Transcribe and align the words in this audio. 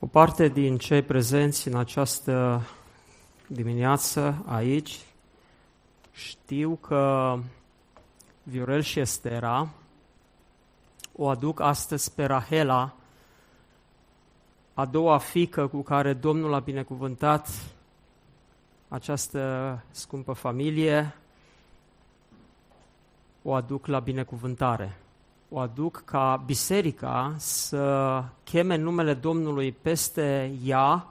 O 0.00 0.06
parte 0.06 0.48
din 0.48 0.78
cei 0.78 1.02
prezenți 1.02 1.68
în 1.68 1.76
această 1.76 2.62
dimineață 3.46 4.44
aici 4.46 5.00
știu 6.12 6.76
că 6.76 7.38
Viorel 8.42 8.80
și 8.80 9.00
Estera 9.00 9.68
o 11.16 11.28
aduc 11.28 11.60
astăzi 11.60 12.14
pe 12.14 12.24
Rahela, 12.24 12.94
a 14.74 14.84
doua 14.84 15.18
fică 15.18 15.66
cu 15.66 15.82
care 15.82 16.12
Domnul 16.12 16.54
a 16.54 16.58
binecuvântat 16.58 17.48
această 18.88 19.82
scumpă 19.90 20.32
familie, 20.32 21.14
o 23.42 23.54
aduc 23.54 23.86
la 23.86 23.98
binecuvântare. 23.98 24.96
O 25.50 25.58
aduc 25.58 26.02
ca 26.04 26.42
biserica 26.46 27.34
să 27.36 28.24
cheme 28.44 28.76
numele 28.76 29.14
Domnului 29.14 29.72
peste 29.72 30.52
ea 30.64 31.06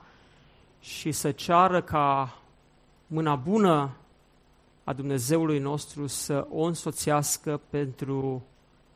și 0.80 1.12
să 1.12 1.32
ceară 1.32 1.82
ca 1.82 2.38
mâna 3.08 3.36
bună 3.36 3.92
a 4.84 4.94
Dumnezeului 4.94 5.60
nostru 5.60 6.08
să 6.08 6.48
o 6.52 6.62
însoțească 6.62 7.62
pentru 7.70 8.44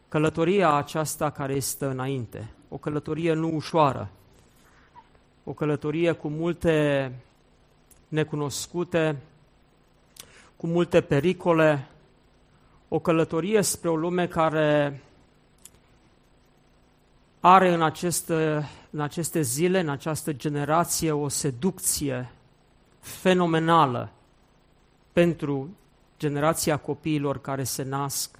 călătoria 0.09 0.73
aceasta 0.73 1.29
care 1.29 1.53
este 1.53 1.85
înainte. 1.85 2.49
O 2.69 2.77
călătorie 2.77 3.33
nu 3.33 3.55
ușoară, 3.55 4.09
o 5.43 5.53
călătorie 5.53 6.11
cu 6.11 6.27
multe 6.27 7.11
necunoscute, 8.07 9.17
cu 10.55 10.67
multe 10.67 11.01
pericole, 11.01 11.87
o 12.87 12.99
călătorie 12.99 13.61
spre 13.61 13.89
o 13.89 13.95
lume 13.95 14.27
care 14.27 15.01
are 17.41 17.73
în 17.73 17.81
aceste, 17.81 18.69
în 18.89 18.99
aceste 18.99 19.41
zile, 19.41 19.79
în 19.79 19.89
această 19.89 20.33
generație, 20.33 21.11
o 21.11 21.27
seducție 21.27 22.31
fenomenală 22.99 24.11
pentru 25.13 25.69
generația 26.19 26.77
copiilor 26.77 27.41
care 27.41 27.63
se 27.63 27.83
nasc 27.83 28.39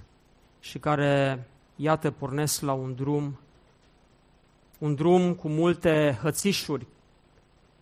și 0.60 0.78
care, 0.78 1.44
iată, 1.76 2.10
pornesc 2.10 2.60
la 2.60 2.72
un 2.72 2.94
drum, 2.94 3.38
un 4.78 4.94
drum 4.94 5.34
cu 5.34 5.48
multe 5.48 6.18
hățișuri, 6.22 6.86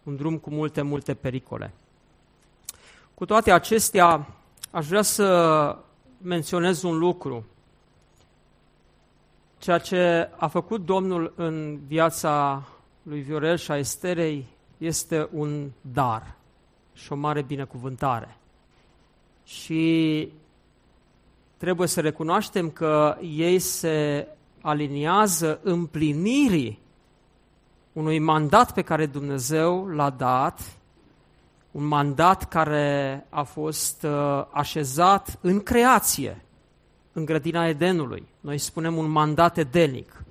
un 0.03 0.17
drum 0.17 0.39
cu 0.39 0.51
multe, 0.51 0.83
multe 0.83 1.15
pericole. 1.15 1.73
Cu 3.15 3.25
toate 3.25 3.53
acestea, 3.53 4.27
aș 4.71 4.87
vrea 4.87 5.03
să 5.03 5.77
menționez 6.23 6.83
un 6.83 6.99
lucru. 6.99 7.45
Ceea 9.61 9.79
ce 9.79 10.31
a 10.37 10.47
făcut 10.47 10.85
Domnul 10.85 11.33
în 11.37 11.79
viața 11.87 12.63
lui 13.03 13.21
Viorel 13.21 13.57
și 13.57 13.71
a 13.71 13.79
Esterei 13.79 14.47
este 14.79 15.29
un 15.33 15.71
dar 15.81 16.35
și 16.93 17.13
o 17.13 17.17
mare 17.17 17.43
binecuvântare. 17.43 18.37
Și 19.45 20.29
trebuie 21.57 21.89
să 21.89 22.01
recunoaștem 22.01 22.71
că 22.71 23.17
ei 23.23 23.59
se 23.59 24.29
aliniază 24.61 25.61
împlinirii 25.63 26.81
unui 27.93 28.19
mandat 28.19 28.73
pe 28.73 28.83
care 28.83 29.07
Dumnezeu 29.07 29.87
l-a 29.87 30.11
dat, 30.11 30.79
un 31.71 31.85
mandat 31.85 32.49
care 32.49 33.27
a 33.29 33.43
fost 33.43 34.03
uh, 34.03 34.45
așezat 34.51 35.39
în 35.41 35.63
creație, 35.63 36.45
în 37.13 37.25
grădina 37.25 37.69
Edenului. 37.69 38.27
Noi 38.41 38.59
spunem 38.59 38.97
un 38.97 39.11
mandat 39.11 39.59
edenic, 39.59 40.23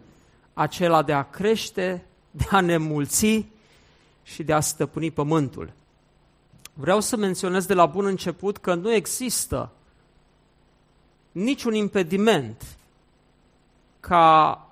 acela 0.53 1.03
de 1.03 1.13
a 1.13 1.29
crește, 1.29 2.05
de 2.31 2.45
a 2.49 2.61
ne 2.61 2.77
mulți 2.77 3.45
și 4.23 4.43
de 4.43 4.53
a 4.53 4.59
stăpâni 4.59 5.11
pământul. 5.11 5.71
Vreau 6.73 6.99
să 6.99 7.15
menționez 7.17 7.65
de 7.65 7.73
la 7.73 7.85
bun 7.85 8.05
început 8.05 8.57
că 8.57 8.73
nu 8.73 8.93
există 8.93 9.71
niciun 11.31 11.73
impediment 11.73 12.77
ca 13.99 14.67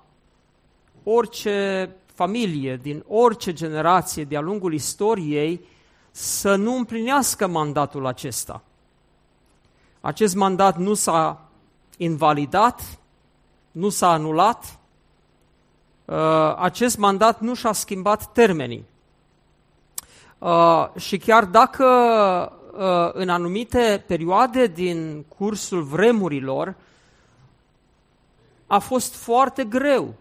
orice 1.02 1.90
familie, 2.14 2.76
din 2.76 3.04
orice 3.08 3.52
generație 3.52 4.24
de-a 4.24 4.40
lungul 4.40 4.74
istoriei, 4.74 5.60
să 6.10 6.54
nu 6.56 6.76
împlinească 6.76 7.46
mandatul 7.46 8.06
acesta. 8.06 8.62
Acest 10.00 10.34
mandat 10.34 10.78
nu 10.78 10.94
s-a 10.94 11.47
invalidat, 11.98 12.98
nu 13.70 13.88
s-a 13.88 14.12
anulat, 14.12 14.78
uh, 16.04 16.54
acest 16.56 16.98
mandat 16.98 17.40
nu 17.40 17.54
și-a 17.54 17.72
schimbat 17.72 18.32
termenii. 18.32 18.84
Uh, 20.38 20.88
și 20.96 21.18
chiar 21.18 21.44
dacă 21.44 21.84
uh, 22.72 23.10
în 23.12 23.28
anumite 23.28 24.04
perioade 24.06 24.66
din 24.66 25.24
cursul 25.38 25.82
vremurilor 25.82 26.74
a 28.66 28.78
fost 28.78 29.14
foarte 29.14 29.64
greu 29.64 30.14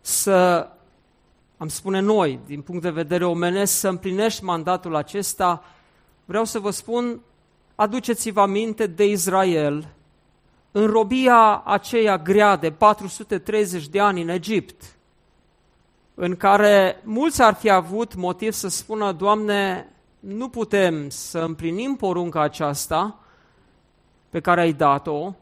să, 0.00 0.68
am 1.56 1.68
spune 1.68 2.00
noi, 2.00 2.40
din 2.46 2.60
punct 2.60 2.82
de 2.82 2.90
vedere 2.90 3.24
omenesc, 3.24 3.72
să 3.72 3.88
împlinești 3.88 4.44
mandatul 4.44 4.94
acesta, 4.94 5.64
vreau 6.24 6.44
să 6.44 6.58
vă 6.58 6.70
spun, 6.70 7.20
aduceți-vă 7.74 8.40
aminte 8.40 8.86
de 8.86 9.06
Israel, 9.06 9.88
în 10.72 10.86
robia 10.86 11.62
aceea 11.64 12.18
grea 12.18 12.56
de 12.56 12.70
430 12.70 13.88
de 13.88 14.00
ani 14.00 14.22
în 14.22 14.28
Egipt, 14.28 14.96
în 16.14 16.36
care 16.36 17.00
mulți 17.04 17.42
ar 17.42 17.54
fi 17.54 17.70
avut 17.70 18.14
motiv 18.14 18.52
să 18.52 18.68
spună, 18.68 19.12
Doamne, 19.12 19.92
nu 20.20 20.48
putem 20.48 21.08
să 21.08 21.38
împlinim 21.38 21.96
porunca 21.96 22.42
aceasta 22.42 23.18
pe 24.30 24.40
care 24.40 24.60
ai 24.60 24.72
dat-o, 24.72 25.32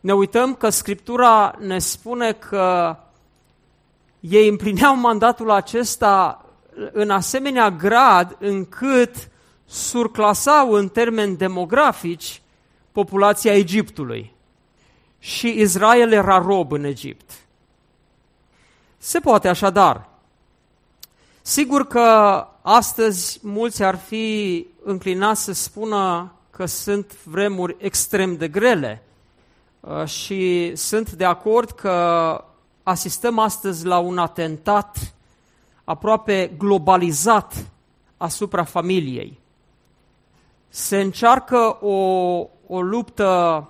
ne 0.00 0.14
uităm 0.14 0.54
că 0.54 0.68
Scriptura 0.68 1.54
ne 1.58 1.78
spune 1.78 2.32
că 2.32 2.96
ei 4.20 4.48
împlineau 4.48 4.96
mandatul 4.96 5.50
acesta 5.50 6.44
în 6.92 7.10
asemenea 7.10 7.70
grad 7.70 8.36
încât 8.38 9.30
surclasau 9.66 10.72
în 10.72 10.88
termeni 10.88 11.36
demografici 11.36 12.42
populația 12.92 13.54
Egiptului. 13.54 14.32
Și 15.18 15.60
Israel 15.60 16.12
era 16.12 16.38
rob 16.38 16.72
în 16.72 16.84
Egipt. 16.84 17.30
Se 18.98 19.20
poate 19.20 19.48
așadar. 19.48 20.08
Sigur 21.42 21.86
că 21.86 22.00
astăzi 22.62 23.38
mulți 23.42 23.82
ar 23.82 23.96
fi 23.96 24.66
înclinați 24.84 25.42
să 25.42 25.52
spună 25.52 26.32
că 26.50 26.66
sunt 26.66 27.24
vremuri 27.24 27.76
extrem 27.78 28.36
de 28.36 28.48
grele, 28.48 29.02
Uh, 29.86 30.06
și 30.06 30.72
sunt 30.76 31.12
de 31.12 31.24
acord 31.24 31.70
că 31.70 32.44
asistăm 32.82 33.38
astăzi 33.38 33.86
la 33.86 33.98
un 33.98 34.18
atentat 34.18 35.14
aproape 35.84 36.52
globalizat 36.58 37.66
asupra 38.16 38.64
familiei. 38.64 39.38
Se 40.74 41.00
încearcă 41.00 41.78
o, 41.80 41.96
o 42.66 42.80
luptă 42.82 43.68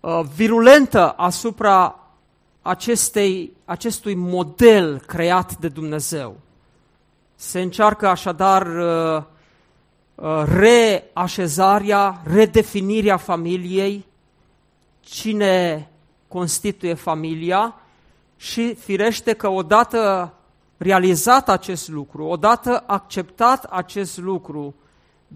uh, 0.00 0.20
virulentă 0.34 1.10
asupra 1.10 1.98
acestei, 2.62 3.52
acestui 3.64 4.14
model 4.14 4.98
creat 4.98 5.56
de 5.56 5.68
Dumnezeu. 5.68 6.36
Se 7.34 7.60
încearcă 7.60 8.08
așadar 8.08 8.66
uh, 8.66 9.22
uh, 10.14 10.44
reașezarea, 10.44 12.22
redefinirea 12.24 13.16
familiei, 13.16 14.06
cine 15.00 15.88
constituie 16.28 16.94
familia 16.94 17.74
și 18.36 18.74
firește 18.74 19.32
că 19.32 19.48
odată 19.48 20.32
realizat 20.76 21.48
acest 21.48 21.88
lucru, 21.88 22.24
odată 22.24 22.84
acceptat 22.86 23.64
acest 23.64 24.18
lucru 24.18 24.74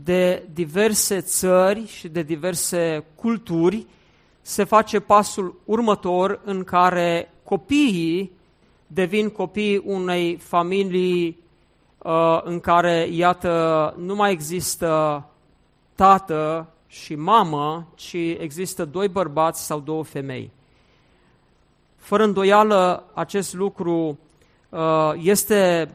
de 0.04 0.48
diverse 0.52 1.20
țări 1.20 1.86
și 1.86 2.08
de 2.08 2.22
diverse 2.22 3.04
culturi, 3.14 3.86
se 4.40 4.64
face 4.64 5.00
pasul 5.00 5.60
următor 5.64 6.40
în 6.44 6.64
care 6.64 7.32
copiii 7.44 8.32
devin 8.86 9.30
copii 9.30 9.82
unei 9.84 10.36
familii 10.36 11.38
uh, 11.98 12.40
în 12.42 12.60
care, 12.60 13.08
iată, 13.10 13.94
nu 13.98 14.14
mai 14.14 14.32
există 14.32 15.24
tată 15.94 16.68
și 16.86 17.14
mamă, 17.14 17.88
ci 17.94 18.14
există 18.38 18.84
doi 18.84 19.08
bărbați 19.08 19.66
sau 19.66 19.80
două 19.80 20.04
femei. 20.04 20.50
Fără 21.96 22.24
îndoială, 22.24 23.04
acest 23.14 23.54
lucru 23.54 24.18
uh, 24.68 25.12
este 25.16 25.90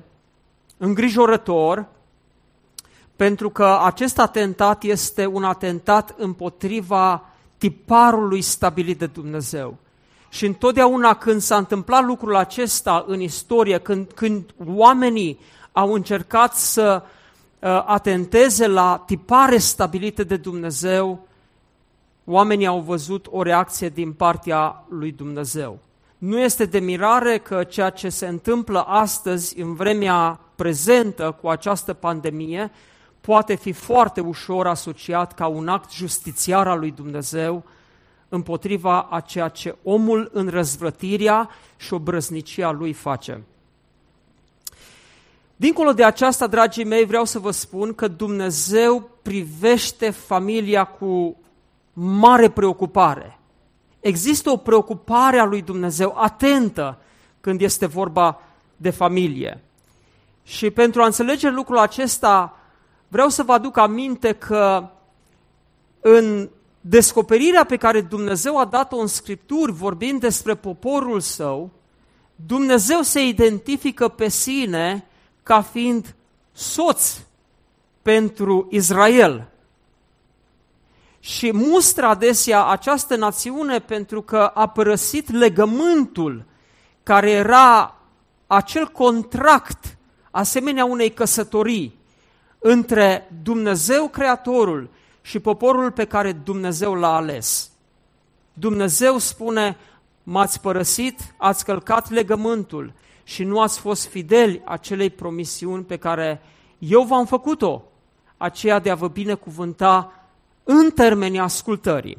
îngrijorător 0.78 1.88
pentru 3.22 3.50
că 3.50 3.80
acest 3.84 4.20
atentat 4.20 4.84
este 4.84 5.26
un 5.26 5.44
atentat 5.44 6.16
împotriva 6.18 7.24
tiparului 7.58 8.42
stabilit 8.42 9.00
de 9.00 9.06
Dumnezeu. 9.06 9.78
Și 10.30 10.46
întotdeauna 10.46 11.14
când 11.14 11.42
s-a 11.42 11.56
întâmplat 11.56 12.04
lucrul 12.06 12.36
acesta 12.36 13.06
în 13.08 13.20
istorie, 13.20 13.78
când, 13.78 14.12
când 14.12 14.54
oamenii 14.66 15.40
au 15.72 15.94
încercat 15.94 16.56
să 16.56 17.04
uh, 17.04 17.84
atenteze 17.86 18.68
la 18.68 19.04
tipare 19.06 19.58
stabilite 19.58 20.24
de 20.24 20.38
Dumnezeu, 20.38 21.28
oamenii 22.26 22.68
au 22.68 22.80
văzut 22.80 23.28
o 23.30 23.42
reacție 23.42 23.90
din 23.90 24.14
partea 24.14 24.84
lui 24.90 25.12
Dumnezeu. 25.12 25.80
Nu 26.18 26.40
este 26.40 26.66
de 26.66 26.80
mirare 26.80 27.38
că 27.38 27.64
ceea 27.64 27.90
ce 27.90 28.10
se 28.10 28.28
întâmplă 28.28 28.82
astăzi, 28.82 29.60
în 29.60 29.74
vremea 29.74 30.40
prezentă 30.56 31.38
cu 31.42 31.50
această 31.50 31.94
pandemie, 31.94 32.72
poate 33.22 33.56
fi 33.56 33.72
foarte 33.72 34.22
ușor 34.22 34.68
asociat 34.68 35.34
ca 35.34 35.48
un 35.48 35.68
act 35.68 35.92
justițiar 35.92 36.68
al 36.68 36.80
lui 36.80 36.92
Dumnezeu 36.92 37.64
împotriva 38.30 39.02
a 39.02 39.20
ceea 39.20 39.48
ce 39.48 39.76
omul 39.84 40.30
în 40.34 40.48
răzvrătirea 40.48 41.50
și 41.78 41.94
obrăznicia 41.94 42.72
lui 42.72 42.94
face. 42.94 43.44
Dincolo 45.56 45.94
de 45.94 46.04
aceasta, 46.04 46.48
dragii 46.48 46.84
mei, 46.84 47.06
vreau 47.06 47.26
să 47.26 47.40
vă 47.40 47.52
spun 47.52 47.94
că 47.94 48.08
Dumnezeu 48.08 49.10
privește 49.22 50.10
familia 50.10 50.84
cu 50.84 51.38
mare 51.94 52.50
preocupare. 52.50 53.40
Există 54.00 54.50
o 54.50 54.58
preocupare 54.58 55.40
a 55.40 55.46
lui 55.46 55.62
Dumnezeu 55.62 56.16
atentă 56.18 56.98
când 57.42 57.62
este 57.62 57.86
vorba 57.86 58.42
de 58.78 58.90
familie. 58.90 59.64
Și 60.44 60.70
pentru 60.70 61.02
a 61.02 61.06
înțelege 61.06 61.50
lucrul 61.50 61.78
acesta, 61.78 62.61
vreau 63.12 63.30
să 63.30 63.44
vă 63.44 63.54
aduc 63.54 63.78
aminte 63.78 64.32
că 64.34 64.90
în 66.02 66.50
descoperirea 66.82 67.64
pe 67.64 67.78
care 67.78 68.02
Dumnezeu 68.02 68.58
a 68.58 68.66
dat-o 68.66 68.98
în 68.98 69.08
Scripturi, 69.08 69.72
vorbind 69.72 70.20
despre 70.20 70.56
poporul 70.56 71.20
său, 71.20 71.70
Dumnezeu 72.36 73.02
se 73.02 73.28
identifică 73.28 74.08
pe 74.08 74.30
sine 74.30 75.08
ca 75.44 75.62
fiind 75.62 76.16
soț 76.52 77.18
pentru 78.02 78.68
Israel. 78.70 79.48
Și 81.20 81.52
mustră 81.54 82.06
adesea 82.06 82.66
această 82.66 83.16
națiune 83.16 83.80
pentru 83.80 84.22
că 84.22 84.52
a 84.54 84.68
părăsit 84.68 85.32
legământul 85.32 86.46
care 87.04 87.30
era 87.30 87.96
acel 88.48 88.88
contract 88.88 89.98
asemenea 90.32 90.86
unei 90.86 91.12
căsătorii 91.12 92.00
între 92.64 93.30
Dumnezeu 93.44 94.08
Creatorul 94.08 94.90
și 95.22 95.40
poporul 95.40 95.92
pe 95.92 96.06
care 96.06 96.32
Dumnezeu 96.32 96.94
l-a 96.94 97.16
ales. 97.16 97.72
Dumnezeu 98.54 99.18
spune, 99.18 99.78
m-ați 100.24 100.62
părăsit, 100.62 101.20
ați 101.38 101.66
călcat 101.66 102.10
legământul 102.10 102.94
și 103.24 103.44
nu 103.44 103.62
ați 103.62 103.80
fost 103.80 104.08
fideli 104.08 104.62
acelei 104.66 105.10
promisiuni 105.10 105.84
pe 105.84 105.98
care 105.98 106.42
eu 106.80 107.02
v-am 107.02 107.26
făcut-o, 107.26 107.84
aceea 108.38 108.80
de 108.80 108.90
a 108.90 108.96
vă 108.96 109.08
binecuvânta 109.08 110.14
în 110.64 110.92
termenii 110.92 111.40
ascultării. 111.40 112.18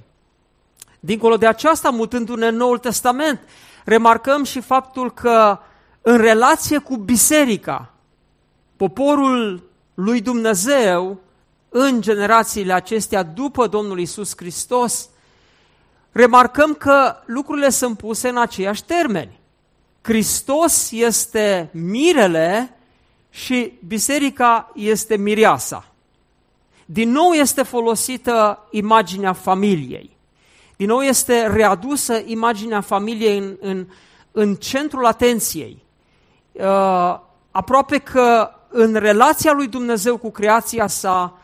Dincolo 1.01 1.37
de 1.37 1.47
aceasta, 1.47 1.91
mutându-ne 1.91 2.47
în 2.47 2.57
Noul 2.57 2.79
Testament, 2.79 3.41
remarcăm 3.85 4.45
și 4.45 4.61
faptul 4.61 5.13
că 5.13 5.59
în 6.01 6.17
relație 6.17 6.79
cu 6.79 6.97
biserica, 6.97 7.93
poporul 8.77 9.71
lui 9.95 10.21
Dumnezeu 10.21 11.21
în 11.69 12.01
generațiile 12.01 12.73
acestea 12.73 13.23
după 13.23 13.67
Domnul 13.67 14.01
Isus 14.01 14.33
Hristos, 14.37 15.09
remarcăm 16.13 16.75
că 16.75 17.17
lucrurile 17.25 17.69
sunt 17.69 17.97
puse 17.99 18.29
în 18.29 18.37
aceiași 18.37 18.85
termeni. 18.85 19.41
Hristos 20.03 20.91
este 20.91 21.71
mirele 21.73 22.77
și 23.31 23.73
biserica 23.87 24.73
este 24.75 25.17
mireasa. 25.17 25.87
Din 26.85 27.11
nou 27.11 27.31
este 27.31 27.63
folosită 27.63 28.67
imaginea 28.71 29.33
familiei. 29.33 30.17
Din 30.77 30.87
nou 30.87 31.01
este 31.01 31.47
readusă 31.47 32.23
imaginea 32.27 32.81
familiei 32.81 33.39
în, 33.39 33.57
în, 33.61 33.87
în 34.33 34.55
centrul 34.55 35.07
atenției. 35.07 35.83
Uh, 36.53 37.19
aproape 37.51 37.99
că 37.99 38.51
în 38.73 38.95
relația 38.95 39.53
lui 39.53 39.69
Dumnezeu 39.69 40.17
cu 40.17 40.31
creația 40.31 40.87
sa, 40.87 41.39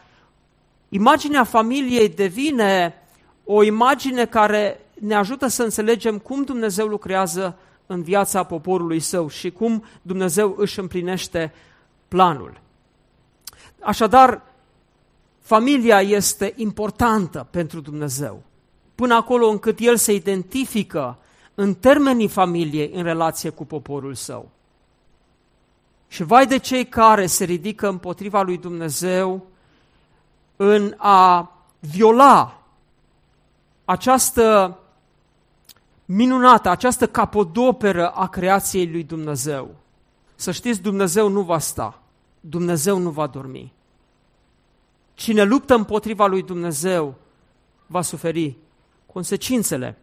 imaginea 0.88 1.44
familiei 1.44 2.08
devine 2.08 2.94
o 3.44 3.62
imagine 3.62 4.26
care 4.26 4.80
ne 5.00 5.14
ajută 5.14 5.46
să 5.46 5.62
înțelegem 5.62 6.18
cum 6.18 6.42
Dumnezeu 6.42 6.86
lucrează 6.86 7.58
în 7.86 8.02
viața 8.02 8.42
poporului 8.42 9.00
său 9.00 9.28
și 9.28 9.50
cum 9.50 9.84
Dumnezeu 10.02 10.54
își 10.56 10.78
împlinește 10.78 11.52
planul. 12.08 12.60
Așadar, 13.80 14.42
familia 15.40 16.00
este 16.00 16.52
importantă 16.56 17.46
pentru 17.50 17.80
Dumnezeu, 17.80 18.42
până 18.94 19.14
acolo 19.14 19.48
încât 19.48 19.78
El 19.80 19.96
se 19.96 20.12
identifică 20.12 21.18
în 21.54 21.74
termenii 21.74 22.28
familiei 22.28 22.90
în 22.94 23.02
relație 23.02 23.50
cu 23.50 23.64
poporul 23.64 24.14
său. 24.14 24.50
Și 26.08 26.22
vai 26.22 26.46
de 26.46 26.56
cei 26.56 26.86
care 26.86 27.26
se 27.26 27.44
ridică 27.44 27.88
împotriva 27.88 28.42
lui 28.42 28.58
Dumnezeu 28.58 29.46
în 30.56 30.94
a 30.96 31.52
viola 31.78 32.62
această 33.84 34.78
minunată, 36.04 36.68
această 36.68 37.06
capodoperă 37.06 38.10
a 38.10 38.28
creației 38.28 38.90
lui 38.90 39.02
Dumnezeu. 39.02 39.74
Să 40.34 40.50
știți, 40.50 40.82
Dumnezeu 40.82 41.28
nu 41.28 41.42
va 41.42 41.58
sta, 41.58 42.00
Dumnezeu 42.40 42.98
nu 42.98 43.10
va 43.10 43.26
dormi. 43.26 43.72
Cine 45.14 45.42
luptă 45.42 45.74
împotriva 45.74 46.26
lui 46.26 46.42
Dumnezeu 46.42 47.14
va 47.86 48.02
suferi 48.02 48.56
consecințele. 49.06 49.98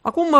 Acum, 0.00 0.36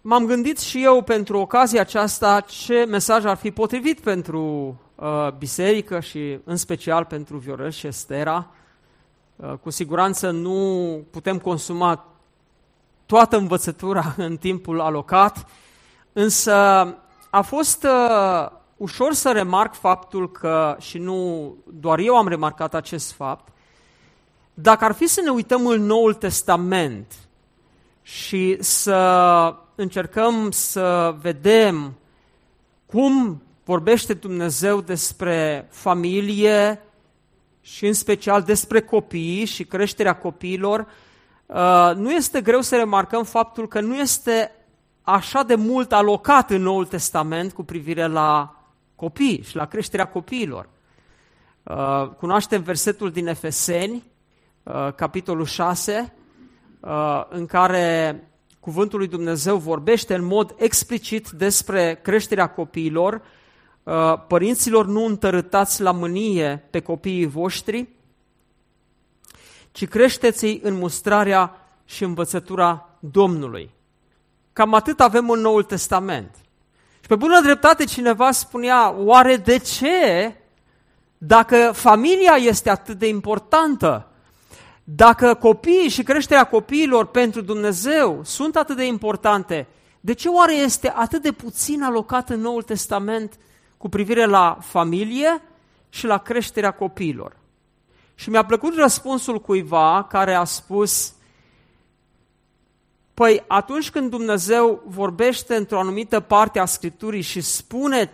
m-am 0.00 0.26
gândit 0.26 0.58
și 0.58 0.82
eu 0.84 1.02
pentru 1.02 1.38
ocazia 1.38 1.80
aceasta 1.80 2.40
ce 2.40 2.84
mesaj 2.88 3.24
ar 3.24 3.36
fi 3.36 3.50
potrivit 3.50 4.00
pentru 4.00 4.76
uh, 4.94 5.28
biserică 5.38 6.00
și 6.00 6.38
în 6.44 6.56
special 6.56 7.04
pentru 7.04 7.36
Viorel 7.36 7.70
și 7.70 7.86
Estera. 7.86 8.50
Uh, 9.36 9.52
cu 9.62 9.70
siguranță 9.70 10.30
nu 10.30 11.04
putem 11.10 11.38
consuma 11.38 12.04
toată 13.06 13.36
învățătura 13.36 14.14
în 14.26 14.36
timpul 14.36 14.80
alocat, 14.80 15.46
însă 16.12 16.54
a 17.30 17.40
fost 17.40 17.84
uh, 17.84 18.50
ușor 18.76 19.12
să 19.12 19.32
remarc 19.32 19.74
faptul 19.74 20.30
că, 20.30 20.76
și 20.78 20.98
nu 20.98 21.54
doar 21.66 21.98
eu 21.98 22.16
am 22.16 22.28
remarcat 22.28 22.74
acest 22.74 23.12
fapt, 23.12 23.52
dacă 24.54 24.84
ar 24.84 24.92
fi 24.92 25.06
să 25.06 25.20
ne 25.24 25.30
uităm 25.30 25.66
în 25.66 25.82
Noul 25.82 26.14
Testament 26.14 27.14
și 28.02 28.56
să 28.60 29.54
încercăm 29.80 30.50
să 30.50 31.14
vedem 31.20 31.94
cum 32.86 33.42
vorbește 33.64 34.14
Dumnezeu 34.14 34.80
despre 34.80 35.66
familie 35.70 36.82
și 37.60 37.86
în 37.86 37.92
special 37.92 38.42
despre 38.42 38.80
copii 38.80 39.44
și 39.44 39.64
creșterea 39.64 40.16
copiilor, 40.16 40.86
uh, 41.46 41.92
nu 41.94 42.10
este 42.10 42.40
greu 42.40 42.60
să 42.60 42.76
remarcăm 42.76 43.24
faptul 43.24 43.68
că 43.68 43.80
nu 43.80 43.96
este 43.96 44.52
așa 45.02 45.42
de 45.42 45.54
mult 45.54 45.92
alocat 45.92 46.50
în 46.50 46.62
Noul 46.62 46.86
Testament 46.86 47.52
cu 47.52 47.62
privire 47.62 48.06
la 48.06 48.56
copii 48.96 49.42
și 49.42 49.56
la 49.56 49.66
creșterea 49.66 50.08
copiilor. 50.08 50.68
Uh, 51.62 52.08
cunoaștem 52.18 52.62
versetul 52.62 53.10
din 53.10 53.26
Efeseni, 53.26 54.04
uh, 54.62 54.92
capitolul 54.94 55.44
6, 55.44 56.12
în 57.28 57.46
care 57.46 58.20
cuvântul 58.60 58.98
lui 58.98 59.08
Dumnezeu 59.08 59.56
vorbește 59.56 60.14
în 60.14 60.24
mod 60.24 60.54
explicit 60.58 61.28
despre 61.28 62.00
creșterea 62.02 62.46
copiilor, 62.46 63.22
uh, 63.82 64.14
părinților 64.28 64.86
nu 64.86 65.04
întărâtați 65.04 65.82
la 65.82 65.92
mânie 65.92 66.64
pe 66.70 66.80
copiii 66.80 67.26
voștri, 67.26 67.88
ci 69.72 69.88
creșteți-i 69.88 70.60
în 70.62 70.74
mustrarea 70.74 71.66
și 71.84 72.04
învățătura 72.04 72.88
Domnului. 72.98 73.70
cam 74.52 74.74
atât 74.74 75.00
avem 75.00 75.30
în 75.30 75.40
Noul 75.40 75.62
Testament. 75.62 76.34
Și 77.00 77.06
pe 77.06 77.16
bună 77.16 77.40
dreptate 77.40 77.84
cineva 77.84 78.30
spunea, 78.30 78.94
oare 78.96 79.36
de 79.36 79.58
ce, 79.58 80.34
dacă 81.18 81.70
familia 81.74 82.34
este 82.34 82.70
atât 82.70 82.98
de 82.98 83.08
importantă, 83.08 84.09
dacă 84.94 85.34
copiii 85.34 85.88
și 85.88 86.02
creșterea 86.02 86.44
copiilor 86.44 87.06
pentru 87.06 87.40
Dumnezeu 87.40 88.20
sunt 88.24 88.56
atât 88.56 88.76
de 88.76 88.86
importante, 88.86 89.66
de 90.00 90.12
ce 90.12 90.28
oare 90.28 90.54
este 90.54 90.92
atât 90.96 91.22
de 91.22 91.32
puțin 91.32 91.82
alocat 91.82 92.30
în 92.30 92.40
Noul 92.40 92.62
Testament 92.62 93.38
cu 93.76 93.88
privire 93.88 94.24
la 94.24 94.58
familie 94.60 95.42
și 95.88 96.06
la 96.06 96.18
creșterea 96.18 96.70
copiilor? 96.70 97.36
Și 98.14 98.30
mi-a 98.30 98.44
plăcut 98.44 98.74
răspunsul 98.74 99.40
cuiva 99.40 100.06
care 100.08 100.34
a 100.34 100.44
spus, 100.44 101.12
păi 103.14 103.44
atunci 103.48 103.90
când 103.90 104.10
Dumnezeu 104.10 104.82
vorbește 104.86 105.56
într-o 105.56 105.78
anumită 105.78 106.20
parte 106.20 106.58
a 106.58 106.64
Scripturii 106.64 107.20
și 107.20 107.40
spune 107.40 108.12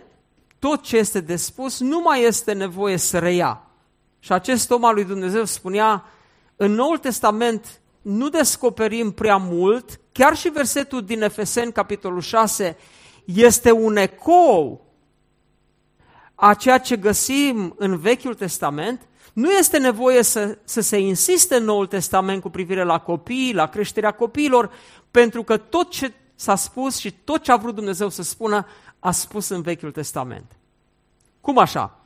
tot 0.59 0.81
ce 0.81 0.97
este 0.97 1.19
de 1.19 1.35
spus, 1.35 1.79
nu 1.79 1.99
mai 1.99 2.23
este 2.23 2.53
nevoie 2.53 2.97
să 2.97 3.19
reia. 3.19 3.61
Și 4.19 4.31
acest 4.31 4.71
om 4.71 4.85
al 4.85 4.93
lui 4.93 5.05
Dumnezeu 5.05 5.45
spunea, 5.45 6.05
în 6.57 6.71
Noul 6.71 6.97
Testament 6.97 7.81
nu 8.01 8.29
descoperim 8.29 9.11
prea 9.11 9.37
mult, 9.37 9.99
chiar 10.11 10.35
și 10.35 10.49
versetul 10.49 11.03
din 11.03 11.21
Efeseni, 11.21 11.71
capitolul 11.71 12.21
6, 12.21 12.77
este 13.25 13.71
un 13.71 13.95
ecou 13.95 14.85
a 16.35 16.53
ceea 16.53 16.77
ce 16.77 16.95
găsim 16.95 17.75
în 17.77 17.97
Vechiul 17.97 18.33
Testament, 18.33 19.07
nu 19.33 19.51
este 19.51 19.77
nevoie 19.77 20.23
să, 20.23 20.57
să 20.63 20.81
se 20.81 20.97
insiste 20.97 21.55
în 21.55 21.63
Noul 21.63 21.87
Testament 21.87 22.41
cu 22.41 22.49
privire 22.49 22.83
la 22.83 22.99
copii, 22.99 23.53
la 23.53 23.67
creșterea 23.67 24.11
copiilor, 24.11 24.71
pentru 25.11 25.43
că 25.43 25.57
tot 25.57 25.89
ce 25.89 26.13
s-a 26.35 26.55
spus 26.55 26.97
și 26.97 27.11
tot 27.11 27.41
ce 27.41 27.51
a 27.51 27.55
vrut 27.55 27.75
Dumnezeu 27.75 28.09
să 28.09 28.23
spună, 28.23 28.67
a 28.99 29.11
spus 29.11 29.49
în 29.49 29.61
Vechiul 29.61 29.91
Testament. 29.91 30.51
Cum 31.41 31.57
așa? 31.57 31.99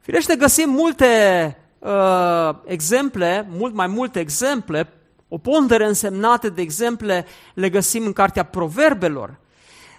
Firește, 0.00 0.36
găsim 0.36 0.70
multe 0.70 1.56
uh, 1.82 2.54
exemple, 2.64 3.46
mult 3.50 3.74
mai 3.74 3.86
multe 3.86 4.20
exemple, 4.20 4.92
o 5.28 5.38
pondere 5.38 5.86
însemnată 5.86 6.48
de 6.48 6.62
exemple 6.62 7.26
le 7.54 7.70
găsim 7.70 8.04
în 8.04 8.12
Cartea 8.12 8.42
Proverbelor, 8.42 9.38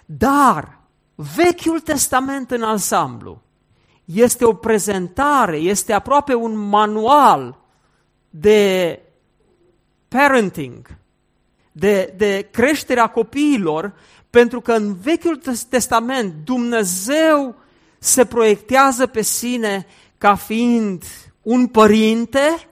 dar 0.04 0.78
Vechiul 1.14 1.80
Testament 1.80 2.50
în 2.50 2.62
ansamblu 2.62 3.42
este 4.04 4.44
o 4.44 4.52
prezentare, 4.52 5.56
este 5.56 5.92
aproape 5.92 6.34
un 6.34 6.56
manual 6.56 7.58
de 8.30 9.00
parenting, 10.08 10.96
de, 11.72 12.14
de 12.16 12.48
creșterea 12.50 13.06
copiilor, 13.06 13.92
pentru 14.30 14.60
că 14.60 14.72
în 14.72 14.94
Vechiul 14.94 15.40
Testament 15.68 16.34
Dumnezeu 16.44 17.54
se 17.98 18.24
proiectează 18.24 19.06
pe 19.06 19.22
sine 19.22 19.86
ca 20.18 20.34
fiind 20.34 21.04
un 21.44 21.66
părinte 21.66 22.68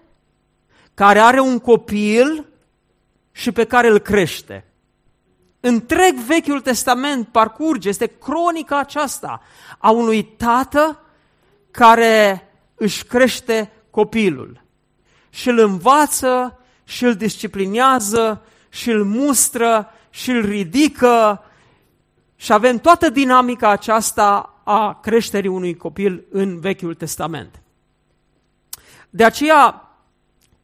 care 0.95 1.19
are 1.19 1.41
un 1.41 1.59
copil 1.59 2.47
și 3.33 3.52
pe 3.52 3.64
care 3.64 3.88
îl 3.88 3.99
crește. 3.99 4.64
Întreg 5.61 6.14
Vechiul 6.14 6.61
Testament 6.61 7.29
parcurge, 7.29 7.88
este 7.88 8.07
cronica 8.07 8.79
aceasta 8.79 9.43
a 9.79 9.91
unui 9.91 10.23
tată 10.23 11.00
care 11.71 12.49
își 12.75 13.05
crește 13.05 13.73
copilul 13.91 14.64
și 15.31 15.49
îl 15.49 15.59
învață 15.59 16.59
și 16.85 17.05
îl 17.05 17.14
disciplinează 17.14 18.43
și 18.69 18.91
îl 18.91 19.05
mustră 19.05 19.91
și 20.11 20.31
îl 20.31 20.45
ridică 20.45 21.45
și 22.37 22.52
avem 22.52 22.79
toată 22.79 23.11
dinamica 23.11 23.69
aceasta 23.69 24.61
a 24.64 24.99
creșterii 25.02 25.49
unui 25.49 25.76
copil 25.76 26.25
în 26.31 26.61
Vechiul 26.61 26.95
Testament. 26.95 27.62
De 29.14 29.25
aceea 29.25 29.88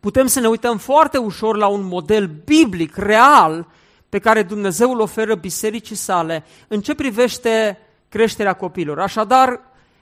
putem 0.01 0.27
să 0.27 0.41
ne 0.41 0.49
uităm 0.49 0.79
foarte 0.79 1.19
ușor 1.19 1.57
la 1.57 1.67
un 1.67 1.85
model 1.85 2.27
biblic, 2.27 2.97
real, 2.97 3.67
pe 4.09 4.19
care 4.19 4.43
Dumnezeu 4.43 4.93
îl 4.93 5.01
oferă 5.01 5.35
bisericii 5.35 5.97
sale 5.97 6.45
în 6.69 6.81
ce 6.81 6.95
privește 6.95 7.79
creșterea 8.09 8.53
copilor. 8.53 9.01
Așadar, 9.01 9.61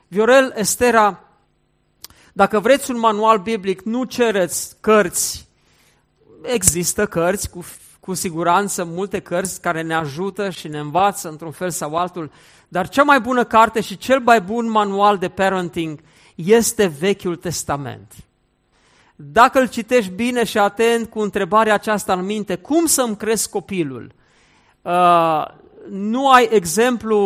Viorel 0.09 0.53
Estera, 0.57 1.21
dacă 2.33 2.61
vreți 2.61 2.91
un 2.91 2.99
manual 2.99 3.39
biblic, 3.39 3.83
nu 3.83 4.05
cereți 4.05 4.77
cărți. 4.81 5.49
Există 6.43 7.07
cărți, 7.07 7.51
cu, 7.51 7.65
cu 8.01 8.15
siguranță, 8.15 8.85
multe 8.85 9.21
cărți 9.21 9.61
care 9.61 9.83
ne 9.83 9.95
ajută 9.95 10.51
și 10.51 10.69
ne 10.69 10.79
învață 10.79 11.29
într-un 11.29 11.53
fel 11.53 11.71
sau 11.71 11.97
altul, 11.97 12.31
dar 12.69 12.89
cea 12.89 13.03
mai 13.03 13.21
bună 13.21 13.45
carte 13.45 13.81
și 13.81 13.97
cel 13.97 14.21
mai 14.21 14.41
bun 14.41 14.71
manual 14.71 15.19
de 15.19 15.29
parenting 15.29 16.01
este 16.35 16.87
Vechiul 16.87 17.37
Testament. 17.37 18.13
Dacă 19.17 19.61
îl 19.61 19.69
citești 19.69 20.11
bine 20.11 20.45
și 20.45 20.59
atent 20.59 21.11
cu 21.11 21.21
întrebarea 21.21 21.75
aceasta 21.75 22.13
în 22.13 22.25
minte, 22.25 22.57
cum 22.57 22.87
să-mi 22.87 23.17
cresc 23.17 23.51
copilul? 23.51 24.13
Uh, 24.83 25.45
nu 25.91 26.31
ai 26.31 26.49
exemplu 26.51 27.19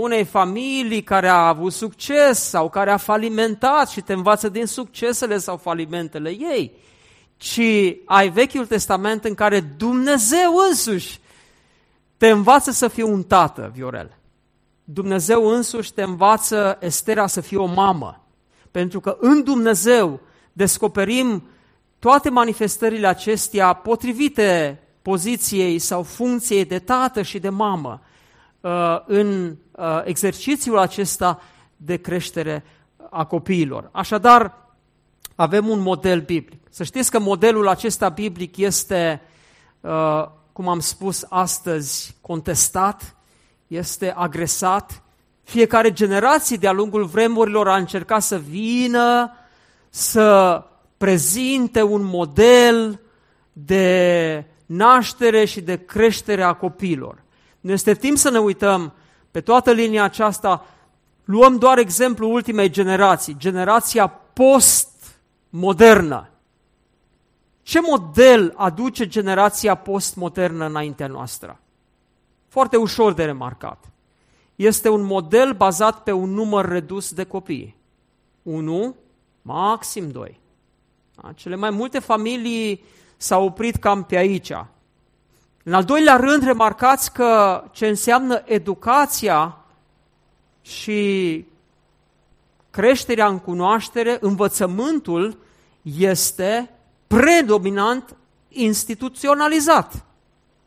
unei 0.00 0.24
familii 0.24 1.02
care 1.02 1.28
a 1.28 1.48
avut 1.48 1.72
succes 1.72 2.38
sau 2.38 2.68
care 2.68 2.90
a 2.90 2.96
falimentat 2.96 3.88
și 3.88 4.00
te 4.00 4.12
învață 4.12 4.48
din 4.48 4.66
succesele 4.66 5.38
sau 5.38 5.56
falimentele 5.56 6.28
ei, 6.28 6.72
ci 7.36 7.60
ai 8.04 8.28
Vechiul 8.28 8.66
Testament 8.66 9.24
în 9.24 9.34
care 9.34 9.60
Dumnezeu 9.60 10.54
însuși 10.68 11.20
te 12.16 12.28
învață 12.28 12.70
să 12.70 12.88
fii 12.88 13.02
un 13.02 13.22
tată, 13.22 13.70
Viorel. 13.74 14.16
Dumnezeu 14.84 15.48
însuși 15.48 15.92
te 15.92 16.02
învață, 16.02 16.78
Estera, 16.80 17.26
să 17.26 17.40
fii 17.40 17.56
o 17.56 17.66
mamă. 17.66 18.24
Pentru 18.70 19.00
că 19.00 19.16
în 19.20 19.42
Dumnezeu 19.42 20.20
descoperim 20.56 21.48
toate 21.98 22.30
manifestările 22.30 23.06
acestea 23.06 23.72
potrivite 23.72 24.80
poziției 25.02 25.78
sau 25.78 26.02
funcției 26.02 26.64
de 26.64 26.78
tată 26.78 27.22
și 27.22 27.38
de 27.38 27.48
mamă 27.48 28.00
uh, 28.60 29.00
în 29.06 29.56
uh, 29.70 30.00
exercițiul 30.04 30.78
acesta 30.78 31.40
de 31.76 31.96
creștere 31.96 32.64
a 33.10 33.24
copiilor. 33.24 33.88
Așadar, 33.92 34.54
avem 35.34 35.68
un 35.68 35.80
model 35.80 36.20
biblic. 36.20 36.60
Să 36.70 36.84
știți 36.84 37.10
că 37.10 37.18
modelul 37.18 37.68
acesta 37.68 38.08
biblic 38.08 38.56
este, 38.56 39.20
uh, 39.80 40.24
cum 40.52 40.68
am 40.68 40.80
spus 40.80 41.26
astăzi, 41.28 42.16
contestat, 42.20 43.16
este 43.66 44.12
agresat. 44.16 45.02
Fiecare 45.42 45.92
generație 45.92 46.56
de-a 46.56 46.72
lungul 46.72 47.04
vremurilor 47.04 47.68
a 47.68 47.76
încercat 47.76 48.22
să 48.22 48.38
vină, 48.38 49.30
să 49.96 50.64
prezinte 50.96 51.82
un 51.82 52.02
model 52.02 53.00
de 53.52 54.44
naștere 54.66 55.44
și 55.44 55.60
de 55.60 55.84
creștere 55.84 56.42
a 56.42 56.52
copiilor. 56.52 57.22
Nu 57.60 57.72
este 57.72 57.94
timp 57.94 58.16
să 58.16 58.30
ne 58.30 58.38
uităm 58.38 58.92
pe 59.30 59.40
toată 59.40 59.72
linia 59.72 60.02
aceasta, 60.02 60.66
luăm 61.24 61.56
doar 61.58 61.78
exemplu 61.78 62.30
ultimei 62.30 62.70
generații, 62.70 63.36
generația 63.38 64.06
postmodernă. 64.32 66.30
Ce 67.62 67.80
model 67.80 68.52
aduce 68.56 69.06
generația 69.06 69.74
postmodernă 69.74 70.66
înaintea 70.66 71.06
noastră? 71.06 71.60
Foarte 72.48 72.76
ușor 72.76 73.12
de 73.12 73.24
remarcat. 73.24 73.84
Este 74.56 74.88
un 74.88 75.02
model 75.02 75.52
bazat 75.52 76.02
pe 76.02 76.12
un 76.12 76.30
număr 76.30 76.68
redus 76.68 77.12
de 77.12 77.24
copii. 77.24 77.76
Unu, 78.42 78.96
maxim 79.46 80.10
doi. 80.10 80.40
Da? 81.14 81.32
Cele 81.32 81.56
mai 81.56 81.70
multe 81.70 81.98
familii 81.98 82.84
s-au 83.16 83.44
oprit 83.44 83.76
cam 83.76 84.04
pe 84.04 84.16
aici. 84.16 84.52
În 85.62 85.74
al 85.74 85.84
doilea 85.84 86.16
rând, 86.16 86.42
remarcați 86.42 87.12
că 87.12 87.62
ce 87.72 87.86
înseamnă 87.86 88.42
educația 88.44 89.58
și 90.62 91.44
creșterea 92.70 93.26
în 93.26 93.38
cunoaștere, 93.38 94.16
învățământul 94.20 95.38
este 95.82 96.70
predominant 97.06 98.16
instituționalizat. 98.48 100.04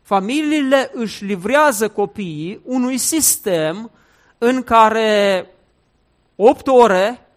Familiile 0.01 0.91
își 0.93 1.23
livrează 1.25 1.89
copiii 1.89 2.61
unui 2.63 2.97
sistem 2.97 3.91
în 4.37 4.63
care 4.63 5.47
8 6.35 6.67
ore 6.67 7.28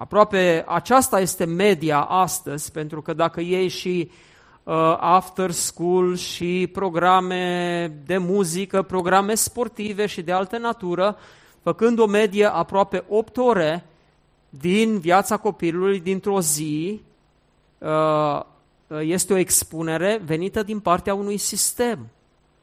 Aproape 0.00 0.64
aceasta 0.66 1.20
este 1.20 1.44
media 1.44 2.00
astăzi, 2.00 2.72
pentru 2.72 3.02
că 3.02 3.12
dacă 3.12 3.40
iei 3.40 3.68
și 3.68 4.10
uh, 4.62 4.96
after 5.00 5.50
school 5.50 6.16
și 6.16 6.68
programe 6.72 7.86
de 8.06 8.16
muzică, 8.16 8.82
programe 8.82 9.34
sportive 9.34 10.06
și 10.06 10.22
de 10.22 10.32
altă 10.32 10.58
natură, 10.58 11.16
făcând 11.62 11.98
o 11.98 12.06
medie 12.06 12.44
aproape 12.44 13.04
8 13.08 13.36
ore 13.36 13.86
din 14.48 14.98
viața 14.98 15.36
copilului 15.36 16.00
dintr-o 16.00 16.40
zi, 16.40 17.02
uh, 17.78 18.40
este 19.00 19.32
o 19.32 19.36
expunere 19.36 20.20
venită 20.24 20.62
din 20.62 20.80
partea 20.80 21.14
unui 21.14 21.36
sistem. 21.36 22.06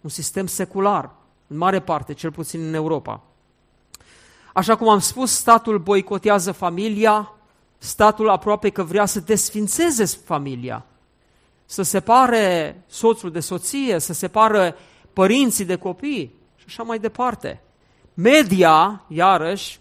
un 0.02 0.10
sistem 0.10 0.48
secular, 0.48 1.12
în 1.48 1.58
mare 1.58 1.80
parte, 1.80 2.14
cel 2.14 2.32
puțin 2.32 2.68
în 2.68 2.74
Europa. 2.74 3.22
Așa 4.58 4.76
cum 4.76 4.90
am 4.90 5.00
spus, 5.00 5.32
statul 5.32 5.80
boicotează 5.80 6.52
familia, 6.52 7.34
statul 7.78 8.30
aproape 8.30 8.70
că 8.70 8.84
vrea 8.84 9.06
să 9.06 9.20
desfințeze 9.20 10.06
familia, 10.06 10.86
să 11.66 11.82
separe 11.82 12.84
soțul 12.88 13.32
de 13.32 13.40
soție, 13.40 14.00
să 14.00 14.14
separe 14.14 14.76
părinții 15.14 15.66
de 15.66 15.76
copii 15.76 16.34
și 16.56 16.66
așa 16.68 16.84
mai 16.84 17.00
departe. 17.00 17.62
Media, 18.14 19.04
iarăși, 19.08 19.80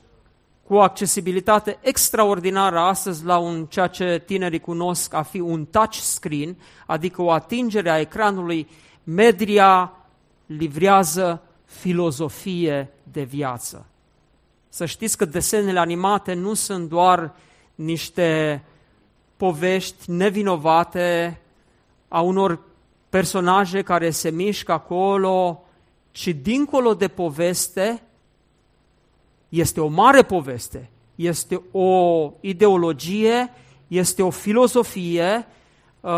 cu 0.67 0.75
o 0.75 0.83
accesibilitate 0.83 1.79
extraordinară 1.81 2.79
astăzi 2.79 3.25
la 3.25 3.39
un 3.39 3.67
ceea 3.67 3.87
ce 3.87 4.23
tinerii 4.27 4.61
cunosc 4.61 5.15
a 5.15 5.23
fi 5.23 5.41
un 5.41 5.65
touch 5.65 5.97
screen, 5.97 6.57
adică 6.87 7.23
o 7.23 7.31
atingere 7.31 7.91
a 7.91 8.01
ecranului, 8.01 8.69
media 9.05 9.93
livrează 10.47 11.43
filozofie 11.65 12.93
de 13.03 13.23
viață. 13.23 13.87
Să 14.75 14.87
știți 14.87 15.17
că 15.17 15.25
desenele 15.25 15.79
animate 15.79 16.33
nu 16.33 16.55
sunt 16.55 16.89
doar 16.89 17.35
niște 17.75 18.63
povești 19.37 20.11
nevinovate 20.11 21.41
a 22.09 22.21
unor 22.21 22.61
personaje 23.09 23.83
care 23.83 24.11
se 24.11 24.31
mișcă 24.31 24.73
acolo, 24.73 25.65
ci 26.11 26.29
dincolo 26.29 26.95
de 26.95 27.09
poveste 27.09 28.03
este 29.49 29.81
o 29.81 29.87
mare 29.87 30.23
poveste, 30.23 30.91
este 31.15 31.63
o 31.73 32.31
ideologie, 32.41 33.53
este 33.89 34.23
o 34.23 34.31
filozofie 34.31 35.47
uh, 36.01 36.11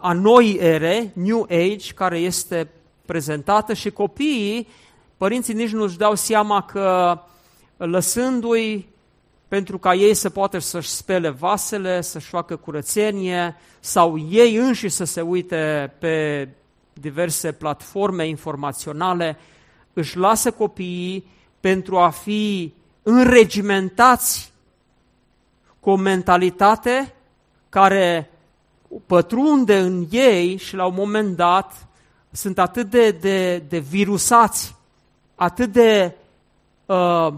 a 0.00 0.12
noii 0.12 0.58
ere, 0.58 1.12
New 1.14 1.42
Age, 1.42 1.92
care 1.94 2.18
este 2.18 2.70
prezentată 3.06 3.72
și 3.72 3.90
copiii, 3.90 4.68
părinții 5.16 5.54
nici 5.54 5.72
nu-și 5.72 5.98
dau 5.98 6.14
seama 6.14 6.62
că 6.62 7.18
lăsându-i 7.76 8.88
pentru 9.48 9.78
ca 9.78 9.94
ei 9.94 10.14
să 10.14 10.30
poată 10.30 10.58
să-și 10.58 10.88
spele 10.88 11.28
vasele, 11.28 12.00
să-și 12.00 12.28
facă 12.28 12.56
curățenie 12.56 13.56
sau 13.80 14.18
ei 14.18 14.56
înși 14.56 14.88
să 14.88 15.04
se 15.04 15.20
uite 15.20 15.92
pe 15.98 16.48
diverse 16.92 17.52
platforme 17.52 18.26
informaționale, 18.26 19.36
își 19.92 20.16
lasă 20.16 20.50
copiii 20.50 21.26
pentru 21.60 21.98
a 21.98 22.10
fi 22.10 22.74
înregimentați 23.02 24.52
cu 25.80 25.90
o 25.90 25.96
mentalitate 25.96 27.14
care 27.68 28.30
pătrunde 29.06 29.78
în 29.78 30.06
ei 30.10 30.56
și 30.56 30.74
la 30.74 30.86
un 30.86 30.94
moment 30.96 31.36
dat 31.36 31.86
sunt 32.30 32.58
atât 32.58 32.90
de, 32.90 33.10
de, 33.10 33.58
de 33.58 33.78
virusați, 33.78 34.74
atât 35.34 35.72
de 35.72 36.14
uh, 36.86 37.34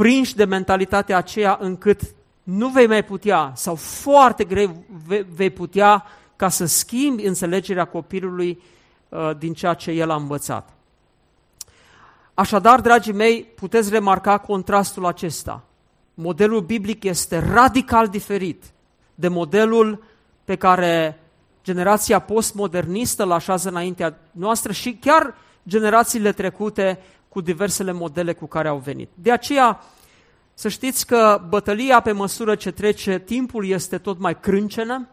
prinși 0.00 0.36
de 0.36 0.44
mentalitatea 0.44 1.16
aceea 1.16 1.58
încât 1.60 2.00
nu 2.42 2.68
vei 2.68 2.86
mai 2.86 3.04
putea 3.04 3.52
sau 3.54 3.74
foarte 3.74 4.44
greu 4.44 4.84
vei 5.34 5.50
putea 5.50 6.04
ca 6.36 6.48
să 6.48 6.64
schimbi 6.64 7.24
înțelegerea 7.24 7.84
copilului 7.84 8.62
uh, 9.08 9.30
din 9.38 9.52
ceea 9.52 9.74
ce 9.74 9.90
el 9.90 10.10
a 10.10 10.14
învățat. 10.14 10.72
Așadar, 12.34 12.80
dragii 12.80 13.12
mei, 13.12 13.42
puteți 13.42 13.90
remarca 13.90 14.38
contrastul 14.38 15.06
acesta. 15.06 15.64
Modelul 16.14 16.60
biblic 16.60 17.04
este 17.04 17.38
radical 17.52 18.08
diferit 18.08 18.64
de 19.14 19.28
modelul 19.28 20.04
pe 20.44 20.56
care 20.56 21.20
generația 21.64 22.18
postmodernistă 22.18 23.22
îl 23.22 23.32
așează 23.32 23.68
înaintea 23.68 24.18
noastră 24.30 24.72
și 24.72 24.98
chiar 25.00 25.34
generațiile 25.68 26.32
trecute 26.32 26.98
cu 27.30 27.40
diversele 27.40 27.92
modele 27.92 28.32
cu 28.32 28.46
care 28.46 28.68
au 28.68 28.78
venit. 28.78 29.08
De 29.14 29.32
aceea, 29.32 29.80
să 30.54 30.68
știți 30.68 31.06
că 31.06 31.42
bătălia 31.48 32.00
pe 32.00 32.12
măsură 32.12 32.54
ce 32.54 32.70
trece 32.70 33.18
timpul 33.18 33.66
este 33.66 33.98
tot 33.98 34.18
mai 34.18 34.40
crâncenă. 34.40 35.08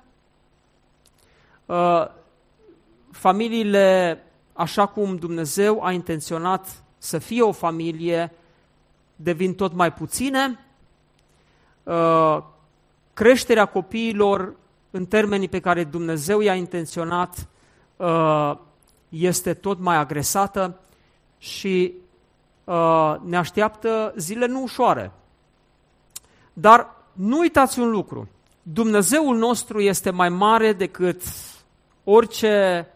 Uh, 1.65 2.06
familiile, 3.12 4.20
așa 4.54 4.86
cum 4.86 5.15
Dumnezeu 5.15 5.84
a 5.84 5.92
intenționat 5.92 6.84
să 6.98 7.18
fie 7.18 7.42
o 7.42 7.52
familie, 7.52 8.32
devin 9.15 9.54
tot 9.54 9.74
mai 9.74 9.94
puține. 9.94 10.60
Uh, 11.84 12.38
creșterea 13.13 13.65
copiilor 13.65 14.56
în 14.92 15.06
termenii 15.06 15.50
pe 15.50 15.60
care 15.60 15.84
Dumnezeu 15.84 16.39
i-a 16.39 16.56
intenționat 16.56 17.48
uh, 17.96 18.54
este 19.10 19.54
tot 19.54 19.80
mai 19.80 19.96
agresată 19.96 20.80
și 21.38 21.94
uh, 21.94 22.06
ne 23.24 23.38
așteaptă 23.38 24.14
zile 24.18 24.46
nu 24.46 24.62
ușoare. 24.62 25.12
Dar 26.54 26.96
nu 27.14 27.38
uitați 27.38 27.80
un 27.80 27.90
lucru, 27.90 28.28
Dumnezeul 28.62 29.38
nostru 29.38 29.80
este 29.80 30.10
mai 30.10 30.30
mare 30.30 30.74
decât 30.74 31.22
orice 32.04 32.88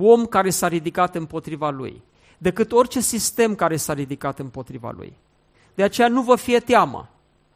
om 0.00 0.26
care 0.26 0.50
s-a 0.50 0.68
ridicat 0.68 1.14
împotriva 1.14 1.70
lui 1.70 2.02
decât 2.42 2.72
orice 2.72 3.00
sistem 3.00 3.54
care 3.54 3.76
s-a 3.76 3.92
ridicat 3.92 4.38
împotriva 4.38 4.92
lui. 4.96 5.12
De 5.74 5.82
aceea 5.82 6.08
nu 6.08 6.22
vă 6.22 6.36
fie 6.36 6.58
teamă. 6.58 7.08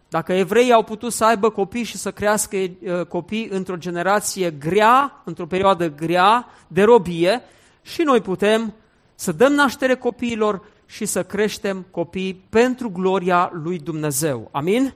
Dacă 0.08 0.32
evreii 0.32 0.72
au 0.72 0.82
putut 0.82 1.12
să 1.12 1.24
aibă 1.24 1.50
copii 1.50 1.82
și 1.82 1.96
să 1.96 2.10
crească 2.10 2.56
uh, 2.56 3.06
copii 3.08 3.48
într-o 3.48 3.76
generație 3.76 4.50
grea, 4.50 5.22
într-o 5.24 5.46
perioadă 5.46 5.90
grea 5.90 6.46
de 6.66 6.82
robie, 6.82 7.42
și 7.82 8.02
noi 8.02 8.20
putem 8.20 8.74
să 9.14 9.32
dăm 9.32 9.52
naștere 9.52 9.94
copiilor 9.94 10.62
și 10.86 11.06
să 11.06 11.24
creștem 11.24 11.86
copii 11.90 12.34
pentru 12.34 12.90
gloria 12.90 13.50
lui 13.52 13.78
Dumnezeu. 13.78 14.48
Amin? 14.52 14.94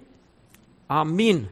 Amin. 0.86 1.48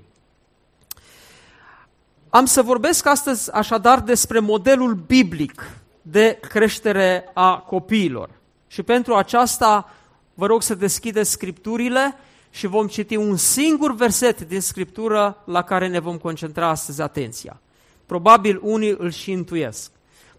Am 2.29 2.45
să 2.45 2.63
vorbesc 2.63 3.07
astăzi 3.07 3.53
așadar 3.53 4.01
despre 4.01 4.39
modelul 4.39 4.95
biblic 4.95 5.71
de 6.03 6.39
creștere 6.49 7.31
a 7.35 7.59
copiilor. 7.59 8.31
Și 8.67 8.83
pentru 8.83 9.15
aceasta 9.15 9.93
vă 10.35 10.47
rog 10.47 10.63
să 10.63 10.75
deschideți 10.75 11.31
scripturile 11.31 12.15
și 12.51 12.67
vom 12.67 12.87
citi 12.87 13.17
un 13.17 13.37
singur 13.37 13.95
verset 13.95 14.41
din 14.41 14.61
scriptură 14.61 15.43
la 15.45 15.63
care 15.63 15.89
ne 15.89 15.99
vom 15.99 16.19
concentra 16.19 16.69
astăzi 16.69 17.01
atenția. 17.03 17.61
Probabil 18.07 18.61
unii 18.63 18.95
îl 18.99 19.11
și 19.11 19.31
intuiesc. 19.31 19.91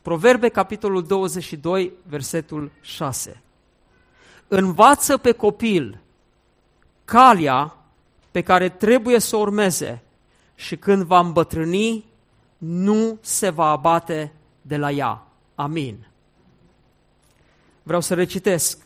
Proverbe, 0.01 0.49
capitolul 0.49 1.03
22, 1.03 1.93
versetul 2.07 2.71
6. 2.81 3.41
Învață 4.51 5.17
pe 5.17 5.31
copil 5.31 5.99
calea 7.05 7.75
pe 8.31 8.41
care 8.41 8.69
trebuie 8.69 9.19
să 9.19 9.35
o 9.35 9.39
urmeze 9.39 10.03
și 10.55 10.77
când 10.77 11.03
va 11.03 11.19
îmbătrâni, 11.19 12.05
nu 12.57 13.17
se 13.21 13.49
va 13.49 13.65
abate 13.65 14.31
de 14.61 14.77
la 14.77 14.91
ea. 14.91 15.27
Amin. 15.55 16.07
Vreau 17.83 18.01
să 18.01 18.13
recitesc. 18.13 18.81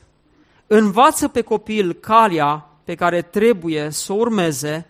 Învață 0.67 1.27
pe 1.27 1.41
copil 1.41 1.93
calea 1.93 2.69
pe 2.83 2.95
care 2.95 3.21
trebuie 3.21 3.89
să 3.89 4.13
o 4.13 4.15
urmeze 4.15 4.87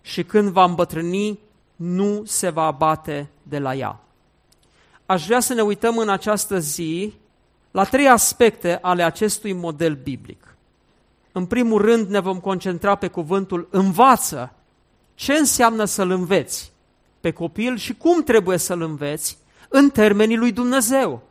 și 0.00 0.24
când 0.24 0.48
va 0.48 0.64
îmbătrâni, 0.64 1.38
nu 1.76 2.22
se 2.24 2.48
va 2.48 2.62
abate 2.62 3.28
de 3.42 3.58
la 3.58 3.74
ea. 3.74 4.00
Aș 5.06 5.26
vrea 5.26 5.40
să 5.40 5.54
ne 5.54 5.62
uităm 5.62 5.98
în 5.98 6.08
această 6.08 6.58
zi 6.58 7.14
la 7.74 7.84
trei 7.84 8.08
aspecte 8.08 8.78
ale 8.82 9.02
acestui 9.02 9.52
model 9.52 9.98
biblic. 10.02 10.56
În 11.32 11.46
primul 11.46 11.80
rând 11.80 12.08
ne 12.08 12.20
vom 12.20 12.40
concentra 12.40 12.94
pe 12.94 13.08
cuvântul 13.08 13.68
învață. 13.70 14.52
Ce 15.14 15.32
înseamnă 15.32 15.84
să-l 15.84 16.10
înveți 16.10 16.72
pe 17.20 17.30
copil 17.30 17.76
și 17.76 17.94
cum 17.94 18.22
trebuie 18.22 18.58
să-l 18.58 18.82
înveți 18.82 19.38
în 19.68 19.90
termenii 19.90 20.36
lui 20.36 20.52
Dumnezeu. 20.52 21.22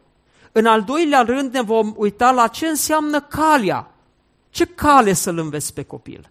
În 0.52 0.66
al 0.66 0.82
doilea 0.82 1.22
rând 1.22 1.54
ne 1.54 1.62
vom 1.62 1.94
uita 1.96 2.32
la 2.32 2.48
ce 2.48 2.68
înseamnă 2.68 3.22
calea. 3.22 3.92
Ce 4.50 4.66
cale 4.66 5.14
să-l 5.14 5.38
înveți 5.38 5.74
pe 5.74 5.84
copil? 5.84 6.30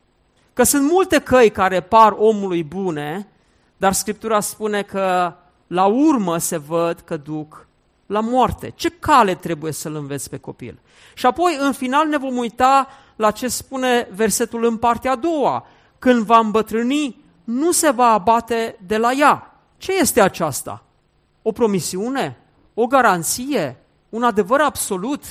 Că 0.53 0.63
sunt 0.63 0.91
multe 0.91 1.19
căi 1.19 1.51
care 1.51 1.81
par 1.81 2.15
omului 2.19 2.65
bune, 2.65 3.29
dar 3.77 3.93
Scriptura 3.93 4.41
spune 4.41 4.83
că 4.83 5.35
la 5.67 5.85
urmă 5.85 6.39
se 6.39 6.57
văd 6.57 7.01
că 7.01 7.17
duc 7.17 7.67
la 8.07 8.21
moarte. 8.21 8.73
Ce 8.77 8.89
cale 8.89 9.35
trebuie 9.35 9.73
să-l 9.73 9.95
înveți 9.95 10.31
pe 10.31 10.39
copil? 10.39 10.79
Și 11.15 11.27
apoi, 11.27 11.57
în 11.61 11.73
final, 11.73 12.09
ne 12.09 12.17
vom 12.17 12.37
uita 12.37 12.89
la 13.17 13.31
ce 13.31 13.49
spune 13.49 14.09
versetul 14.15 14.65
în 14.65 14.77
partea 14.77 15.11
a 15.11 15.17
doua. 15.17 15.67
Când 15.99 16.23
va 16.23 16.39
îmbătrâni, 16.39 17.25
nu 17.45 17.73
se 17.73 17.91
va 17.91 18.07
abate 18.07 18.79
de 18.87 18.97
la 18.97 19.13
ea. 19.13 19.57
Ce 19.77 19.93
este 19.93 20.21
aceasta? 20.21 20.85
O 21.43 21.53
promisiune? 21.53 22.39
O 22.75 22.87
garanție? 22.87 23.77
Un 24.09 24.23
adevăr 24.23 24.61
absolut? 24.61 25.23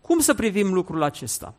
Cum 0.00 0.18
să 0.18 0.34
privim 0.34 0.72
lucrul 0.72 1.02
acesta? 1.02 1.54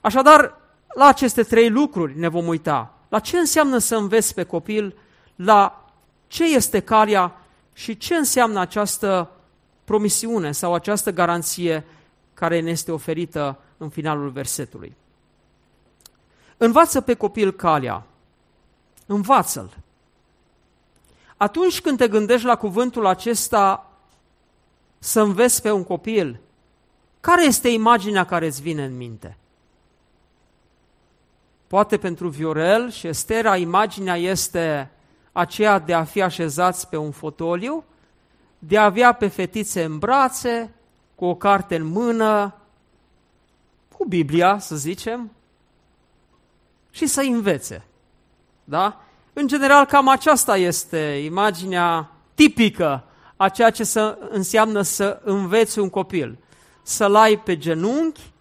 Așadar, 0.00 0.54
la 0.94 1.06
aceste 1.06 1.42
trei 1.42 1.68
lucruri 1.68 2.18
ne 2.18 2.28
vom 2.28 2.46
uita. 2.46 2.94
La 3.08 3.18
ce 3.18 3.38
înseamnă 3.38 3.78
să 3.78 3.96
înveți 3.96 4.34
pe 4.34 4.42
copil, 4.42 4.96
la 5.36 5.84
ce 6.26 6.44
este 6.44 6.80
calea 6.80 7.36
și 7.72 7.96
ce 7.96 8.14
înseamnă 8.14 8.60
această 8.60 9.30
promisiune 9.90 10.52
sau 10.52 10.74
această 10.74 11.10
garanție 11.10 11.84
care 12.34 12.60
ne 12.60 12.70
este 12.70 12.92
oferită 12.92 13.58
în 13.76 13.88
finalul 13.88 14.30
versetului. 14.30 14.96
Învață 16.56 17.00
pe 17.00 17.14
copil 17.14 17.52
calea. 17.52 18.06
Învață-l. 19.06 19.76
Atunci 21.36 21.80
când 21.80 21.98
te 21.98 22.08
gândești 22.08 22.46
la 22.46 22.56
cuvântul 22.56 23.06
acesta, 23.06 23.90
să 24.98 25.20
înveți 25.20 25.62
pe 25.62 25.70
un 25.70 25.84
copil, 25.84 26.40
care 27.20 27.44
este 27.44 27.68
imaginea 27.68 28.24
care 28.24 28.46
îți 28.46 28.62
vine 28.62 28.84
în 28.84 28.96
minte? 28.96 29.36
Poate 31.66 31.98
pentru 31.98 32.28
Viorel 32.28 32.90
și 32.90 33.06
Estera 33.06 33.56
imaginea 33.56 34.16
este 34.16 34.90
aceea 35.32 35.78
de 35.78 35.94
a 35.94 36.04
fi 36.04 36.22
așezați 36.22 36.88
pe 36.88 36.96
un 36.96 37.10
fotoliu, 37.10 37.84
de 38.62 38.78
a 38.78 38.84
avea 38.84 39.12
pe 39.12 39.28
fetițe 39.28 39.84
în 39.84 39.98
brațe, 39.98 40.74
cu 41.14 41.24
o 41.24 41.34
carte 41.34 41.76
în 41.76 41.86
mână, 41.86 42.54
cu 43.96 44.04
Biblia, 44.04 44.58
să 44.58 44.76
zicem, 44.76 45.30
și 46.90 47.06
să 47.06 47.20
învețe. 47.20 47.84
Da? 48.64 49.00
În 49.32 49.46
general, 49.46 49.84
cam 49.84 50.08
aceasta 50.08 50.56
este 50.56 50.98
imaginea 51.24 52.10
tipică 52.34 53.04
a 53.36 53.48
ceea 53.48 53.70
ce 53.70 53.84
să 53.84 54.18
înseamnă 54.30 54.82
să 54.82 55.20
înveți 55.24 55.78
un 55.78 55.90
copil. 55.90 56.38
Să-l 56.82 57.14
ai 57.14 57.38
pe 57.38 57.58
genunchi 57.58 58.32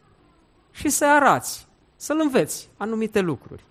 și 0.72 0.90
să-i 0.90 1.08
arați, 1.08 1.68
să-l 1.96 2.20
înveți 2.20 2.70
anumite 2.78 3.20
lucruri. 3.20 3.64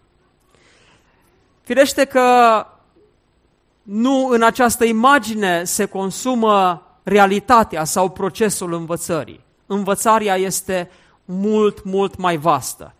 Firește 1.61 2.04
că 2.04 2.66
nu 3.90 4.27
în 4.27 4.42
această 4.42 4.85
imagine 4.85 5.64
se 5.64 5.85
consumă 5.85 6.83
realitatea 7.03 7.85
sau 7.85 8.11
procesul 8.11 8.72
învățării. 8.72 9.40
Învățarea 9.66 10.37
este 10.37 10.90
mult, 11.24 11.85
mult 11.85 12.16
mai 12.16 12.37
vastă. 12.37 12.94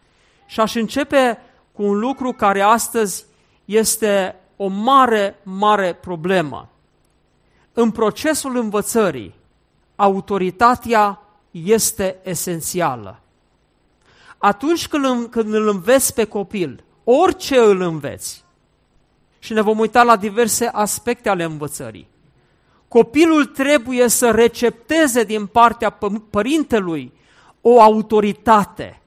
Și 0.47 0.61
aș 0.61 0.75
începe 0.75 1.39
cu 1.73 1.83
un 1.83 1.99
lucru 1.99 2.33
care 2.33 2.61
astăzi 2.61 3.25
este 3.65 4.37
o 4.57 4.67
mare, 4.67 5.39
mare 5.43 5.93
problemă. 5.93 6.69
În 7.73 7.91
procesul 7.91 8.57
învățării, 8.57 9.35
autoritatea 9.97 11.21
este 11.51 12.17
esențială. 12.23 13.21
Atunci 14.39 14.89
când, 14.89 15.27
când 15.27 15.55
îl 15.55 15.69
înveți 15.69 16.15
pe 16.15 16.25
copil, 16.25 16.85
orice 17.05 17.59
îl 17.59 17.81
înveți, 17.81 18.45
și 19.39 19.53
ne 19.53 19.61
vom 19.61 19.79
uita 19.79 20.03
la 20.03 20.17
diverse 20.17 20.67
aspecte 20.67 21.29
ale 21.29 21.45
învățării, 21.45 22.09
copilul 22.89 23.45
trebuie 23.45 24.09
să 24.09 24.31
recepteze 24.31 25.25
din 25.25 25.47
partea 25.47 25.99
părintelui 26.31 27.13
o 27.61 27.81
autoritate 27.81 29.01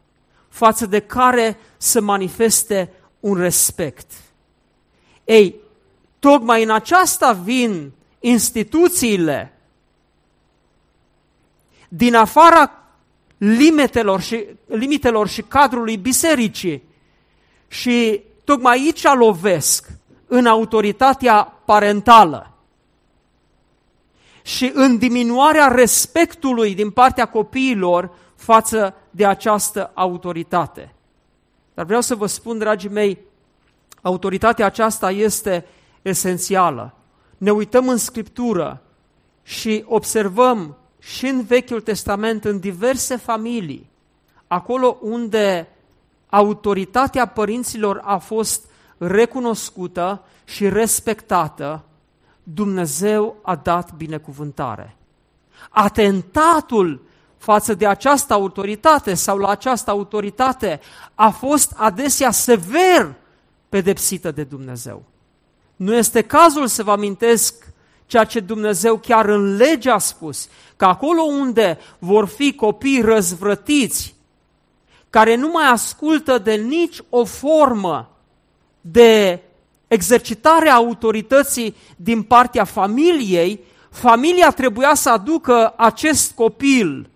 față 0.49 0.85
de 0.85 0.99
care 0.99 1.57
să 1.77 2.01
manifeste 2.01 2.93
un 3.19 3.35
respect. 3.37 4.11
Ei, 5.23 5.55
tocmai 6.19 6.63
în 6.63 6.69
aceasta 6.69 7.31
vin 7.31 7.91
instituțiile 8.19 9.53
din 11.89 12.15
afara 12.15 12.81
limitelor 13.37 14.21
și, 14.21 14.45
limitelor 14.65 15.27
și 15.27 15.41
cadrului 15.41 15.97
bisericii 15.97 16.83
și 17.67 18.21
tocmai 18.43 18.77
aici 18.77 19.03
lovesc 19.03 19.89
în 20.33 20.45
autoritatea 20.45 21.43
parentală 21.65 22.51
și 24.41 24.71
în 24.73 24.97
diminuarea 24.97 25.67
respectului 25.67 26.75
din 26.75 26.91
partea 26.91 27.25
copiilor 27.25 28.11
față 28.35 28.95
de 29.09 29.25
această 29.25 29.91
autoritate. 29.93 30.93
Dar 31.73 31.85
vreau 31.85 32.01
să 32.01 32.15
vă 32.15 32.25
spun, 32.25 32.57
dragii 32.57 32.89
mei, 32.89 33.19
autoritatea 34.01 34.65
aceasta 34.65 35.11
este 35.11 35.65
esențială. 36.01 36.93
Ne 37.37 37.51
uităm 37.51 37.87
în 37.87 37.97
Scriptură 37.97 38.81
și 39.43 39.83
observăm 39.87 40.77
și 40.99 41.27
în 41.27 41.43
Vechiul 41.43 41.81
Testament, 41.81 42.45
în 42.45 42.59
diverse 42.59 43.15
familii, 43.15 43.89
acolo 44.47 44.97
unde 45.01 45.67
autoritatea 46.29 47.25
părinților 47.25 48.01
a 48.03 48.17
fost 48.17 48.69
recunoscută 49.07 50.23
și 50.43 50.69
respectată, 50.69 51.83
Dumnezeu 52.43 53.35
a 53.41 53.55
dat 53.55 53.93
binecuvântare. 53.93 54.95
Atentatul 55.69 57.01
față 57.37 57.73
de 57.73 57.87
această 57.87 58.33
autoritate 58.33 59.13
sau 59.13 59.37
la 59.37 59.49
această 59.49 59.91
autoritate 59.91 60.79
a 61.15 61.29
fost 61.29 61.73
adesea 61.75 62.31
sever 62.31 63.13
pedepsită 63.69 64.31
de 64.31 64.43
Dumnezeu. 64.43 65.03
Nu 65.75 65.95
este 65.95 66.21
cazul 66.21 66.67
să 66.67 66.83
vă 66.83 66.91
amintesc 66.91 67.67
ceea 68.05 68.23
ce 68.23 68.39
Dumnezeu 68.39 68.97
chiar 68.97 69.25
în 69.25 69.55
lege 69.55 69.89
a 69.89 69.97
spus, 69.97 70.47
că 70.75 70.85
acolo 70.85 71.21
unde 71.21 71.77
vor 71.99 72.27
fi 72.27 72.53
copii 72.53 73.01
răzvrătiți, 73.01 74.15
care 75.09 75.35
nu 75.35 75.47
mai 75.47 75.69
ascultă 75.69 76.37
de 76.37 76.53
nici 76.53 77.01
o 77.09 77.25
formă 77.25 78.10
de 78.81 79.39
exercitare 79.87 80.69
a 80.69 80.75
autorității 80.75 81.75
din 81.95 82.21
partea 82.23 82.63
familiei, 82.63 83.59
familia 83.89 84.49
trebuia 84.49 84.93
să 84.93 85.09
aducă 85.09 85.73
acest 85.77 86.31
copil 86.31 87.09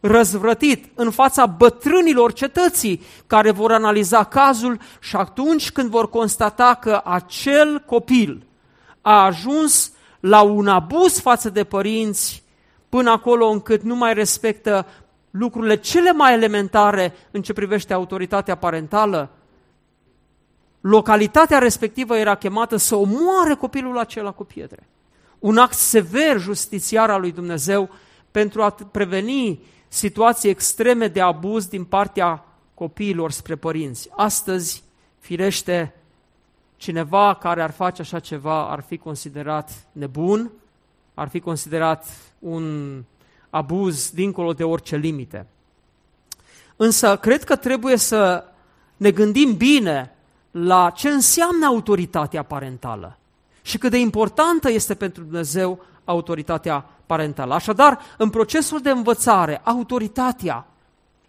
răzvrătit 0.00 0.84
în 0.94 1.10
fața 1.10 1.46
bătrânilor 1.46 2.32
cetății 2.32 3.02
care 3.26 3.50
vor 3.50 3.72
analiza 3.72 4.24
cazul 4.24 4.80
și 5.00 5.16
atunci 5.16 5.70
când 5.70 5.90
vor 5.90 6.10
constata 6.10 6.74
că 6.80 7.00
acel 7.04 7.82
copil 7.86 8.46
a 9.00 9.24
ajuns 9.24 9.92
la 10.20 10.40
un 10.40 10.68
abuz 10.68 11.20
față 11.20 11.50
de 11.50 11.64
părinți 11.64 12.42
până 12.88 13.10
acolo 13.10 13.46
încât 13.46 13.82
nu 13.82 13.94
mai 13.94 14.14
respectă 14.14 14.86
lucrurile 15.30 15.76
cele 15.76 16.12
mai 16.12 16.32
elementare 16.32 17.14
în 17.30 17.42
ce 17.42 17.52
privește 17.52 17.92
autoritatea 17.92 18.54
parentală, 18.54 19.30
localitatea 20.80 21.58
respectivă 21.58 22.16
era 22.16 22.34
chemată 22.34 22.76
să 22.76 22.96
omoare 22.96 23.54
copilul 23.54 23.98
acela 23.98 24.30
cu 24.30 24.44
pietre. 24.44 24.88
Un 25.38 25.58
act 25.58 25.74
sever 25.74 26.38
justițiar 26.38 27.10
al 27.10 27.20
lui 27.20 27.32
Dumnezeu 27.32 27.90
pentru 28.30 28.62
a 28.62 28.70
preveni 28.70 29.60
situații 29.88 30.50
extreme 30.50 31.08
de 31.08 31.20
abuz 31.20 31.66
din 31.66 31.84
partea 31.84 32.44
copiilor 32.74 33.30
spre 33.30 33.56
părinți. 33.56 34.08
Astăzi, 34.16 34.84
firește, 35.18 35.94
cineva 36.76 37.34
care 37.34 37.62
ar 37.62 37.70
face 37.70 38.00
așa 38.00 38.18
ceva 38.18 38.70
ar 38.70 38.80
fi 38.80 38.96
considerat 38.96 39.86
nebun, 39.92 40.50
ar 41.14 41.28
fi 41.28 41.40
considerat 41.40 42.06
un 42.38 43.04
abuz 43.50 44.10
dincolo 44.10 44.52
de 44.52 44.64
orice 44.64 44.96
limite. 44.96 45.46
Însă, 46.76 47.16
cred 47.16 47.44
că 47.44 47.56
trebuie 47.56 47.96
să 47.96 48.44
ne 48.96 49.10
gândim 49.10 49.56
bine 49.56 50.17
la 50.50 50.90
ce 50.90 51.08
înseamnă 51.08 51.66
autoritatea 51.66 52.42
parentală 52.42 53.18
și 53.62 53.78
cât 53.78 53.90
de 53.90 53.98
importantă 53.98 54.70
este 54.70 54.94
pentru 54.94 55.22
Dumnezeu 55.22 55.80
autoritatea 56.04 56.84
parentală. 57.06 57.54
Așadar, 57.54 57.98
în 58.16 58.30
procesul 58.30 58.80
de 58.80 58.90
învățare, 58.90 59.60
autoritatea 59.64 60.66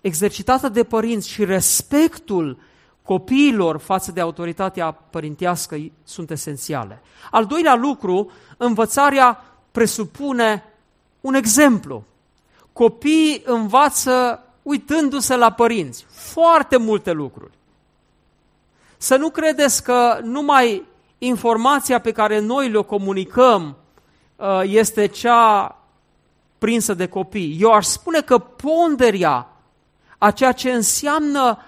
exercitată 0.01 0.69
de 0.69 0.83
părinți 0.83 1.29
și 1.29 1.45
respectul 1.45 2.57
copiilor 3.03 3.77
față 3.77 4.11
de 4.11 4.21
autoritatea 4.21 4.91
părintească 4.91 5.77
sunt 6.03 6.31
esențiale. 6.31 7.01
Al 7.31 7.45
doilea 7.45 7.75
lucru, 7.75 8.31
învățarea 8.57 9.43
presupune 9.71 10.63
un 11.21 11.33
exemplu. 11.33 12.03
Copiii 12.73 13.41
învață 13.45 14.43
uitându-se 14.61 15.35
la 15.35 15.51
părinți. 15.51 16.05
Foarte 16.09 16.77
multe 16.77 17.11
lucruri. 17.11 17.58
Să 19.01 19.15
nu 19.15 19.29
credeți 19.29 19.83
că 19.83 20.19
numai 20.23 20.85
informația 21.17 21.99
pe 21.99 22.11
care 22.11 22.39
noi 22.39 22.69
le 22.69 22.81
comunicăm 22.81 23.75
uh, 24.35 24.61
este 24.63 25.05
cea 25.05 25.77
prinsă 26.57 26.93
de 26.93 27.07
copii. 27.07 27.57
Eu 27.59 27.71
aș 27.71 27.85
spune 27.85 28.21
că 28.21 28.37
ponderea 28.37 29.47
a 30.17 30.31
ceea 30.31 30.51
ce 30.51 30.71
înseamnă 30.71 31.59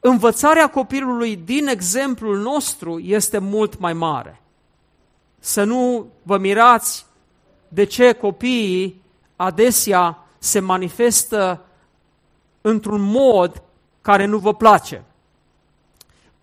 învățarea 0.00 0.70
copilului 0.70 1.36
din 1.36 1.66
exemplul 1.66 2.38
nostru 2.38 2.98
este 2.98 3.38
mult 3.38 3.78
mai 3.78 3.92
mare. 3.92 4.42
Să 5.38 5.64
nu 5.64 6.06
vă 6.22 6.38
mirați 6.38 7.06
de 7.68 7.84
ce 7.84 8.12
copiii 8.12 9.02
adesea 9.36 10.26
se 10.38 10.58
manifestă 10.58 11.64
într-un 12.60 13.00
mod 13.00 13.62
care 14.02 14.24
nu 14.24 14.38
vă 14.38 14.54
place. 14.54 15.04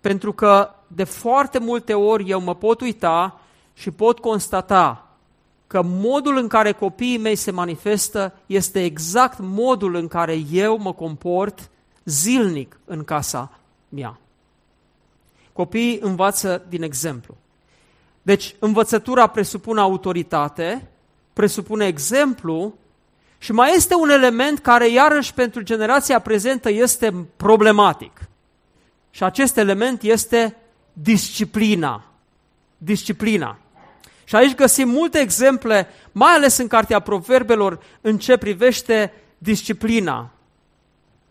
Pentru 0.05 0.33
că 0.33 0.69
de 0.87 1.03
foarte 1.03 1.59
multe 1.59 1.93
ori 1.93 2.29
eu 2.29 2.41
mă 2.41 2.55
pot 2.55 2.81
uita 2.81 3.41
și 3.73 3.91
pot 3.91 4.19
constata 4.19 5.07
că 5.67 5.81
că 5.81 5.81
modul 5.81 6.37
în 6.37 6.47
care 6.47 6.71
copiii 6.71 7.17
mei 7.17 7.35
se 7.35 7.51
manifestă 7.51 8.33
este 8.45 8.83
exact 8.83 9.37
modul 9.39 9.95
în 9.95 10.07
care 10.07 10.43
eu 10.51 10.77
mă 10.77 10.93
comport 10.93 11.69
zilnic 12.03 12.79
în 12.85 13.03
casa 13.03 13.51
mea. 13.89 14.19
Copiii 15.53 15.99
învață 16.01 16.65
din 16.69 16.83
exemplu. 16.83 17.35
Deci, 18.21 18.55
învățătura 18.59 19.27
presupune 19.27 19.79
autoritate, 19.79 20.89
presupune 21.33 21.85
exemplu 21.85 22.73
și 23.37 23.51
mai 23.51 23.73
este 23.75 23.95
un 23.95 24.09
element 24.09 24.59
care, 24.59 24.89
iarăși, 24.89 25.33
pentru 25.33 25.61
generația 25.61 26.19
prezentă 26.19 26.69
este 26.69 27.27
problematic. 27.35 28.11
Și 29.15 29.23
acest 29.23 29.57
element 29.57 30.01
este 30.01 30.55
disciplina. 30.93 32.03
Disciplina. 32.77 33.57
Și 34.23 34.35
aici 34.35 34.55
găsim 34.55 34.89
multe 34.89 35.19
exemple, 35.19 35.87
mai 36.11 36.33
ales 36.33 36.57
în 36.57 36.67
Cartea 36.67 36.99
Proverbelor, 36.99 37.79
în 38.01 38.17
ce 38.17 38.37
privește 38.37 39.13
disciplina. 39.37 40.31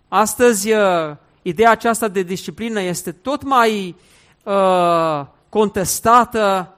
Astăzi, 0.08 0.72
uh, 0.72 1.16
ideea 1.42 1.70
aceasta 1.70 2.08
de 2.08 2.22
disciplină 2.22 2.80
este 2.80 3.12
tot 3.12 3.42
mai 3.42 3.96
uh, 4.42 5.26
contestată. 5.48 6.74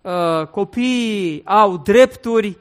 Uh, 0.00 0.46
copiii 0.46 1.42
au 1.44 1.76
drepturi, 1.76 2.58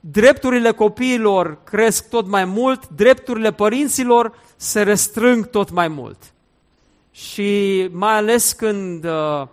drepturile 0.00 0.72
copiilor 0.72 1.62
cresc 1.64 2.08
tot 2.08 2.26
mai 2.26 2.44
mult, 2.44 2.88
drepturile 2.88 3.52
părinților 3.52 4.38
se 4.56 4.82
restrâng 4.82 5.50
tot 5.50 5.70
mai 5.70 5.88
mult. 5.88 6.32
Și 7.10 7.88
mai 7.92 8.16
ales 8.16 8.52
când 8.52 9.04
uh, 9.04 9.46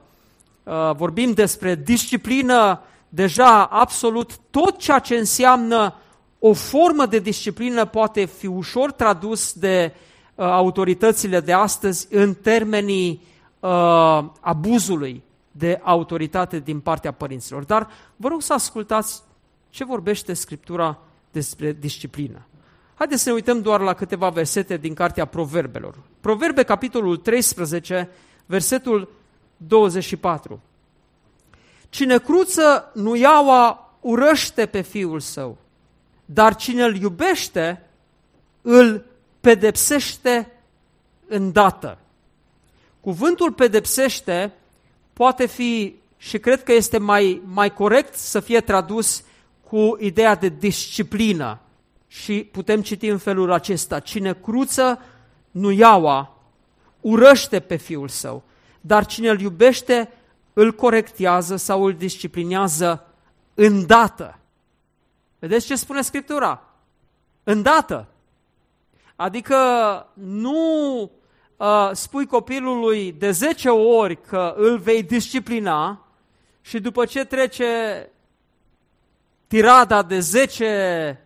uh, 0.64 0.96
vorbim 0.96 1.32
despre 1.32 1.76
disciplină, 1.76 2.82
deja 3.10 3.64
absolut 3.64 4.38
tot 4.50 4.78
ceea 4.78 5.00
ce 5.00 5.16
înseamnă 5.16 5.94
o 6.40 6.54
formă 6.54 7.06
de 7.06 7.20
disciplină 7.20 7.86
poate 7.86 8.26
fi 8.26 8.48
ușor 8.48 8.92
tradus 8.92 9.54
de 9.54 9.94
uh, 10.36 10.46
autoritățile 10.46 11.40
de 11.40 11.54
astăzi 11.54 12.08
în 12.10 12.34
termenii 12.34 13.22
uh, 13.60 14.24
abuzului 14.40 15.24
de 15.52 15.80
autoritate 15.84 16.60
din 16.60 16.80
partea 16.80 17.12
părinților. 17.12 17.64
Dar 17.64 17.90
vă 18.16 18.28
rog 18.28 18.42
să 18.42 18.54
ascultați 18.54 19.24
ce 19.70 19.86
vorbește 19.86 20.34
Scriptura 20.34 20.98
despre 21.32 21.72
disciplină. 21.72 22.46
Haideți 22.98 23.22
să 23.22 23.30
ne 23.30 23.36
uităm 23.36 23.62
doar 23.62 23.80
la 23.80 23.94
câteva 23.94 24.30
versete 24.30 24.78
din 24.78 24.94
Cartea 24.94 25.26
Proverbelor. 25.26 25.96
Proverbe, 26.20 26.64
capitolul 26.64 27.18
13, 27.18 28.10
versetul 28.46 29.10
24. 29.58 30.62
Cine 31.90 32.18
cruță 32.18 32.92
nuiaua 32.94 33.94
urăște 34.02 34.66
pe 34.66 34.82
fiul 34.82 35.20
său, 35.20 35.58
dar 36.26 36.56
cine 36.56 36.84
îl 36.84 36.96
iubește 36.96 37.90
îl 38.62 39.06
pedepsește 39.42 40.52
îndată. 41.28 41.98
Cuvântul 43.02 43.52
pedepsește 43.52 44.54
poate 45.14 45.46
fi, 45.46 45.96
și 46.18 46.38
cred 46.40 46.64
că 46.64 46.74
este 46.74 46.98
mai, 46.98 47.42
mai 47.46 47.74
corect 47.74 48.16
să 48.16 48.40
fie 48.40 48.62
tradus 48.62 49.24
cu 49.64 49.98
ideea 50.00 50.36
de 50.36 50.50
disciplină. 50.50 51.60
Și 52.08 52.50
putem 52.52 52.82
citi 52.82 53.08
în 53.08 53.18
felul 53.18 53.52
acesta, 53.52 54.00
cine 54.00 54.34
cruță 54.34 55.00
nu 55.52 55.72
iaua, 55.72 56.38
urăște 57.02 57.60
pe 57.60 57.76
fiul 57.76 58.08
său, 58.08 58.44
dar 58.82 59.06
cine 59.06 59.30
îl 59.30 59.40
iubește 59.40 60.12
îl 60.54 60.72
corectează 60.72 61.56
sau 61.56 61.84
îl 61.84 61.94
disciplinează 61.94 63.06
îndată. 63.54 64.40
Vedeți 65.40 65.66
ce 65.66 65.76
spune 65.76 66.02
Scriptura? 66.02 66.64
Îndată. 67.44 68.08
Adică 69.16 69.56
nu 70.14 71.02
uh, 71.58 71.90
spui 71.92 72.26
copilului 72.26 73.12
de 73.12 73.32
10 73.32 73.70
ori 73.70 74.22
că 74.22 74.54
îl 74.58 74.78
vei 74.78 75.04
disciplina 75.04 76.08
și 76.62 76.80
după 76.80 77.06
ce 77.06 77.26
trece 77.26 78.10
tirada 79.48 80.04
de 80.04 80.20
10 80.20 81.22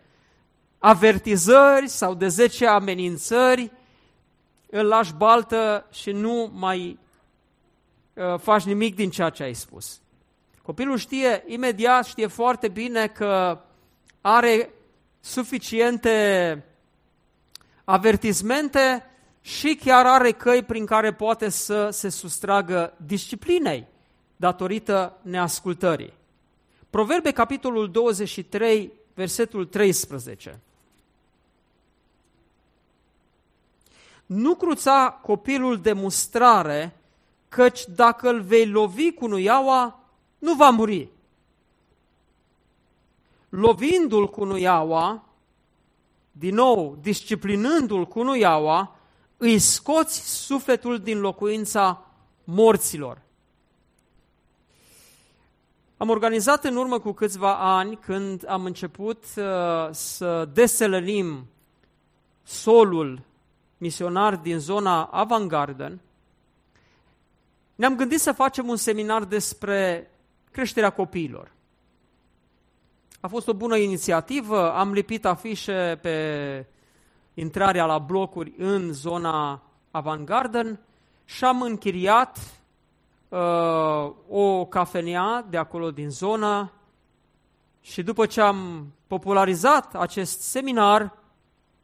avertizări 0.84 1.88
sau 1.88 2.14
de 2.14 2.28
10 2.28 2.68
amenințări, 2.68 3.72
îl 4.70 4.86
lași 4.86 5.14
baltă 5.14 5.88
și 5.92 6.12
nu 6.12 6.52
mai 6.54 7.00
uh, 8.14 8.40
faci 8.40 8.64
nimic 8.64 8.96
din 8.96 9.10
ceea 9.10 9.30
ce 9.30 9.44
ai 9.44 9.54
spus. 9.54 10.02
Copilul 10.62 10.98
știe 10.98 11.44
imediat, 11.48 12.06
știe 12.06 12.28
foarte 12.28 12.68
bine 12.68 13.08
că 13.08 13.60
are 14.22 14.70
suficiente 15.20 16.66
avertizmente 17.84 19.06
și 19.42 19.80
chiar 19.84 20.06
are 20.06 20.32
căi 20.32 20.64
prin 20.64 20.86
care 20.86 21.14
poate 21.14 21.50
să 21.50 21.90
se 21.90 22.10
sustragă 22.10 22.94
disciplinei 23.06 23.88
datorită 24.36 25.18
neascultării. 25.22 26.14
Proverbe, 26.90 27.32
capitolul 27.32 27.92
23, 27.92 28.92
versetul 29.14 29.66
13. 29.66 30.60
Nu 34.34 34.56
cruța 34.56 35.20
copilul 35.22 35.78
de 35.78 35.94
mustrare, 35.94 36.98
căci 37.50 37.86
dacă 37.96 38.30
îl 38.30 38.42
vei 38.42 38.68
lovi 38.68 39.12
cu 39.12 39.28
nuiaua, 39.28 40.00
nu 40.38 40.54
va 40.54 40.70
muri. 40.70 41.10
Lovindu-l 43.50 44.30
cu 44.30 44.44
nuiaua, 44.44 45.24
din 46.32 46.56
nou, 46.56 46.98
disciplinându-l 47.02 48.08
cu 48.08 48.24
nuiaua, 48.24 48.96
îi 49.38 49.60
scoți 49.60 50.46
sufletul 50.46 51.00
din 51.00 51.20
locuința 51.20 52.06
morților. 52.44 53.22
Am 55.98 56.10
organizat 56.10 56.64
în 56.64 56.76
urmă 56.76 57.00
cu 57.00 57.12
câțiva 57.12 57.78
ani, 57.78 57.98
când 57.98 58.50
am 58.50 58.66
început 58.66 59.24
uh, 59.38 59.44
să 59.92 60.50
deselănim 60.54 61.46
solul 62.44 63.30
misionar 63.82 64.36
din 64.36 64.60
zona 64.60 65.04
Avant 65.04 65.48
Garden, 65.48 66.00
ne-am 67.76 67.96
gândit 67.96 68.20
să 68.20 68.32
facem 68.32 68.68
un 68.68 68.76
seminar 68.76 69.24
despre 69.24 70.12
creșterea 70.52 70.90
copiilor. 70.90 71.52
A 73.20 73.28
fost 73.28 73.48
o 73.48 73.54
bună 73.54 73.78
inițiativă, 73.78 74.74
am 74.74 74.92
lipit 74.92 75.26
afișe 75.26 76.00
pe 76.02 76.66
intrarea 77.34 77.86
la 77.86 77.98
blocuri 77.98 78.54
în 78.58 78.94
zona 78.94 79.62
Avant 79.92 80.26
Garden 80.26 80.80
și 81.26 81.44
am 81.44 81.62
închiriat 81.62 82.38
uh, 83.30 84.12
o 84.30 84.66
cafenea 84.66 85.46
de 85.50 85.58
acolo 85.58 85.92
din 85.92 86.10
zonă 86.10 86.72
și 87.80 88.04
după 88.04 88.26
ce 88.26 88.42
am 88.42 88.92
popularizat 89.08 89.96
acest 89.96 90.42
seminar, 90.42 91.20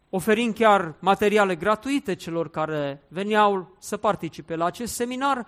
oferind 0.10 0.54
chiar 0.54 0.96
materiale 1.00 1.56
gratuite 1.56 2.16
celor 2.16 2.50
care 2.50 3.04
veneau 3.08 3.76
să 3.80 3.98
participe 3.98 4.56
la 4.56 4.66
acest 4.66 4.94
seminar, 4.94 5.48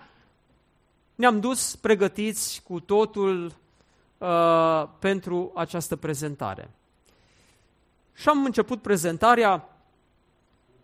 ne-am 1.14 1.40
dus 1.40 1.76
pregătiți 1.76 2.62
cu 2.62 2.80
totul 2.80 3.54
uh, 4.18 4.88
pentru 4.98 5.52
această 5.54 5.96
prezentare. 5.96 6.70
Și 8.14 8.28
am 8.28 8.44
început 8.44 8.82
prezentarea. 8.82 9.68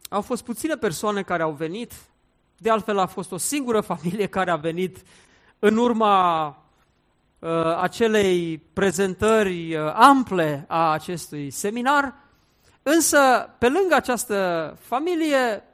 Au 0.09 0.21
fost 0.21 0.45
puține 0.45 0.77
persoane 0.77 1.23
care 1.23 1.43
au 1.43 1.53
venit, 1.53 1.93
de 2.57 2.71
altfel 2.71 2.99
a 2.99 3.07
fost 3.07 3.33
o 3.33 3.37
singură 3.37 3.81
familie 3.93 4.27
care 4.27 4.51
a 4.51 4.57
venit 4.57 5.03
în 5.59 5.77
urma 5.77 6.47
uh, 7.39 7.79
acelei 7.81 8.59
prezentări 8.59 9.77
uh, 9.77 9.93
ample 9.95 10.65
a 10.69 10.91
acestui 10.91 11.51
seminar, 11.51 12.15
însă 12.95 13.51
pe 13.59 13.69
lângă 13.69 13.95
această 13.95 14.75
familie 14.81 15.65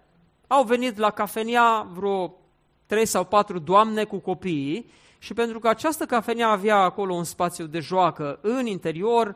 au 0.47 0.65
venit 0.65 0.97
la 0.97 1.11
cafenea 1.11 1.87
vreo 1.93 2.35
trei 2.87 3.07
sau 3.07 3.25
patru 3.25 3.59
doamne 3.59 4.05
cu 4.05 4.19
copiii 4.19 4.91
și 5.19 5.35
pentru 5.35 5.59
că 5.59 5.69
această 5.69 6.05
cafenea 6.05 6.49
avea 6.49 6.77
acolo 6.77 7.15
un 7.15 7.25
spațiu 7.25 7.67
de 7.67 7.79
joacă 7.81 8.39
în 8.43 8.67
interior, 8.67 9.27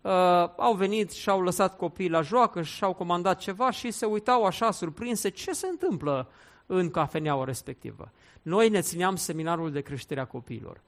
uh, 0.00 0.12
au 0.56 0.74
venit 0.74 1.10
și 1.10 1.30
au 1.30 1.42
lăsat 1.42 1.76
copiii 1.76 2.08
la 2.08 2.20
joacă 2.20 2.62
și 2.62 2.84
au 2.84 2.92
comandat 2.92 3.38
ceva 3.38 3.70
și 3.70 3.90
se 3.90 4.06
uitau 4.06 4.44
așa 4.44 4.70
surprinse 4.70 5.28
ce 5.28 5.52
se 5.52 5.66
întâmplă 5.66 6.28
în 6.66 6.90
cafeneaua 6.90 7.44
respectivă. 7.44 8.12
Noi 8.42 8.68
ne 8.68 8.80
țineam 8.80 9.16
seminarul 9.16 9.70
de 9.70 9.80
creștere 9.80 10.20
a 10.20 10.26
copiilor. 10.26 10.80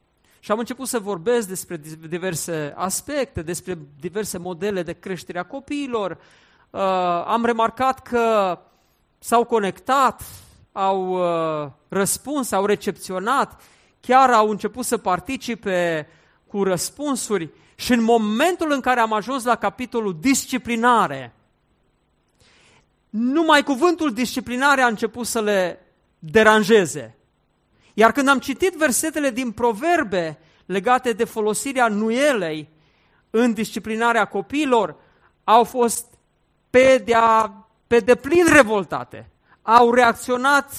Și 0.45 0.51
am 0.51 0.59
început 0.59 0.89
să 0.89 0.99
vorbesc 0.99 1.49
despre 1.49 1.81
diverse 2.09 2.73
aspecte, 2.77 3.43
despre 3.43 3.79
diverse 4.01 4.39
modele 4.39 4.83
de 4.83 4.93
creștere 4.93 5.39
a 5.39 5.43
copiilor. 5.43 6.11
Uh, 6.71 6.81
am 7.27 7.45
remarcat 7.45 8.03
că 8.03 8.59
s-au 9.19 9.45
conectat, 9.45 10.23
au 10.73 11.13
uh, 11.13 11.71
răspuns, 11.89 12.53
au 12.53 12.67
recepționat, 12.67 13.61
chiar 14.01 14.31
au 14.31 14.51
început 14.51 14.85
să 14.85 14.97
participe 14.97 16.09
cu 16.47 16.63
răspunsuri 16.63 17.51
și 17.75 17.93
în 17.93 18.03
momentul 18.03 18.73
în 18.73 18.81
care 18.81 19.01
am 19.01 19.13
ajuns 19.13 19.45
la 19.45 19.57
capitolul 19.57 20.17
disciplinare, 20.21 21.35
numai 23.11 23.63
cuvântul 23.63 24.13
disciplinare 24.13 24.81
a 24.81 24.87
început 24.87 25.27
să 25.27 25.41
le 25.41 25.87
deranjeze. 26.19 27.17
Iar 27.95 28.13
când 28.13 28.29
am 28.29 28.39
citit 28.39 28.75
versetele 28.75 29.31
din 29.31 29.51
proverbe 29.51 30.39
legate 30.67 31.13
de 31.13 31.25
folosirea 31.25 31.89
nuielei 31.89 32.69
în 33.31 33.53
disciplinarea 33.53 34.25
copiilor, 34.25 34.97
au 35.45 35.65
fost 35.65 36.07
pe, 36.71 37.03
de 37.05 37.13
-a, 37.15 37.51
pe 37.87 37.99
deplin 37.99 38.45
revoltate. 38.53 39.31
Au 39.63 39.93
reacționat 39.93 40.71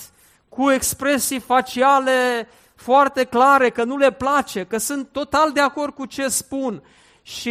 cu 0.49 0.71
expresii 0.71 1.39
faciale 1.39 2.47
foarte 2.75 3.23
clare 3.23 3.69
că 3.69 3.83
nu 3.83 3.97
le 3.97 4.11
place, 4.11 4.63
că 4.63 4.77
sunt 4.77 5.07
total 5.11 5.51
de 5.51 5.59
acord 5.59 5.93
cu 5.93 6.05
ce 6.05 6.27
spun 6.27 6.83
și 7.21 7.49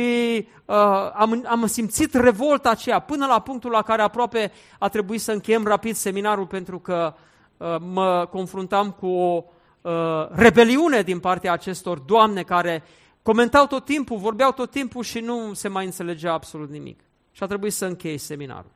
uh, 0.65 0.77
am, 1.15 1.45
am 1.47 1.67
simțit 1.67 2.15
revolta 2.15 2.71
aceea 2.71 2.99
până 2.99 3.27
la 3.27 3.39
punctul 3.39 3.71
la 3.71 3.83
care 3.83 4.03
aproape 4.03 4.53
a 4.79 4.89
trebuit 4.89 5.21
să 5.21 5.33
încheiem 5.33 5.67
rapid 5.67 5.95
seminarul 5.95 6.47
pentru 6.47 6.79
că 6.79 7.15
uh, 7.57 7.77
mă 7.81 8.29
confruntam 8.31 8.91
cu 8.91 9.07
o 9.07 9.45
uh, 9.85 10.29
rebeliune 10.31 11.03
din 11.03 11.21
partea 11.21 11.53
acestor 11.53 11.99
doamne 11.99 12.43
care 12.43 12.83
comentau 13.23 13.67
tot 13.67 13.85
timpul, 13.85 14.19
vorbeau 14.19 14.53
tot 14.53 14.71
timpul 14.71 15.03
și 15.03 15.21
nu 15.21 15.53
se 15.53 15.69
mai 15.69 15.85
înțelegea 15.85 16.33
absolut 16.33 16.71
nimic. 16.71 17.01
Și 17.33 17.43
a 17.43 17.47
trebuit 17.47 17.73
să 17.73 17.87
închei 17.87 18.19
seminarul. 18.19 18.71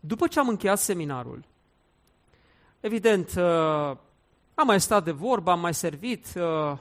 După 0.00 0.26
ce 0.26 0.38
am 0.38 0.48
încheiat 0.48 0.78
seminarul, 0.78 1.44
evident, 2.80 3.34
uh, 3.36 3.96
am 4.54 4.66
mai 4.66 4.80
stat 4.80 5.04
de 5.04 5.10
vorbă, 5.10 5.50
am 5.50 5.60
mai 5.60 5.74
servit, 5.74 6.26
uh, 6.36 6.76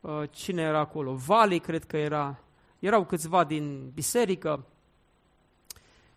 uh, 0.00 0.22
cine 0.30 0.62
era 0.62 0.78
acolo? 0.78 1.14
Vali, 1.14 1.58
cred 1.58 1.84
că 1.84 1.96
era, 1.96 2.38
erau 2.78 3.04
câțiva 3.04 3.44
din 3.44 3.90
biserică. 3.94 4.64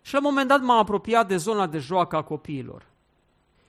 Și 0.00 0.12
la 0.12 0.18
un 0.18 0.24
moment 0.24 0.48
dat 0.48 0.60
m-am 0.60 0.78
apropiat 0.78 1.28
de 1.28 1.36
zona 1.36 1.66
de 1.66 1.78
joacă 1.78 2.16
a 2.16 2.22
copiilor. 2.22 2.86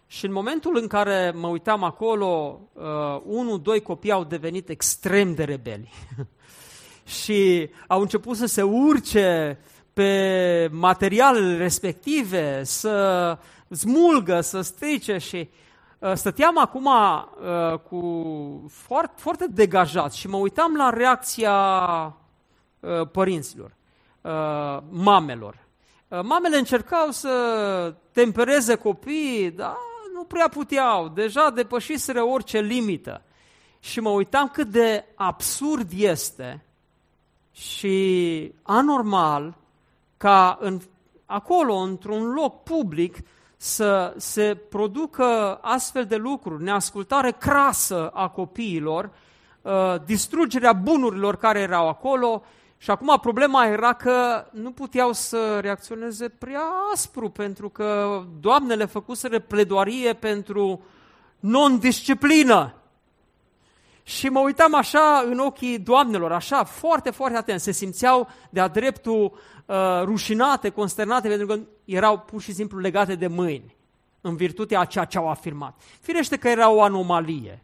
Și 0.10 0.26
în 0.26 0.32
momentul 0.32 0.78
în 0.82 0.88
care 0.88 1.34
mă 1.36 1.48
uitam 1.48 1.84
acolo, 1.84 2.62
uh, 2.74 3.22
unul, 3.26 3.62
doi 3.62 3.82
copii 3.82 4.12
au 4.12 4.24
devenit 4.24 4.70
extrem 4.70 5.34
de 5.34 5.44
rebeli. 5.44 5.94
și 7.22 7.70
au 7.88 8.02
început 8.02 8.38
să 8.38 8.46
se 8.46 8.62
urce 8.62 9.60
pe 9.94 10.70
materialele 10.72 11.58
respective, 11.58 12.64
să 12.64 13.38
smulgă, 13.70 14.42
să 14.42 14.62
strice 14.62 15.18
și 15.18 15.50
uh, 16.00 16.14
stăteam 16.14 16.60
acum 16.60 16.86
uh, 16.86 17.80
cu 17.80 18.72
foarte, 18.72 19.14
foarte 19.16 19.46
degajat 19.50 20.14
și 20.14 20.28
mă 20.28 20.38
uitam 20.38 20.76
la 20.76 20.90
reacția 20.90 21.54
uh, 22.80 23.08
părinților, 23.12 23.76
uh, 24.22 24.78
mamelor. 24.90 25.66
Uh, 26.08 26.20
mamele 26.24 26.58
încercau 26.58 27.12
să 27.12 27.94
tempereze 28.12 28.76
copiii, 28.76 29.52
dar 29.52 29.78
nu 30.18 30.24
prea 30.24 30.48
puteau, 30.48 31.08
deja 31.08 31.50
depășiseră 31.50 32.24
orice 32.24 32.60
limită. 32.60 33.22
Și 33.80 34.00
mă 34.00 34.10
uitam 34.10 34.48
cât 34.48 34.68
de 34.68 35.06
absurd 35.16 35.92
este 35.96 36.64
și 37.52 38.52
anormal 38.62 39.56
ca 40.18 40.58
în, 40.62 40.80
acolo, 41.26 41.74
într-un 41.74 42.34
loc 42.34 42.64
public, 42.64 43.18
să 43.58 44.14
se 44.18 44.56
producă 44.56 45.60
astfel 45.62 46.06
de 46.06 46.16
lucruri, 46.16 46.64
neascultare 46.64 47.32
crasă 47.32 48.10
a 48.14 48.30
copiilor, 48.30 49.10
uh, 49.62 49.96
distrugerea 50.06 50.74
bunurilor 50.74 51.36
care 51.36 51.60
erau 51.60 51.88
acolo 51.88 52.44
și 52.78 52.92
acum 52.92 53.18
problema 53.22 53.66
era 53.66 53.94
că 53.94 54.46
nu 54.52 54.72
puteau 54.72 55.14
să 55.14 55.60
reacționeze 55.60 56.30
prea 56.30 56.64
aspru, 56.94 57.30
pentru 57.30 57.70
că 57.70 58.22
doamnele 58.40 58.86
făcuseră 58.86 59.40
pledoarie 59.40 60.14
pentru 60.14 60.82
non-disciplină. 61.40 62.74
Și 64.04 64.30
mă 64.30 64.40
uitam 64.40 64.76
așa 64.76 65.24
în 65.26 65.40
ochii 65.40 65.80
doamnelor, 65.80 66.32
așa, 66.32 66.64
foarte, 66.64 67.10
foarte 67.10 67.38
atent. 67.38 67.60
Se 67.60 67.72
simțeau 67.72 68.28
de-a 68.50 68.68
dreptul 68.68 69.40
uh, 69.66 69.76
rușinate, 70.04 70.70
consternate, 70.70 71.28
pentru 71.28 71.48
că 71.48 71.60
erau 71.86 72.20
pur 72.20 72.42
și 72.42 72.54
simplu 72.54 72.80
legate 72.80 73.16
de 73.16 73.28
mâini, 73.28 73.76
în 74.22 74.36
virtutea 74.36 74.80
a 74.80 74.86
ceea 74.86 75.06
ce 75.06 75.18
au 75.18 75.30
afirmat. 75.30 75.82
Firește 76.02 76.38
că 76.38 76.48
era 76.48 76.70
o 76.70 76.82
anomalie. 76.82 77.62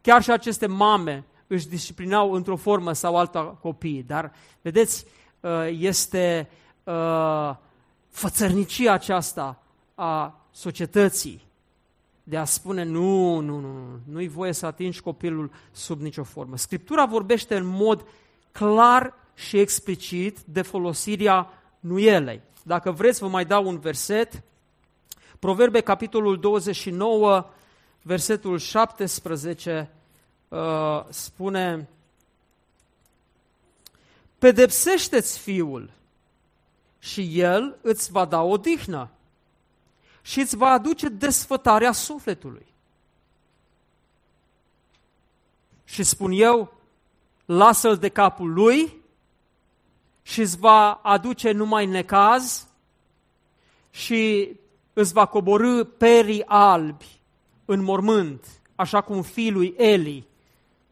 Chiar 0.00 0.22
și 0.22 0.30
aceste 0.30 0.66
mame 0.66 1.24
își 1.52 1.68
disciplinau 1.68 2.32
într-o 2.32 2.56
formă 2.56 2.92
sau 2.92 3.16
alta 3.16 3.44
copiii, 3.44 4.02
dar, 4.02 4.32
vedeți, 4.62 5.04
uh, 5.40 5.50
este 5.78 6.48
uh, 6.84 7.54
fățărnicia 8.08 8.92
aceasta 8.92 9.62
a 9.94 10.40
societății 10.50 11.48
de 12.22 12.36
a 12.36 12.44
spune 12.44 12.82
nu, 12.82 13.38
nu, 13.38 13.58
nu, 13.58 14.00
nu-i 14.04 14.28
voie 14.28 14.52
să 14.52 14.66
atingi 14.66 15.00
copilul 15.00 15.50
sub 15.72 16.00
nicio 16.00 16.24
formă. 16.24 16.56
Scriptura 16.56 17.04
vorbește 17.04 17.56
în 17.56 17.66
mod 17.66 18.06
clar 18.52 19.14
și 19.34 19.58
explicit 19.58 20.38
de 20.44 20.62
folosirea 20.62 21.48
nuielei. 21.80 22.40
Dacă 22.62 22.90
vreți, 22.90 23.20
vă 23.20 23.28
mai 23.28 23.44
dau 23.44 23.66
un 23.66 23.78
verset. 23.78 24.42
Proverbe, 25.38 25.80
capitolul 25.80 26.40
29, 26.40 27.46
versetul 28.02 28.58
17, 28.58 29.90
uh, 30.50 31.04
spune 31.08 31.88
Pedepsește-ți 34.40 35.38
fiul 35.38 35.90
și 36.98 37.40
el 37.40 37.78
îți 37.82 38.10
va 38.10 38.24
da 38.24 38.42
o 38.42 38.56
dihnă 38.56 39.10
și 40.22 40.40
îți 40.40 40.56
va 40.56 40.68
aduce 40.68 41.08
desfătarea 41.08 41.92
sufletului. 41.92 42.66
Și 45.84 46.02
spun 46.02 46.32
eu, 46.32 46.72
lasă-l 47.44 47.96
de 47.96 48.08
capul 48.08 48.52
lui 48.52 48.96
și 50.22 50.40
îți 50.40 50.58
va 50.58 50.92
aduce 50.92 51.50
numai 51.50 51.86
necaz 51.86 52.66
și 53.90 54.52
îți 54.92 55.12
va 55.12 55.26
coborâ 55.26 55.84
perii 55.84 56.46
albi 56.46 57.20
în 57.64 57.82
mormânt, 57.82 58.46
așa 58.74 59.00
cum 59.00 59.22
fiul 59.22 59.52
lui 59.52 59.74
Eli, 59.76 60.26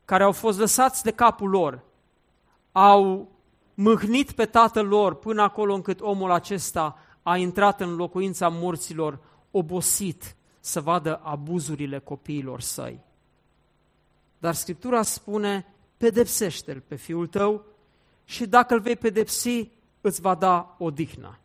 care 0.09 0.23
au 0.23 0.33
fost 0.33 0.59
lăsați 0.59 1.03
de 1.03 1.11
capul 1.11 1.51
lor, 1.51 1.83
au 2.73 3.29
mâhnit 3.75 4.33
pe 4.33 4.45
tatăl 4.45 4.87
lor 4.87 5.15
până 5.15 5.43
acolo 5.43 5.75
încât 5.75 6.01
omul 6.01 6.31
acesta 6.31 6.99
a 7.23 7.37
intrat 7.37 7.81
în 7.81 7.97
locuința 7.97 8.49
morților 8.49 9.19
obosit 9.51 10.37
să 10.61 10.81
vadă 10.81 11.21
abuzurile 11.23 11.99
copiilor 11.99 12.61
săi. 12.61 13.01
Dar 14.39 14.55
Scriptura 14.55 15.03
spune, 15.03 15.67
pedepsește-l 15.97 16.83
pe 16.89 16.95
fiul 16.95 17.27
tău 17.27 17.65
și 18.25 18.47
dacă 18.47 18.75
îl 18.75 18.81
vei 18.81 18.97
pedepsi, 18.97 19.71
îți 20.01 20.21
va 20.21 20.35
da 20.35 20.75
odihnă. 20.79 21.39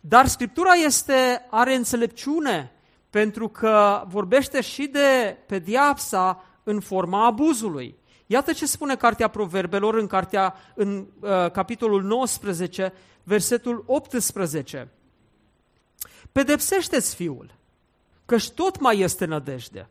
Dar 0.00 0.26
Scriptura 0.26 0.72
este, 0.72 1.46
are 1.50 1.74
înțelepciune 1.74 2.72
pentru 3.10 3.48
că 3.48 4.04
vorbește 4.06 4.60
și 4.60 4.86
de 4.86 5.36
pediapsa 5.46 6.44
în 6.62 6.80
forma 6.80 7.26
abuzului. 7.26 7.98
Iată 8.32 8.52
ce 8.52 8.66
spune 8.66 8.96
Cartea 8.96 9.28
Proverbelor 9.28 9.94
în, 9.94 10.06
cartea, 10.06 10.54
în 10.74 11.06
uh, 11.20 11.50
capitolul 11.50 12.02
19, 12.02 12.92
versetul 13.22 13.84
18. 13.86 14.88
Pedepsește-ți 16.32 17.14
fiul, 17.14 17.54
căci 18.26 18.50
tot 18.50 18.80
mai 18.80 18.98
este 18.98 19.24
nădejde, 19.24 19.88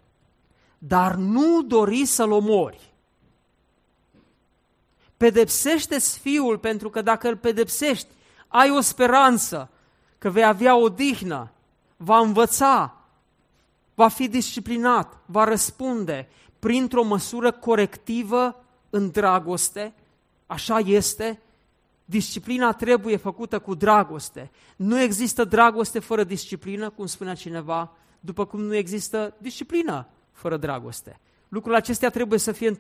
dar 0.78 1.16
nu 1.16 1.62
dori 1.62 2.06
să-l 2.06 2.32
omori. 2.32 2.94
Pedepsește-ți 5.18 6.20
fiul, 6.20 6.58
pentru 6.58 6.90
că 6.90 7.02
dacă 7.02 7.28
îl 7.28 7.38
pedepsești, 7.38 8.08
ai 8.48 8.70
o 8.70 8.82
speranță 8.82 9.70
că 10.18 10.30
vei 10.30 10.46
avea 10.46 10.76
o 10.76 10.90
dihnă, 10.90 11.52
va 11.98 12.20
învăța, 12.20 12.98
va 13.94 14.08
fi 14.08 14.28
disciplinat, 14.28 15.18
va 15.26 15.44
răspunde 15.44 16.28
printr-o 16.60 17.04
măsură 17.04 17.52
corectivă 17.52 18.64
în 18.90 19.10
dragoste, 19.12 19.94
așa 20.48 20.78
este, 20.78 21.40
Disciplina 22.10 22.72
trebuie 22.72 23.16
făcută 23.16 23.60
cu 23.60 23.76
dragoste. 23.76 24.52
Nu 24.76 25.00
există 25.00 25.44
dragoste 25.44 26.00
fără 26.00 26.24
disciplină, 26.24 26.90
cum 26.90 27.06
spunea 27.06 27.36
cineva, 27.36 27.92
după 28.20 28.46
cum 28.46 28.62
nu 28.62 28.76
există 28.76 29.34
disciplină 29.38 30.08
fără 30.32 30.58
dragoste. 30.58 31.20
Lucrurile 31.50 31.82
acestea 31.82 32.10
trebuie 32.10 32.40
să 32.40 32.52
fie 32.52 32.76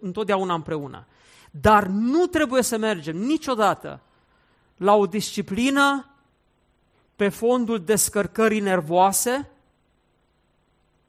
întotdeauna 0.00 0.54
împreună. 0.54 1.06
Dar 1.50 1.86
nu 1.86 2.26
trebuie 2.26 2.62
să 2.62 2.76
mergem 2.76 3.16
niciodată 3.16 4.00
la 4.76 4.94
o 4.94 5.06
disciplină 5.06 6.10
pe 7.16 7.28
fondul 7.28 7.84
descărcării 7.84 8.60
nervoase, 8.60 9.50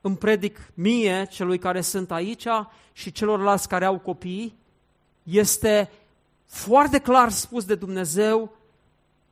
îmi 0.01 0.17
predic 0.17 0.71
mie, 0.73 1.27
celui 1.29 1.57
care 1.57 1.81
sunt 1.81 2.11
aici 2.11 2.47
și 2.91 3.11
celorlalți 3.11 3.67
care 3.67 3.85
au 3.85 3.99
copii, 3.99 4.57
este 5.23 5.91
foarte 6.45 6.99
clar 6.99 7.29
spus 7.29 7.65
de 7.65 7.75
Dumnezeu, 7.75 8.51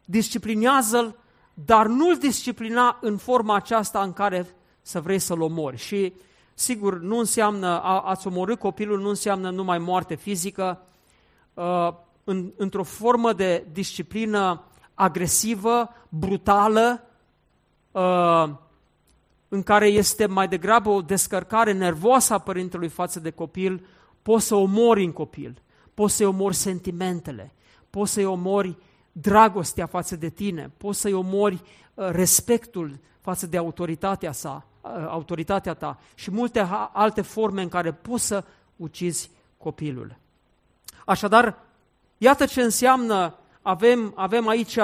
disciplinează-l, 0.05 1.15
dar 1.53 1.88
nu-l 1.88 2.18
disciplina 2.18 2.97
în 3.01 3.18
forma 3.18 3.55
aceasta 3.55 4.01
în 4.01 4.13
care 4.13 4.47
să 4.82 5.01
vrei 5.01 5.20
să-l 5.20 5.41
omori. 5.41 5.78
Și 5.78 6.13
sigur, 6.53 6.99
nu 6.99 7.18
înseamnă, 7.18 7.82
a, 7.82 7.99
a-ți 7.99 8.28
omorâ 8.28 8.55
copilul 8.55 8.99
nu 8.99 9.09
înseamnă 9.09 9.49
numai 9.49 9.78
moarte 9.78 10.15
fizică, 10.15 10.82
uh, 11.53 11.89
în, 12.24 12.51
într-o 12.55 12.84
formă 12.84 13.34
de 13.34 13.65
disciplină 13.72 14.63
agresivă, 14.93 15.89
brutală, 16.09 17.03
uh, 17.91 18.49
în 19.47 19.63
care 19.63 19.87
este 19.87 20.25
mai 20.25 20.47
degrabă 20.47 20.89
o 20.89 21.01
descărcare 21.01 21.71
nervoasă 21.71 22.33
a 22.33 22.37
părintelui 22.37 22.87
față 22.87 23.19
de 23.19 23.29
copil, 23.29 23.85
poți 24.21 24.45
să 24.45 24.55
omori 24.55 25.03
în 25.03 25.11
copil, 25.11 25.61
poți 25.93 26.15
să-i 26.15 26.25
omori 26.25 26.55
sentimentele, 26.55 27.53
poți 27.89 28.11
să-i 28.11 28.25
omori 28.25 28.77
dragostea 29.11 29.85
față 29.85 30.15
de 30.15 30.29
tine, 30.29 30.71
poți 30.77 30.99
să-i 30.99 31.13
omori 31.13 31.61
uh, 31.93 32.07
respectul 32.11 32.99
față 33.19 33.47
de 33.47 33.57
autoritatea 33.57 34.31
sa, 34.31 34.65
uh, 34.81 34.91
autoritatea 35.07 35.73
ta 35.73 35.99
și 36.15 36.31
multe 36.31 36.67
alte 36.93 37.21
forme 37.21 37.61
în 37.61 37.69
care 37.69 37.93
poți 37.93 38.25
să 38.25 38.43
ucizi 38.75 39.31
copilul. 39.57 40.15
Așadar, 41.05 41.57
iată 42.17 42.45
ce 42.45 42.61
înseamnă, 42.61 43.35
avem, 43.61 44.13
avem 44.15 44.47
aici 44.47 44.77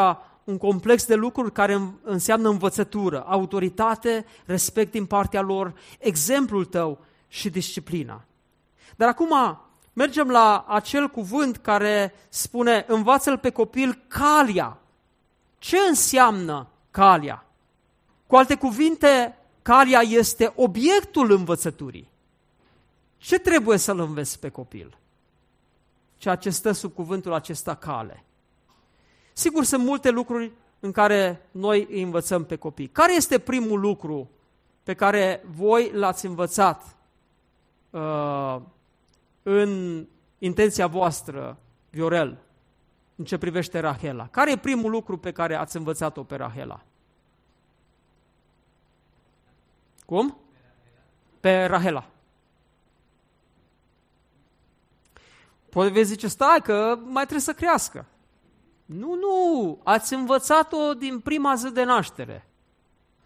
un 0.44 0.58
complex 0.58 1.06
de 1.06 1.16
lucruri 1.16 1.52
care 1.52 1.94
înseamnă 2.04 2.50
învățătură, 2.50 3.24
autoritate, 3.24 4.26
respect 4.46 4.91
din 4.91 5.06
partea 5.06 5.41
lor, 5.41 5.74
exemplul 6.00 6.66
tău 6.66 7.00
și 7.28 7.50
disciplina. 7.50 8.24
Dar 8.96 9.08
acum 9.10 9.60
mergem 9.94 10.30
la 10.30 10.66
acel 10.68 11.08
cuvânt 11.08 11.58
care 11.58 12.14
spune 12.30 12.86
învață-l 12.88 13.38
pe 13.38 13.50
copil 13.50 14.04
calia. 14.08 14.78
Ce 15.58 15.78
înseamnă 15.89 16.68
calia? 16.91 17.46
Cu 18.28 18.36
alte 18.36 18.56
cuvinte, 18.56 19.38
calia 19.62 20.00
este 20.00 20.54
obiectul 20.56 21.32
învățăturii. 21.32 22.12
Ce 23.18 23.39
trebuie 23.39 23.78
să-l 23.78 24.00
înveți 24.00 24.39
pe 24.39 24.50
copil? 24.50 24.98
Ceea 26.18 26.36
ce 26.36 26.50
stă 26.50 26.72
sub 26.72 26.94
cuvântul 26.94 27.34
acesta 27.34 27.76
cale. 27.76 28.24
Sigur, 29.34 29.64
sunt 29.64 29.84
multe 29.84 30.10
lucruri 30.10 30.52
în 30.80 30.92
care 30.92 31.48
noi 31.52 31.88
îi 31.90 32.02
învățăm 32.02 32.46
pe 32.46 32.56
copii. 32.56 32.88
Care 32.88 33.16
este 33.16 33.40
primul 33.40 33.80
lucru 33.80 34.30
pe 34.84 34.94
care 34.94 35.44
voi 35.46 35.92
l-ați 35.94 36.26
învățat 36.26 36.96
uh, 37.90 38.58
în 39.44 40.06
intenția 40.38 40.88
voastră, 40.88 41.58
Viorel, 41.90 42.38
în 43.16 43.26
ce 43.26 43.38
privește 43.38 43.80
Rahela? 43.80 44.28
Care 44.28 44.52
e 44.52 44.58
primul 44.58 44.92
lucru 44.92 45.18
pe 45.18 45.32
care 45.32 45.56
ați 45.56 45.78
învățat-o 45.78 46.24
pe 46.24 46.36
Rahela? 46.36 46.82
Cum? 50.06 50.38
Pe 51.40 51.66
Rahela. 51.66 52.08
Poate 55.70 55.92
vezi 55.92 56.10
zice, 56.10 56.28
stai 56.28 56.60
că 56.64 56.98
mai 57.04 57.24
trebuie 57.24 57.40
să 57.40 57.54
crească. 57.54 58.06
Nu, 58.86 59.16
nu, 59.16 59.80
ați 59.84 60.14
învățat-o 60.14 60.94
din 60.94 61.20
prima 61.20 61.56
zi 61.56 61.72
de 61.72 61.84
naștere. 61.84 62.48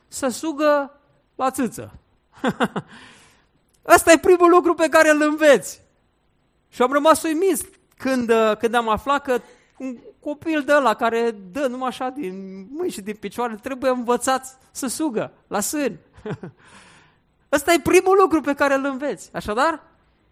Să 0.08 0.28
sugă 0.28 1.00
la 1.36 1.52
țâță. 1.52 1.94
Ăsta 3.96 4.12
e 4.12 4.18
primul 4.18 4.50
lucru 4.50 4.74
pe 4.74 4.90
care 4.90 5.10
îl 5.10 5.22
înveți. 5.22 5.82
Și 6.70 6.82
am 6.82 6.92
rămas 6.92 7.24
uimit 7.24 7.70
când, 7.98 8.32
când 8.60 8.74
am 8.74 8.90
aflat 8.90 9.24
că 9.24 9.42
un 9.78 9.98
copil 10.20 10.64
de 10.64 10.74
la 10.74 10.94
care 10.94 11.32
dă 11.52 11.68
numai 11.68 11.88
așa 11.88 12.10
din 12.10 12.68
mâini 12.72 12.92
și 12.92 13.02
din 13.02 13.16
picioare, 13.16 13.56
trebuie 13.56 13.92
învățat 13.92 14.60
să 14.72 14.88
sugă 14.88 15.32
la 15.48 15.60
sân. 15.60 15.98
Ăsta 17.52 17.74
e 17.74 17.80
primul 17.80 18.18
lucru 18.22 18.42
pe 18.42 18.54
care 18.54 18.74
îl 18.74 18.86
înveți. 18.86 19.30
Așadar, 19.34 19.84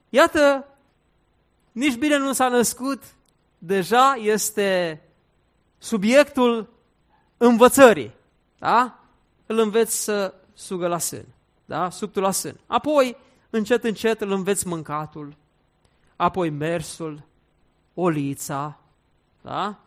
iată, 0.10 0.68
nici 1.72 1.96
bine 1.96 2.18
nu 2.18 2.34
s-a 2.34 2.48
născut, 2.48 3.04
deja 3.58 4.16
este 4.20 5.00
subiectul 5.86 6.70
învățării. 7.38 8.12
Da? 8.60 9.00
Îl 9.46 9.58
înveți 9.58 10.04
să 10.04 10.34
sugă 10.54 10.88
la 10.88 10.98
sân. 10.98 11.26
Da? 11.66 11.90
Subtul 11.90 12.22
la 12.22 12.32
sân. 12.32 12.60
Apoi, 12.68 13.18
încet, 13.50 13.84
încet, 13.84 14.22
îl 14.22 14.32
înveți 14.32 14.68
mâncatul. 14.68 15.36
Apoi 16.16 16.50
mersul, 16.50 17.24
olița. 17.94 18.80
Da? 19.42 19.80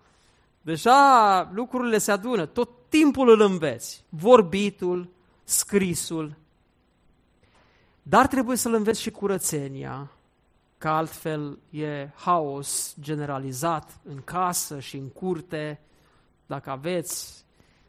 Deja 0.60 1.50
lucrurile 1.52 1.98
se 1.98 2.12
adună. 2.12 2.46
Tot 2.46 2.68
timpul 2.88 3.28
îl 3.28 3.40
înveți. 3.40 4.04
Vorbitul, 4.08 5.08
scrisul. 5.44 6.34
Dar 8.02 8.26
trebuie 8.26 8.56
să-l 8.56 8.74
înveți 8.74 9.00
și 9.00 9.10
curățenia, 9.10 10.10
că 10.78 10.88
altfel 10.88 11.58
e 11.70 12.08
haos 12.14 12.94
generalizat 13.00 13.98
în 14.08 14.22
casă 14.24 14.80
și 14.80 14.96
în 14.96 15.08
curte, 15.08 15.80
dacă 16.48 16.70
aveți, 16.70 17.44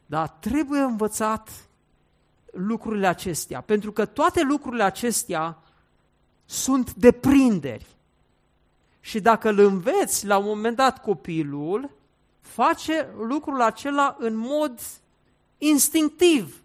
dar 0.06 0.28
trebuie 0.28 0.80
învățat 0.80 1.68
lucrurile 2.52 3.06
acestea, 3.06 3.60
pentru 3.60 3.92
că 3.92 4.04
toate 4.04 4.42
lucrurile 4.42 4.82
acestea 4.82 5.58
sunt 6.44 6.94
deprinderi. 6.94 7.86
Și 9.00 9.20
dacă 9.20 9.48
îl 9.48 9.58
înveți 9.58 10.26
la 10.26 10.36
un 10.36 10.44
moment 10.44 10.76
dat 10.76 11.02
copilul, 11.02 11.90
face 12.40 13.08
lucrul 13.18 13.60
acela 13.60 14.16
în 14.18 14.36
mod 14.36 14.80
instinctiv, 15.58 16.62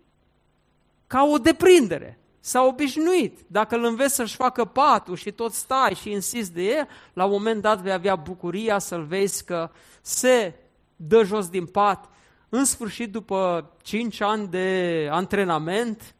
ca 1.08 1.24
o 1.24 1.38
deprindere. 1.38 2.20
S-a 2.40 2.62
obișnuit. 2.62 3.40
Dacă 3.48 3.76
îl 3.76 3.84
înveți 3.84 4.16
să-și 4.16 4.36
facă 4.36 4.66
patul 4.66 5.16
și 5.16 5.32
tot 5.32 5.54
stai 5.54 5.94
și 5.94 6.12
insist 6.12 6.52
de 6.52 6.64
el, 6.64 6.88
la 7.14 7.26
un 7.26 7.32
moment 7.32 7.62
dat 7.62 7.80
vei 7.80 7.92
avea 7.92 8.16
bucuria 8.16 8.80
să-l 8.80 9.04
vezi 9.04 9.44
că 9.44 9.70
se 10.02 10.54
dă 10.96 11.24
jos 11.24 11.50
din 11.50 11.66
pat. 11.66 12.10
În 12.50 12.66
sfârșit, 12.66 13.12
după 13.12 13.72
5 13.82 14.22
ani 14.22 14.48
de 14.48 15.08
antrenament, 15.12 16.16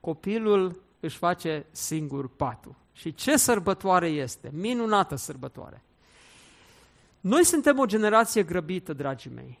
copilul 0.00 0.82
își 1.00 1.16
face 1.16 1.66
singur 1.70 2.28
patul. 2.28 2.74
Și 2.92 3.14
ce 3.14 3.36
sărbătoare 3.36 4.08
este! 4.08 4.50
Minunată 4.52 5.14
sărbătoare! 5.14 5.82
Noi 7.20 7.44
suntem 7.44 7.78
o 7.78 7.86
generație 7.86 8.42
grăbită, 8.42 8.92
dragii 8.92 9.30
mei. 9.34 9.60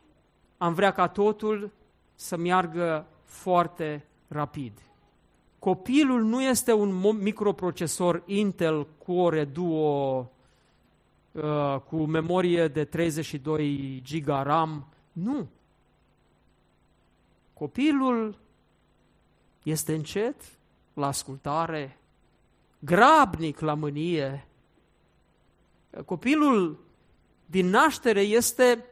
Am 0.56 0.74
vrea 0.74 0.92
ca 0.92 1.08
totul 1.08 1.70
să 2.14 2.36
meargă 2.36 3.06
foarte 3.24 4.04
rapid. 4.28 4.72
Copilul 5.58 6.22
nu 6.22 6.42
este 6.42 6.72
un 6.72 7.18
microprocesor 7.20 8.22
Intel 8.26 8.86
Core 9.06 9.44
Duo 9.44 10.30
uh, 11.32 11.80
cu 11.88 11.96
memorie 12.04 12.68
de 12.68 12.84
32 12.84 14.02
GB 14.10 14.28
RAM. 14.28 14.86
Nu. 15.12 15.48
Copilul 17.54 18.38
este 19.62 19.94
încet 19.94 20.36
la 20.94 21.06
ascultare, 21.06 21.98
grabnic 22.78 23.60
la 23.60 23.74
mânie. 23.74 24.46
Copilul 26.04 26.78
din 27.46 27.66
naștere 27.66 28.20
este 28.20 28.84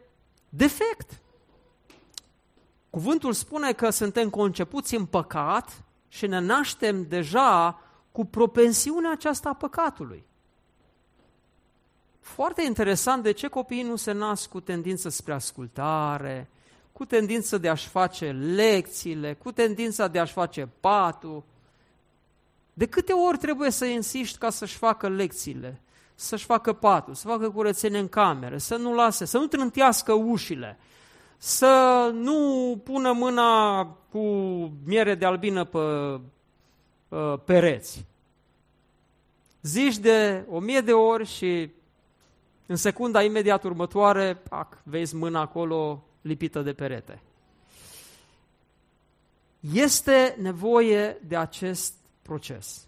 defect. 0.49 1.21
Cuvântul 2.91 3.33
spune 3.33 3.73
că 3.73 3.91
suntem 3.91 4.31
concepuți 4.31 4.95
în 4.95 5.07
păcat 5.07 5.85
și 6.09 6.27
ne 6.27 6.39
naștem 6.39 7.09
deja 7.09 7.81
cu 8.13 8.25
propensiunea 8.25 9.11
aceasta 9.11 9.49
a 9.49 9.55
păcatului. 9.55 10.25
Foarte 12.21 12.63
interesant 12.63 13.23
de 13.23 13.33
ce 13.33 13.49
copiii 13.49 13.83
nu 13.83 13.97
se 13.97 14.13
nasc 14.13 14.49
cu 14.49 14.61
tendință 14.61 15.09
spre 15.09 15.33
ascultare, 15.33 16.49
cu 16.93 17.05
tendință 17.05 17.59
de 17.59 17.69
a-și 17.69 17.89
face 17.89 18.31
lecțiile, 18.31 19.35
cu 19.35 19.53
tendința 19.53 20.09
de 20.09 20.19
a-și 20.19 20.33
face 20.33 20.69
patul. 20.81 21.43
De 22.73 22.87
câte 22.87 23.13
ori 23.13 23.39
trebuie 23.39 23.71
să 23.71 23.85
insiști 23.85 24.39
ca 24.39 24.51
să-și 24.51 24.77
facă 24.77 25.09
lecțiile, 25.09 25.81
să-și 26.15 26.45
facă 26.45 26.73
patul, 26.73 27.15
să 27.15 27.29
facă 27.29 27.51
curățenie 27.51 27.99
în 27.99 28.09
cameră, 28.09 28.59
să 28.59 28.77
nu 28.77 28.95
lase, 28.95 29.25
să 29.25 29.39
nu 29.39 29.47
trântească 29.47 30.13
ușile, 30.13 30.79
să 31.37 32.11
nu 32.15 32.81
pună 32.85 33.13
mâna 33.13 33.83
cu 34.11 34.21
miere 34.85 35.15
de 35.15 35.25
albină 35.25 35.65
pe 35.65 35.79
uh, 35.79 37.35
pereți. 37.45 38.05
Zici 39.63 39.99
de 39.99 40.45
o 40.51 40.59
mie 40.59 40.81
de 40.81 40.93
ori 40.93 41.27
și 41.27 41.71
în 42.71 42.77
secunda 42.77 43.23
imediat 43.23 43.65
următoare, 43.65 44.35
pac, 44.49 44.79
vezi 44.83 45.17
mâna 45.17 45.41
acolo 45.41 46.05
lipită 46.21 46.63
de 46.63 46.73
perete. 46.73 47.23
Este 49.73 50.37
nevoie 50.41 51.21
de 51.27 51.37
acest 51.37 51.95
proces. 52.23 52.87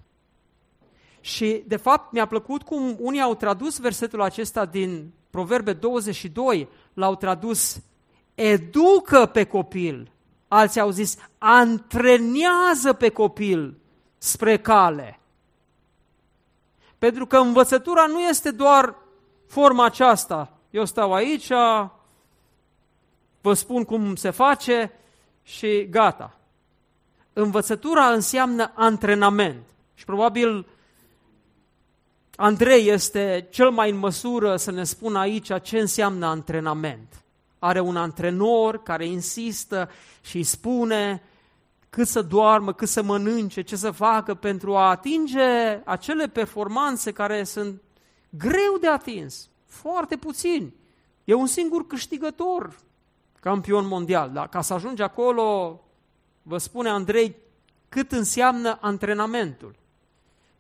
Și, 1.20 1.64
de 1.66 1.76
fapt, 1.76 2.12
mi-a 2.12 2.26
plăcut 2.26 2.62
cum 2.62 2.96
unii 2.98 3.20
au 3.20 3.34
tradus 3.34 3.78
versetul 3.78 4.20
acesta 4.20 4.64
din 4.64 5.12
Proverbe 5.30 5.72
22, 5.72 6.68
l-au 6.94 7.16
tradus 7.16 7.80
educă 8.34 9.26
pe 9.26 9.44
copil. 9.44 10.12
Alții 10.48 10.80
au 10.80 10.90
zis 10.90 11.16
antrenează 11.38 12.92
pe 12.98 13.08
copil 13.08 13.78
spre 14.18 14.58
cale. 14.58 15.20
Pentru 16.98 17.26
că 17.26 17.36
învățătura 17.36 18.06
nu 18.06 18.20
este 18.20 18.50
doar 18.50 19.01
forma 19.52 19.84
aceasta. 19.84 20.52
Eu 20.70 20.84
stau 20.84 21.14
aici, 21.14 21.48
vă 23.40 23.52
spun 23.54 23.84
cum 23.84 24.14
se 24.16 24.30
face 24.30 24.92
și 25.42 25.86
gata. 25.90 26.36
Învățătura 27.32 28.06
înseamnă 28.06 28.72
antrenament. 28.74 29.62
Și 29.94 30.04
probabil 30.04 30.66
Andrei 32.36 32.88
este 32.88 33.46
cel 33.50 33.70
mai 33.70 33.90
în 33.90 33.96
măsură 33.96 34.56
să 34.56 34.70
ne 34.70 34.84
spună 34.84 35.18
aici 35.18 35.60
ce 35.62 35.78
înseamnă 35.78 36.26
antrenament. 36.26 37.24
Are 37.58 37.80
un 37.80 37.96
antrenor 37.96 38.82
care 38.82 39.06
insistă 39.06 39.90
și 40.20 40.36
îi 40.36 40.42
spune 40.42 41.22
cât 41.90 42.06
să 42.06 42.22
doarmă, 42.22 42.72
cât 42.72 42.88
să 42.88 43.02
mănânce, 43.02 43.62
ce 43.62 43.76
să 43.76 43.90
facă 43.90 44.34
pentru 44.34 44.76
a 44.76 44.88
atinge 44.88 45.80
acele 45.84 46.28
performanțe 46.28 47.12
care 47.12 47.44
sunt 47.44 47.82
greu 48.38 48.76
de 48.80 48.88
atins. 48.88 49.48
Foarte 49.66 50.16
puțini. 50.16 50.74
E 51.24 51.34
un 51.34 51.46
singur 51.46 51.86
câștigător 51.86 52.76
campion 53.40 53.86
mondial. 53.86 54.30
Dar 54.30 54.48
ca 54.48 54.60
să 54.60 54.74
ajungi 54.74 55.02
acolo, 55.02 55.80
vă 56.42 56.58
spune 56.58 56.88
Andrei 56.88 57.36
cât 57.88 58.12
înseamnă 58.12 58.78
antrenamentul. 58.80 59.74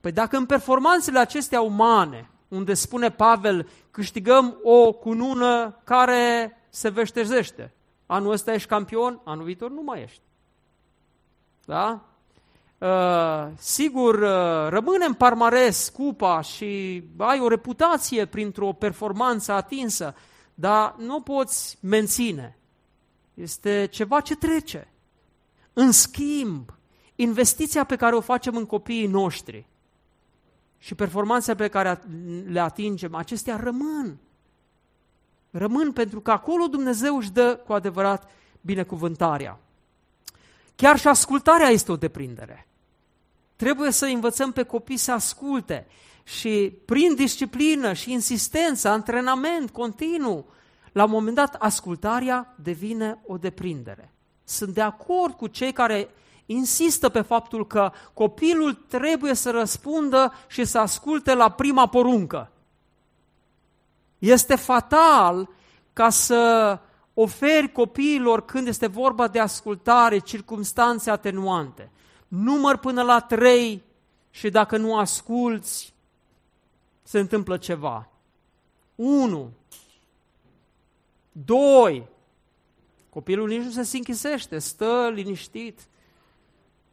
Păi 0.00 0.12
dacă 0.12 0.36
în 0.36 0.46
performanțele 0.46 1.18
acestea 1.18 1.60
umane, 1.60 2.30
unde 2.48 2.74
spune 2.74 3.10
Pavel, 3.10 3.68
câștigăm 3.90 4.58
o 4.62 4.92
cunună 4.92 5.80
care 5.84 6.56
se 6.68 6.88
veștezește, 6.88 7.72
anul 8.06 8.32
ăsta 8.32 8.52
ești 8.52 8.68
campion, 8.68 9.20
anul 9.24 9.44
viitor 9.44 9.70
nu 9.70 9.82
mai 9.82 10.02
ești. 10.02 10.20
Da? 11.64 12.11
Uh, 12.82 13.48
sigur, 13.58 14.14
uh, 14.14 14.68
rămâne 14.68 15.04
în 15.04 15.14
parmares 15.14 15.88
cupa 15.88 16.40
și 16.40 17.02
ai 17.16 17.40
o 17.40 17.48
reputație 17.48 18.26
printr-o 18.26 18.72
performanță 18.72 19.52
atinsă, 19.52 20.14
dar 20.54 20.94
nu 20.98 21.20
poți 21.20 21.78
menține. 21.80 22.58
Este 23.34 23.88
ceva 23.90 24.20
ce 24.20 24.36
trece. 24.36 24.88
În 25.72 25.92
schimb, 25.92 26.74
investiția 27.14 27.84
pe 27.84 27.96
care 27.96 28.14
o 28.14 28.20
facem 28.20 28.56
în 28.56 28.66
copiii 28.66 29.06
noștri 29.06 29.66
și 30.78 30.94
performanțele 30.94 31.56
pe 31.56 31.68
care 31.68 32.02
le 32.46 32.60
atingem, 32.60 33.14
acestea 33.14 33.56
rămân. 33.56 34.18
Rămân 35.50 35.92
pentru 35.92 36.20
că 36.20 36.30
acolo 36.30 36.66
Dumnezeu 36.66 37.16
își 37.16 37.32
dă 37.32 37.60
cu 37.66 37.72
adevărat 37.72 38.30
binecuvântarea. 38.60 39.58
Chiar 40.74 40.98
și 40.98 41.08
ascultarea 41.08 41.68
este 41.68 41.92
o 41.92 41.96
deprindere. 41.96 42.66
Trebuie 43.62 43.90
să 43.90 44.06
învățăm 44.06 44.52
pe 44.52 44.62
copii 44.62 44.96
să 44.96 45.12
asculte 45.12 45.86
și 46.22 46.72
prin 46.84 47.14
disciplină 47.14 47.92
și 47.92 48.12
insistență, 48.12 48.88
antrenament 48.88 49.70
continuu, 49.70 50.46
la 50.92 51.04
un 51.04 51.10
moment 51.10 51.34
dat 51.34 51.54
ascultarea 51.54 52.54
devine 52.62 53.18
o 53.26 53.36
deprindere. 53.36 54.12
Sunt 54.44 54.74
de 54.74 54.80
acord 54.80 55.34
cu 55.34 55.46
cei 55.46 55.72
care 55.72 56.10
insistă 56.46 57.08
pe 57.08 57.20
faptul 57.20 57.66
că 57.66 57.92
copilul 58.12 58.74
trebuie 58.74 59.34
să 59.34 59.50
răspundă 59.50 60.32
și 60.46 60.64
să 60.64 60.78
asculte 60.78 61.34
la 61.34 61.50
prima 61.50 61.86
poruncă. 61.86 62.50
Este 64.18 64.56
fatal 64.56 65.48
ca 65.92 66.08
să 66.10 66.78
oferi 67.14 67.72
copiilor 67.72 68.44
când 68.44 68.66
este 68.66 68.86
vorba 68.86 69.28
de 69.28 69.38
ascultare 69.38 70.18
circumstanțe 70.18 71.10
atenuante. 71.10 71.90
Număr 72.32 72.76
până 72.76 73.02
la 73.02 73.20
trei 73.20 73.82
și 74.30 74.50
dacă 74.50 74.76
nu 74.76 74.96
asculți, 74.96 75.94
se 77.02 77.18
întâmplă 77.18 77.56
ceva. 77.56 78.08
1. 78.94 79.50
2. 81.32 82.06
Copilul 83.10 83.48
nici 83.48 83.62
nu 83.62 83.70
se 83.70 83.82
sinchisește, 83.82 84.58
stă 84.58 85.10
liniștit. 85.14 85.80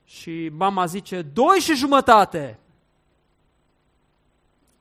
Și 0.04 0.50
mama 0.54 0.86
zice, 0.86 1.22
doi 1.22 1.58
și 1.60 1.76
jumătate. 1.76 2.60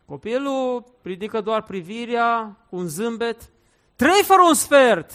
Copilul 0.06 0.84
ridică 1.02 1.40
doar 1.40 1.62
privirea 1.62 2.56
cu 2.70 2.76
un 2.76 2.86
zâmbet, 2.86 3.50
trei 3.96 4.22
fără 4.22 4.42
un 4.48 4.54
sfert. 4.54 5.12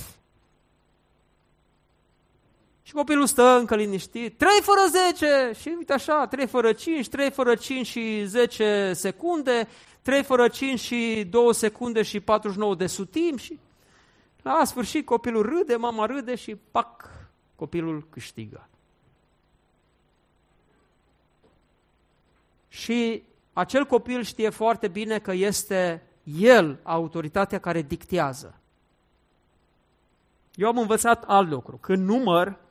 Și 2.93 2.99
copilul 2.99 3.25
stă 3.25 3.57
încă 3.57 3.75
liniștit, 3.75 4.37
trei 4.37 4.61
fără 4.61 4.81
zece 4.89 5.59
și 5.59 5.73
uite 5.77 5.93
așa, 5.93 6.27
trei 6.27 6.47
fără 6.47 6.73
cinci, 6.73 7.09
trei 7.09 7.31
fără 7.31 7.55
cinci 7.55 7.85
și 7.87 8.25
zece 8.25 8.91
secunde, 8.93 9.67
trei 10.01 10.23
fără 10.23 10.47
cinci 10.47 10.79
și 10.79 11.27
două 11.29 11.53
secunde 11.53 12.01
și 12.01 12.19
49 12.19 12.75
de 12.75 12.87
sutim 12.87 13.37
și 13.37 13.59
la 14.41 14.61
sfârșit 14.65 15.05
copilul 15.05 15.41
râde, 15.41 15.75
mama 15.75 16.05
râde 16.05 16.35
și 16.35 16.55
pac, 16.71 17.09
copilul 17.55 18.07
câștigă. 18.09 18.67
Și 22.69 23.23
acel 23.53 23.85
copil 23.85 24.23
știe 24.23 24.49
foarte 24.49 24.87
bine 24.87 25.19
că 25.19 25.31
este 25.31 26.03
el 26.23 26.79
autoritatea 26.83 27.59
care 27.59 27.81
dictează. 27.81 28.55
Eu 30.55 30.67
am 30.67 30.77
învățat 30.77 31.23
alt 31.27 31.49
lucru. 31.49 31.77
Când 31.77 32.07
număr, 32.07 32.61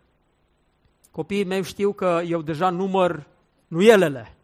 copiii 1.12 1.44
mei 1.44 1.62
știu 1.62 1.92
că 1.92 2.22
eu 2.26 2.42
deja 2.42 2.70
număr 2.70 3.26
nuielele. 3.66 4.34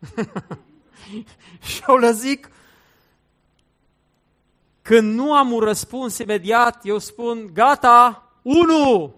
și 1.60 1.82
eu 1.88 1.96
le 1.96 2.12
zic, 2.12 2.50
când 4.82 5.14
nu 5.14 5.34
am 5.34 5.52
un 5.52 5.60
răspuns 5.60 6.18
imediat, 6.18 6.80
eu 6.84 6.98
spun, 6.98 7.50
gata, 7.52 8.28
unu, 8.42 9.14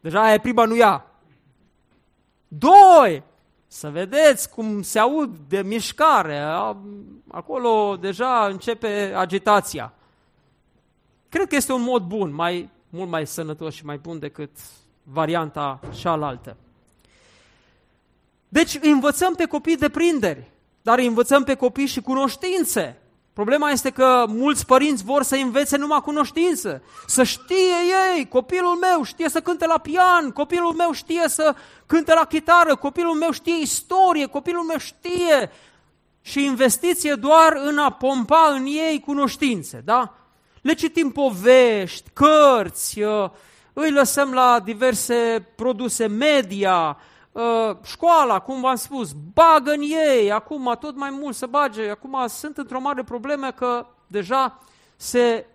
deja 0.00 0.32
e 0.32 0.38
prima 0.38 0.64
nuia. 0.64 1.06
Doi, 2.48 3.22
să 3.66 3.90
vedeți 3.90 4.50
cum 4.50 4.82
se 4.82 4.98
aud 4.98 5.36
de 5.48 5.62
mișcare, 5.62 6.38
acolo 7.28 7.96
deja 7.96 8.46
începe 8.46 9.12
agitația. 9.16 9.92
Cred 11.28 11.48
că 11.48 11.54
este 11.54 11.72
un 11.72 11.82
mod 11.82 12.02
bun, 12.02 12.34
mai, 12.34 12.70
mult 12.88 13.08
mai 13.08 13.26
sănătos 13.26 13.74
și 13.74 13.84
mai 13.84 13.98
bun 13.98 14.18
decât 14.18 14.50
varianta 15.02 15.80
cealaltă. 15.98 16.56
Deci 18.48 18.78
învățăm 18.80 19.34
pe 19.34 19.44
copii 19.44 19.76
de 19.76 19.88
prinderi, 19.88 20.50
dar 20.82 20.98
învățăm 20.98 21.44
pe 21.44 21.54
copii 21.54 21.86
și 21.86 22.00
cunoștințe. 22.00 22.96
Problema 23.32 23.70
este 23.70 23.90
că 23.90 24.24
mulți 24.28 24.66
părinți 24.66 25.04
vor 25.04 25.22
să 25.22 25.36
învețe 25.36 25.76
numai 25.76 26.00
cunoștință, 26.00 26.82
să 27.06 27.22
știe 27.22 27.74
ei, 28.14 28.28
copilul 28.28 28.74
meu 28.74 29.02
știe 29.02 29.28
să 29.28 29.40
cânte 29.40 29.66
la 29.66 29.78
pian, 29.78 30.30
copilul 30.30 30.72
meu 30.72 30.92
știe 30.92 31.28
să 31.28 31.54
cânte 31.86 32.14
la 32.14 32.24
chitară, 32.24 32.76
copilul 32.76 33.14
meu 33.14 33.30
știe 33.30 33.60
istorie, 33.60 34.26
copilul 34.26 34.62
meu 34.62 34.78
știe 34.78 35.50
și 36.22 36.44
investiție 36.44 37.14
doar 37.14 37.52
în 37.64 37.78
a 37.78 37.90
pompa 37.90 38.52
în 38.54 38.64
ei 38.64 39.00
cunoștințe, 39.00 39.82
da? 39.84 40.14
Le 40.60 40.72
citim 40.72 41.10
povești, 41.10 42.10
cărți, 42.12 43.00
uh, 43.00 43.30
îi 43.72 43.90
lăsăm 43.90 44.32
la 44.32 44.60
diverse 44.60 45.46
produse 45.54 46.06
media, 46.06 46.96
uh, 47.32 47.76
școala, 47.82 48.38
cum 48.38 48.60
v-am 48.60 48.76
spus, 48.76 49.12
bagă 49.32 49.70
în 49.70 49.80
ei, 49.80 50.32
acum 50.32 50.76
tot 50.80 50.96
mai 50.96 51.10
mult 51.10 51.34
să 51.34 51.46
bage, 51.46 51.90
acum 51.90 52.24
sunt 52.28 52.56
într-o 52.56 52.80
mare 52.80 53.02
problemă 53.02 53.50
că 53.50 53.86
deja 54.06 54.60
se 54.96 55.46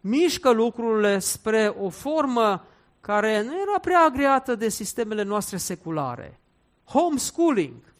mișcă 0.00 0.50
lucrurile 0.50 1.18
spre 1.18 1.74
o 1.80 1.88
formă 1.88 2.64
care 3.00 3.42
nu 3.42 3.60
era 3.60 3.78
prea 3.80 4.00
agreată 4.00 4.54
de 4.54 4.68
sistemele 4.68 5.22
noastre 5.22 5.56
seculare. 5.56 6.40
Homeschooling. 6.84 7.94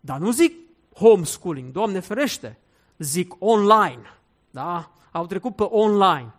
Dar 0.00 0.18
nu 0.18 0.30
zic 0.30 0.56
homeschooling, 0.94 1.72
Doamne 1.72 2.00
ferește, 2.00 2.58
zic 2.98 3.34
online. 3.38 4.02
Da? 4.50 4.90
Au 5.10 5.26
trecut 5.26 5.56
pe 5.56 5.62
online. 5.62 6.34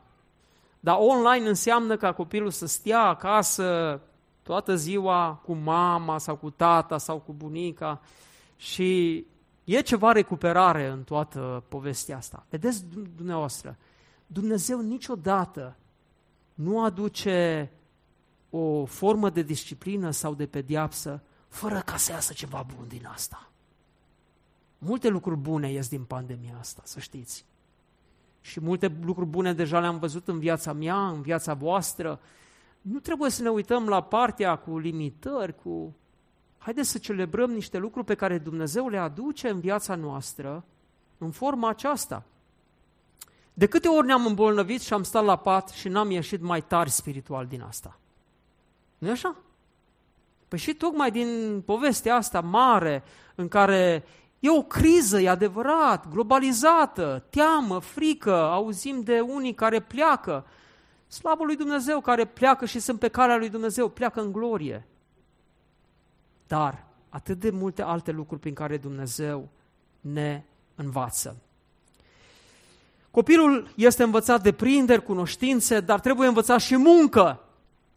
Dar 0.83 0.97
online 0.99 1.47
înseamnă 1.47 1.97
ca 1.97 2.13
copilul 2.13 2.49
să 2.49 2.65
stea 2.65 3.01
acasă 3.01 4.01
toată 4.41 4.75
ziua 4.75 5.41
cu 5.45 5.53
mama 5.53 6.17
sau 6.17 6.35
cu 6.35 6.49
tata 6.49 6.97
sau 6.97 7.19
cu 7.19 7.33
bunica 7.33 8.01
și 8.55 9.25
e 9.63 9.81
ceva 9.81 10.11
recuperare 10.11 10.87
în 10.87 11.03
toată 11.03 11.63
povestea 11.67 12.17
asta. 12.17 12.45
Vedeți 12.49 12.85
dumneavoastră, 13.15 13.77
Dumnezeu 14.27 14.79
niciodată 14.81 15.75
nu 16.53 16.83
aduce 16.83 17.71
o 18.49 18.85
formă 18.85 19.29
de 19.29 19.41
disciplină 19.41 20.11
sau 20.11 20.33
de 20.33 20.45
pediapsă 20.45 21.21
fără 21.47 21.81
ca 21.85 21.97
să 21.97 22.11
iasă 22.11 22.33
ceva 22.33 22.65
bun 22.75 22.87
din 22.87 23.05
asta. 23.05 23.49
Multe 24.77 25.07
lucruri 25.07 25.39
bune 25.39 25.71
ies 25.71 25.89
din 25.89 26.03
pandemia 26.03 26.57
asta, 26.59 26.81
să 26.85 26.99
știți. 26.99 27.45
Și 28.45 28.59
multe 28.59 28.97
lucruri 29.01 29.29
bune 29.29 29.53
deja 29.53 29.79
le-am 29.79 29.99
văzut 29.99 30.27
în 30.27 30.39
viața 30.39 30.73
mea, 30.73 31.07
în 31.07 31.21
viața 31.21 31.53
voastră. 31.53 32.19
Nu 32.81 32.99
trebuie 32.99 33.29
să 33.29 33.41
ne 33.41 33.49
uităm 33.49 33.87
la 33.87 34.01
partea 34.01 34.55
cu 34.55 34.77
limitări, 34.77 35.55
cu... 35.55 35.95
Haideți 36.57 36.89
să 36.89 36.97
celebrăm 36.97 37.51
niște 37.51 37.77
lucruri 37.77 38.05
pe 38.05 38.15
care 38.15 38.37
Dumnezeu 38.37 38.89
le 38.89 38.97
aduce 38.97 39.49
în 39.49 39.59
viața 39.59 39.95
noastră 39.95 40.65
în 41.17 41.31
forma 41.31 41.69
aceasta. 41.69 42.23
De 43.53 43.65
câte 43.65 43.87
ori 43.87 44.05
ne-am 44.05 44.25
îmbolnăvit 44.25 44.81
și 44.81 44.93
am 44.93 45.03
stat 45.03 45.23
la 45.23 45.35
pat 45.35 45.69
și 45.69 45.87
n-am 45.87 46.11
ieșit 46.11 46.41
mai 46.41 46.61
tari 46.61 46.89
spiritual 46.89 47.45
din 47.45 47.61
asta? 47.61 47.97
nu 48.97 49.11
așa? 49.11 49.35
Păi 50.47 50.59
și 50.59 50.73
tocmai 50.73 51.11
din 51.11 51.61
povestea 51.65 52.15
asta 52.15 52.41
mare 52.41 53.03
în 53.35 53.47
care 53.47 54.03
e 54.43 54.49
o 54.49 54.63
criză, 54.63 55.19
e 55.19 55.29
adevărat, 55.29 56.07
globalizată, 56.09 57.23
teamă, 57.29 57.79
frică, 57.79 58.33
auzim 58.33 59.01
de 59.01 59.19
unii 59.19 59.53
care 59.53 59.79
pleacă. 59.79 60.45
Slavă 61.07 61.43
lui 61.43 61.55
Dumnezeu 61.55 62.01
care 62.01 62.25
pleacă 62.25 62.65
și 62.65 62.79
sunt 62.79 62.99
pe 62.99 63.07
calea 63.07 63.37
lui 63.37 63.49
Dumnezeu, 63.49 63.89
pleacă 63.89 64.21
în 64.21 64.31
glorie. 64.31 64.87
Dar 66.47 66.85
atât 67.09 67.39
de 67.39 67.49
multe 67.49 67.81
alte 67.81 68.11
lucruri 68.11 68.41
prin 68.41 68.53
care 68.53 68.77
Dumnezeu 68.77 69.49
ne 70.01 70.43
învață. 70.75 71.35
Copilul 73.11 73.71
este 73.75 74.03
învățat 74.03 74.41
de 74.41 74.51
prinderi, 74.51 75.03
cunoștințe, 75.03 75.79
dar 75.79 75.99
trebuie 75.99 76.27
învățat 76.27 76.59
și 76.59 76.75
muncă. 76.75 77.43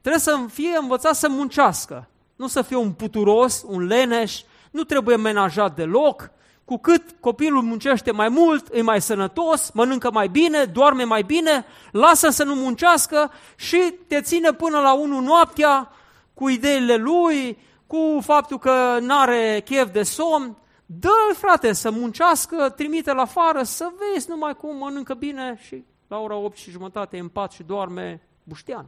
Trebuie 0.00 0.22
să 0.22 0.44
fie 0.48 0.76
învățat 0.80 1.14
să 1.14 1.28
muncească, 1.28 2.08
nu 2.36 2.46
să 2.46 2.62
fie 2.62 2.76
un 2.76 2.92
puturos, 2.92 3.64
un 3.66 3.86
leneș, 3.86 4.42
nu 4.76 4.84
trebuie 4.84 5.16
menajat 5.16 5.74
deloc. 5.74 6.30
Cu 6.64 6.78
cât 6.78 7.02
copilul 7.20 7.62
muncește 7.62 8.10
mai 8.10 8.28
mult, 8.28 8.74
e 8.74 8.82
mai 8.82 9.00
sănătos, 9.00 9.70
mănâncă 9.70 10.10
mai 10.10 10.28
bine, 10.28 10.64
doarme 10.64 11.04
mai 11.04 11.22
bine, 11.22 11.64
lasă 11.90 12.28
să 12.28 12.44
nu 12.44 12.54
muncească 12.54 13.30
și 13.56 13.94
te 14.08 14.20
ține 14.20 14.52
până 14.52 14.78
la 14.78 14.94
1 14.94 15.20
noaptea 15.20 15.90
cu 16.34 16.48
ideile 16.48 16.96
lui, 16.96 17.58
cu 17.86 18.18
faptul 18.22 18.58
că 18.58 18.98
nu 19.00 19.18
are 19.18 19.62
chef 19.64 19.92
de 19.92 20.02
somn. 20.02 20.56
Dă-l, 20.86 21.34
frate, 21.34 21.72
să 21.72 21.90
muncească, 21.90 22.68
trimite 22.68 23.12
la 23.12 23.22
afară, 23.22 23.62
să 23.62 23.92
vezi 23.98 24.30
numai 24.30 24.56
cum 24.56 24.76
mănâncă 24.76 25.14
bine 25.14 25.58
și 25.66 25.84
la 26.08 26.18
ora 26.18 26.34
8 26.34 26.56
și 26.56 26.70
jumătate 26.70 27.16
e 27.16 27.20
în 27.20 27.28
pat 27.28 27.52
și 27.52 27.62
doarme 27.62 28.28
buștean. 28.42 28.86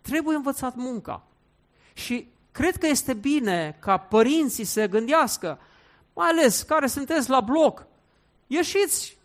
Trebuie 0.00 0.36
învățat 0.36 0.76
munca. 0.76 1.22
Și 1.92 2.28
cred 2.56 2.76
că 2.76 2.86
este 2.86 3.14
bine 3.14 3.76
ca 3.80 3.96
părinții 3.96 4.64
să 4.64 4.86
gândească, 4.86 5.58
mai 6.14 6.28
ales 6.28 6.62
care 6.62 6.86
sunteți 6.86 7.30
la 7.30 7.40
bloc, 7.40 7.86
ieșiți 8.46 9.18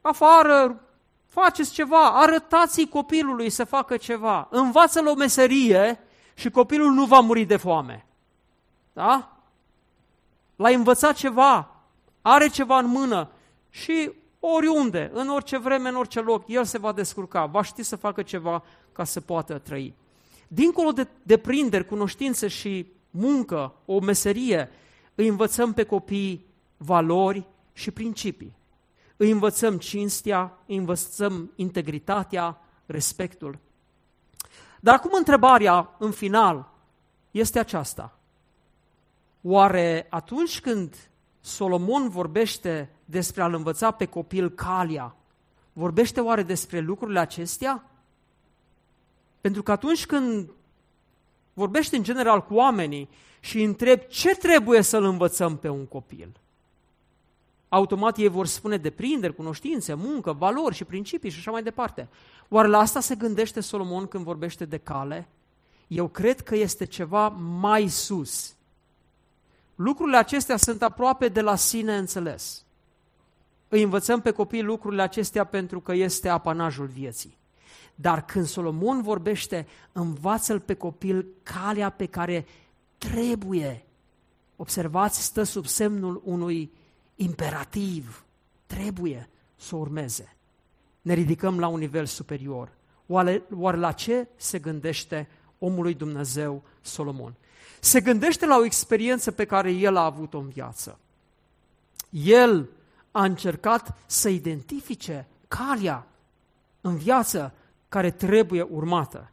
afară, 0.00 0.80
faceți 1.26 1.72
ceva, 1.72 2.20
arătați-i 2.20 2.88
copilului 2.88 3.50
să 3.50 3.64
facă 3.64 3.96
ceva, 3.96 4.48
învață-l 4.50 5.06
o 5.06 5.14
meserie 5.14 5.98
și 6.34 6.50
copilul 6.50 6.92
nu 6.92 7.04
va 7.04 7.20
muri 7.20 7.44
de 7.44 7.56
foame. 7.56 8.06
Da? 8.92 9.36
L-ai 10.56 10.74
învățat 10.74 11.14
ceva, 11.14 11.70
are 12.22 12.48
ceva 12.48 12.78
în 12.78 12.86
mână 12.86 13.30
și 13.70 14.10
oriunde, 14.40 15.10
în 15.12 15.28
orice 15.28 15.58
vreme, 15.58 15.88
în 15.88 15.96
orice 15.96 16.20
loc, 16.20 16.44
el 16.46 16.64
se 16.64 16.78
va 16.78 16.92
descurca, 16.92 17.46
va 17.46 17.62
ști 17.62 17.82
să 17.82 17.96
facă 17.96 18.22
ceva 18.22 18.62
ca 18.92 19.04
să 19.04 19.20
poată 19.20 19.58
trăi. 19.58 19.94
Dincolo 20.54 20.92
de 20.92 21.08
deprinderi, 21.22 21.86
cunoștințe 21.86 22.48
și 22.48 22.92
muncă, 23.10 23.74
o 23.84 24.00
meserie, 24.00 24.70
îi 25.14 25.28
învățăm 25.28 25.72
pe 25.72 25.82
copii 25.84 26.46
valori 26.76 27.46
și 27.72 27.90
principii. 27.90 28.56
Îi 29.16 29.30
învățăm 29.30 29.78
cinstea, 29.78 30.58
îi 30.66 30.76
învățăm 30.76 31.52
integritatea, 31.54 32.60
respectul. 32.86 33.58
Dar 34.80 34.94
acum 34.94 35.10
întrebarea, 35.14 35.94
în 35.98 36.10
final, 36.10 36.72
este 37.30 37.58
aceasta. 37.58 38.18
Oare 39.42 40.06
atunci 40.10 40.60
când 40.60 41.10
Solomon 41.40 42.08
vorbește 42.08 42.90
despre 43.04 43.42
a-l 43.42 43.54
învăța 43.54 43.90
pe 43.90 44.04
copil 44.04 44.50
calia, 44.50 45.16
vorbește 45.72 46.20
oare 46.20 46.42
despre 46.42 46.78
lucrurile 46.80 47.18
acestea? 47.18 47.88
Pentru 49.44 49.62
că 49.62 49.72
atunci 49.72 50.06
când 50.06 50.50
vorbești 51.52 51.96
în 51.96 52.02
general 52.02 52.44
cu 52.44 52.54
oamenii 52.54 53.08
și 53.40 53.56
îi 53.56 53.64
întrebi 53.64 54.06
ce 54.06 54.34
trebuie 54.34 54.82
să-l 54.82 55.04
învățăm 55.04 55.56
pe 55.56 55.68
un 55.68 55.86
copil, 55.86 56.40
automat 57.68 58.18
ei 58.18 58.28
vor 58.28 58.46
spune 58.46 58.76
deprinderi, 58.76 59.34
cunoștințe, 59.34 59.94
muncă, 59.94 60.32
valori 60.32 60.74
și 60.74 60.84
principii 60.84 61.30
și 61.30 61.38
așa 61.38 61.50
mai 61.50 61.62
departe. 61.62 62.08
Oare 62.48 62.68
la 62.68 62.78
asta 62.78 63.00
se 63.00 63.14
gândește 63.14 63.60
Solomon 63.60 64.06
când 64.06 64.24
vorbește 64.24 64.64
de 64.64 64.78
cale? 64.78 65.28
Eu 65.86 66.08
cred 66.08 66.40
că 66.40 66.54
este 66.56 66.84
ceva 66.84 67.28
mai 67.38 67.88
sus. 67.88 68.54
Lucrurile 69.74 70.16
acestea 70.16 70.56
sunt 70.56 70.82
aproape 70.82 71.28
de 71.28 71.40
la 71.40 71.54
sine 71.54 71.96
înțeles. 71.96 72.64
Îi 73.68 73.82
învățăm 73.82 74.20
pe 74.20 74.30
copii 74.30 74.62
lucrurile 74.62 75.02
acestea 75.02 75.44
pentru 75.44 75.80
că 75.80 75.92
este 75.92 76.28
apanajul 76.28 76.86
vieții. 76.86 77.42
Dar 77.94 78.24
când 78.24 78.46
Solomon 78.46 79.02
vorbește, 79.02 79.66
învață-l 79.92 80.60
pe 80.60 80.74
copil 80.74 81.26
calea 81.42 81.90
pe 81.90 82.06
care 82.06 82.46
trebuie. 82.98 83.84
Observați, 84.56 85.22
stă 85.22 85.42
sub 85.42 85.66
semnul 85.66 86.22
unui 86.24 86.72
imperativ. 87.14 88.24
Trebuie 88.66 89.28
să 89.56 89.76
urmeze. 89.76 90.36
Ne 91.02 91.14
ridicăm 91.14 91.58
la 91.58 91.66
un 91.66 91.78
nivel 91.78 92.06
superior. 92.06 92.72
Oare, 93.06 93.42
oare 93.54 93.76
la 93.76 93.92
ce 93.92 94.28
se 94.36 94.58
gândește 94.58 95.28
omului 95.58 95.94
Dumnezeu 95.94 96.62
Solomon? 96.80 97.34
Se 97.80 98.00
gândește 98.00 98.46
la 98.46 98.56
o 98.56 98.64
experiență 98.64 99.30
pe 99.30 99.44
care 99.44 99.70
el 99.70 99.96
a 99.96 100.04
avut-o 100.04 100.38
în 100.38 100.48
viață. 100.48 100.98
El 102.10 102.68
a 103.10 103.24
încercat 103.24 103.98
să 104.06 104.28
identifice 104.28 105.26
calea 105.48 106.06
în 106.80 106.96
viață 106.96 107.52
care 107.94 108.10
trebuie 108.10 108.62
urmată. 108.62 109.30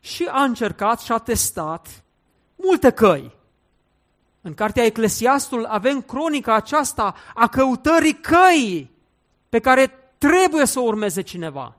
Și 0.00 0.28
a 0.30 0.42
încercat 0.42 1.00
și 1.00 1.12
a 1.12 1.18
testat 1.18 2.02
multe 2.56 2.90
căi. 2.90 3.36
În 4.40 4.54
cartea 4.54 4.84
Eclesiastul 4.84 5.64
avem 5.64 6.02
cronica 6.02 6.54
aceasta 6.54 7.14
a 7.34 7.48
căutării 7.48 8.14
căii 8.20 8.90
pe 9.48 9.58
care 9.58 10.12
trebuie 10.18 10.66
să 10.66 10.78
o 10.80 10.82
urmeze 10.82 11.20
cineva. 11.20 11.74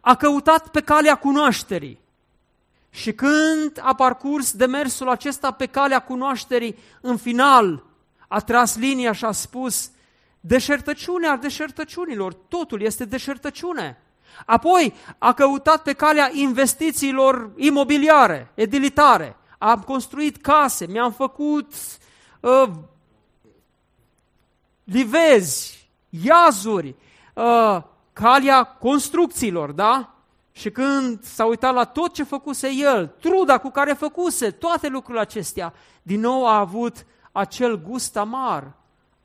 A 0.00 0.14
căutat 0.14 0.68
pe 0.68 0.80
calea 0.80 1.14
cunoașterii. 1.14 1.98
Și 2.90 3.12
când 3.12 3.80
a 3.82 3.94
parcurs 3.94 4.52
demersul 4.52 5.08
acesta 5.08 5.50
pe 5.50 5.66
calea 5.66 5.98
cunoașterii, 5.98 6.78
în 7.00 7.16
final 7.16 7.84
a 8.28 8.40
tras 8.40 8.76
linia 8.76 9.12
și 9.12 9.24
a 9.24 9.32
spus 9.32 9.90
deșertăciunea 10.40 11.36
deșertăciunilor, 11.36 12.32
totul 12.32 12.80
este 12.80 13.04
deșertăciune. 13.04 13.98
Apoi 14.46 14.94
a 15.18 15.32
căutat 15.32 15.82
pe 15.82 15.92
calea 15.92 16.30
investițiilor 16.32 17.50
imobiliare, 17.56 18.50
edilitare. 18.54 19.36
Am 19.58 19.80
construit 19.80 20.36
case, 20.36 20.86
mi-am 20.86 21.12
făcut 21.12 21.72
uh, 22.40 22.70
livezi, 24.84 25.88
iazuri, 26.08 26.94
uh, 27.34 27.82
calea 28.12 28.64
construcțiilor, 28.64 29.70
da? 29.70 30.14
Și 30.52 30.70
când 30.70 31.24
s-a 31.24 31.44
uitat 31.44 31.74
la 31.74 31.84
tot 31.84 32.12
ce 32.12 32.22
făcuse 32.22 32.70
el, 32.72 33.06
truda 33.06 33.58
cu 33.58 33.70
care 33.70 33.92
făcuse, 33.92 34.50
toate 34.50 34.88
lucrurile 34.88 35.22
acestea, 35.22 35.72
din 36.02 36.20
nou 36.20 36.46
a 36.46 36.58
avut 36.58 37.06
acel 37.32 37.82
gust 37.82 38.16
amar 38.16 38.72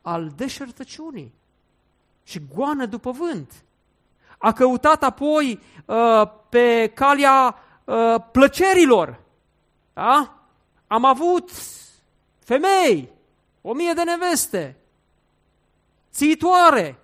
al 0.01 0.31
deșertăciunii 0.35 1.33
și 2.23 2.41
goană 2.55 2.85
după 2.85 3.11
vânt 3.11 3.63
a 4.41 4.53
căutat 4.53 5.03
apoi 5.03 5.59
uh, 5.85 6.21
pe 6.49 6.91
calea 6.95 7.55
uh, 7.83 8.15
plăcerilor. 8.31 9.19
Da? 9.93 10.33
Am 10.87 11.05
avut 11.05 11.51
femei, 12.39 13.09
o 13.61 13.73
mie 13.73 13.93
de 13.93 14.03
neveste, 14.03 14.77
țitoare. 16.11 16.99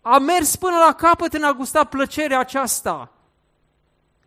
A 0.00 0.18
mers 0.18 0.56
până 0.56 0.76
la 0.86 0.92
capăt 0.92 1.32
în 1.32 1.42
a 1.42 1.52
gusta 1.52 1.84
plăcerea 1.84 2.38
aceasta. 2.38 3.12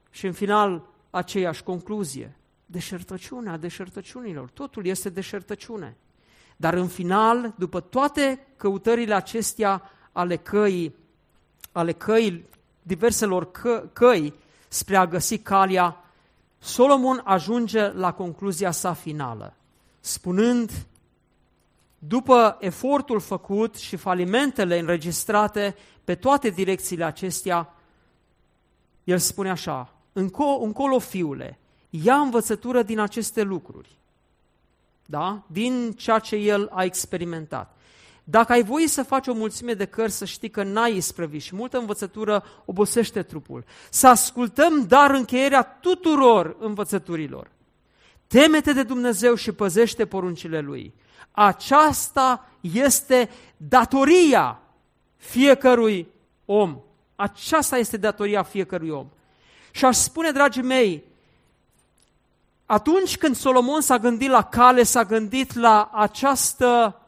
Și 0.10 0.26
în 0.26 0.34
final, 0.34 0.82
aceeași 1.10 1.64
concluzie. 1.64 2.36
Deșertăciunea 2.66 3.58
deșertăciunilor. 3.58 4.50
Totul 4.50 4.86
este 4.86 5.10
deșertăciune. 5.10 5.98
Dar 6.58 6.74
în 6.74 6.88
final, 6.88 7.54
după 7.58 7.80
toate 7.80 8.48
căutările 8.56 9.14
acestea 9.14 9.92
ale 10.12 10.36
căii, 10.36 10.96
ale 11.72 11.92
căi, 11.92 12.46
diverselor 12.82 13.52
că, 13.52 13.90
căi 13.94 14.34
spre 14.68 14.96
a 14.96 15.08
găsi 15.08 15.38
calea, 15.38 16.04
Solomon 16.60 17.22
ajunge 17.24 17.88
la 17.88 18.14
concluzia 18.14 18.72
sa 18.72 18.94
finală, 18.94 19.54
spunând 20.00 20.72
După 22.04 22.58
efortul 22.60 23.20
făcut 23.20 23.76
și 23.76 23.96
falimentele 23.96 24.80
înregistrate 24.80 25.76
pe 26.04 26.16
toate 26.16 26.50
direcțiile 26.50 27.04
acestea, 27.04 27.74
el 29.04 29.18
spune 29.18 29.50
așa, 29.50 29.94
Înco, 30.14 30.44
încolo, 30.44 31.00
fiule, 31.00 31.60
ia 31.90 32.16
învățătură 32.16 32.84
din 32.84 33.00
aceste 33.00 33.42
lucruri, 33.42 33.90
da? 35.06 35.42
din 35.48 35.92
ceea 35.92 36.20
ce 36.20 36.36
el 36.36 36.70
a 36.72 36.84
experimentat. 36.84 37.76
Dacă 38.32 38.52
ai 38.52 38.64
voie 38.64 38.88
să 38.88 39.04
faci 39.04 39.28
o 39.28 39.34
mulțime 39.34 39.74
de 39.74 39.86
cărți, 39.86 40.18
să 40.18 40.26
știi 40.26 40.50
că 40.50 40.64
n-ai 40.64 40.96
isprăvi 40.96 41.38
și 41.38 41.56
multă 41.56 41.78
învățătură 41.78 42.44
obosește 42.66 43.24
trupul. 43.24 43.64
Să 43.90 44.08
ascultăm, 44.08 44.86
dar 44.88 45.12
încheierea 45.12 45.64
tuturor 45.64 46.56
învățăturilor. 46.60 47.52
Temete 48.28 48.74
de 48.74 48.84
Dumnezeu 48.84 49.36
și 49.36 49.52
păzește 49.52 50.06
poruncile 50.06 50.60
Lui. 50.60 50.94
Aceasta 51.32 52.50
este 52.62 53.30
datoria 53.58 54.62
fiecărui 55.18 56.08
om. 56.46 56.80
Aceasta 57.16 57.78
este 57.78 57.98
datoria 57.98 58.44
fiecărui 58.44 58.90
om. 58.90 59.08
Și 59.72 59.86
aș 59.86 59.96
spune, 59.96 60.32
dragii 60.32 60.62
mei, 60.64 61.04
atunci 62.66 63.18
când 63.18 63.36
Solomon 63.36 63.82
s-a 63.82 63.98
gândit 63.98 64.30
la 64.30 64.44
cale, 64.44 64.84
s-a 64.84 65.04
gândit 65.04 65.56
la 65.56 65.90
această 65.94 67.01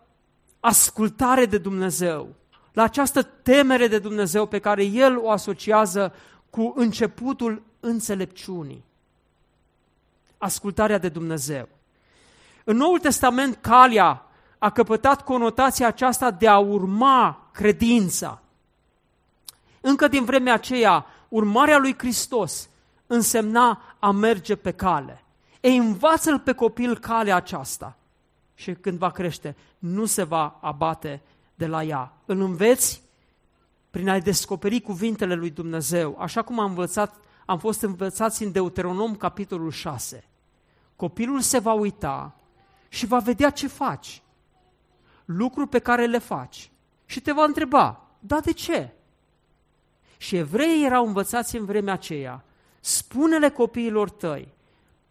ascultare 0.64 1.46
de 1.46 1.58
Dumnezeu, 1.58 2.36
la 2.74 2.84
această 2.84 3.24
temere 3.24 3.88
de 3.88 4.00
Dumnezeu 4.00 4.46
pe 4.46 4.60
care 4.60 4.84
el 4.84 5.18
o 5.18 5.30
asociază 5.30 6.14
cu 6.50 6.74
începutul 6.76 7.64
înțelepciunii. 7.80 8.84
Ascultarea 10.38 10.98
de 10.98 11.10
Dumnezeu. 11.10 11.70
În 12.64 12.78
Noul 12.78 13.00
Testament, 13.00 13.58
calea 13.62 14.26
a 14.58 14.70
căpătat 14.70 15.24
conotația 15.24 15.88
aceasta 15.88 16.32
de 16.32 16.48
a 16.48 16.58
urma 16.58 17.50
credința. 17.52 18.42
Încă 19.82 20.08
din 20.08 20.26
vremea 20.26 20.54
aceea, 20.54 21.06
urmarea 21.30 21.78
lui 21.78 21.94
Hristos 21.98 22.70
însemna 23.08 23.96
a 24.00 24.12
merge 24.12 24.56
pe 24.56 24.72
cale. 24.72 25.24
Ei, 25.62 25.78
învață-l 25.78 26.40
pe 26.40 26.54
copil 26.54 26.98
calea 26.98 27.36
aceasta 27.36 27.98
și 28.56 28.74
când 28.74 28.98
va 28.98 29.12
crește, 29.12 29.56
nu 29.80 30.06
se 30.06 30.24
va 30.24 30.60
abate 30.62 31.22
de 31.56 31.68
la 31.68 31.84
ea. 31.84 32.14
Îl 32.26 32.42
înveți 32.42 33.02
prin 33.90 34.10
a-i 34.10 34.22
descoperi 34.22 34.82
cuvintele 34.82 35.36
lui 35.36 35.50
Dumnezeu, 35.50 36.16
așa 36.20 36.42
cum 36.42 36.60
am, 36.60 36.70
învățat, 36.70 37.16
am 37.46 37.60
fost 37.60 37.82
învățați 37.82 38.44
în 38.44 38.52
Deuteronom, 38.52 39.16
capitolul 39.16 39.72
6. 39.72 40.24
Copilul 40.96 41.42
se 41.42 41.60
va 41.60 41.74
uita 41.74 42.36
și 42.90 43.06
va 43.06 43.20
vedea 43.20 43.50
ce 43.50 43.68
faci, 43.68 44.22
lucruri 45.26 45.70
pe 45.70 45.80
care 45.80 46.06
le 46.06 46.18
faci 46.18 46.72
și 47.06 47.22
te 47.22 47.32
va 47.32 47.44
întreba, 47.44 48.02
da 48.20 48.40
de 48.40 48.52
ce? 48.52 48.94
Și 50.18 50.36
evreii 50.36 50.86
erau 50.86 51.06
învățați 51.06 51.58
în 51.58 51.66
vremea 51.66 51.94
aceea, 51.94 52.44
spune-le 52.80 53.50
copiilor 53.50 54.10
tăi, 54.10 54.54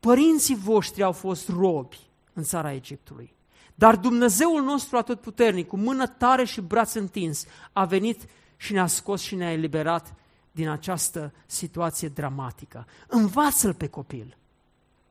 părinții 0.00 0.56
voștri 0.56 1.02
au 1.02 1.12
fost 1.12 1.48
robi 1.48 2.10
în 2.32 2.42
țara 2.42 2.72
Egiptului. 2.72 3.34
Dar 3.74 3.96
Dumnezeul 3.96 4.62
nostru 4.62 4.96
atotputernic, 4.96 5.68
cu 5.68 5.76
mână 5.76 6.06
tare 6.06 6.44
și 6.44 6.60
braț 6.60 6.94
întins, 6.94 7.46
a 7.72 7.84
venit 7.84 8.20
și 8.56 8.72
ne-a 8.72 8.86
scos 8.86 9.20
și 9.20 9.34
ne-a 9.34 9.52
eliberat 9.52 10.14
din 10.52 10.68
această 10.68 11.32
situație 11.46 12.08
dramatică. 12.08 12.86
Învață-l 13.06 13.74
pe 13.74 13.86
copil. 13.86 14.36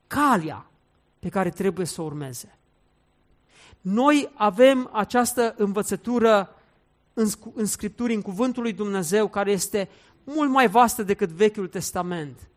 Calea 0.08 0.66
pe 1.20 1.30
care 1.30 1.50
trebuie 1.50 1.86
să 1.86 2.02
o 2.02 2.06
urmeze. 2.06 2.58
Noi 3.82 4.32
avem 4.36 4.90
această 4.94 5.54
învățătură 5.58 6.56
în, 7.14 7.28
în 7.54 7.66
Scripturi, 7.66 8.14
în 8.14 8.22
Cuvântul 8.22 8.64
lui 8.64 8.74
Dumnezeu, 8.74 9.28
care 9.28 9.52
este 9.52 9.90
mult 10.24 10.50
mai 10.50 10.68
vastă 10.68 11.04
decât 11.04 11.30
Vechiul 11.30 11.68
Testament. 11.68 12.50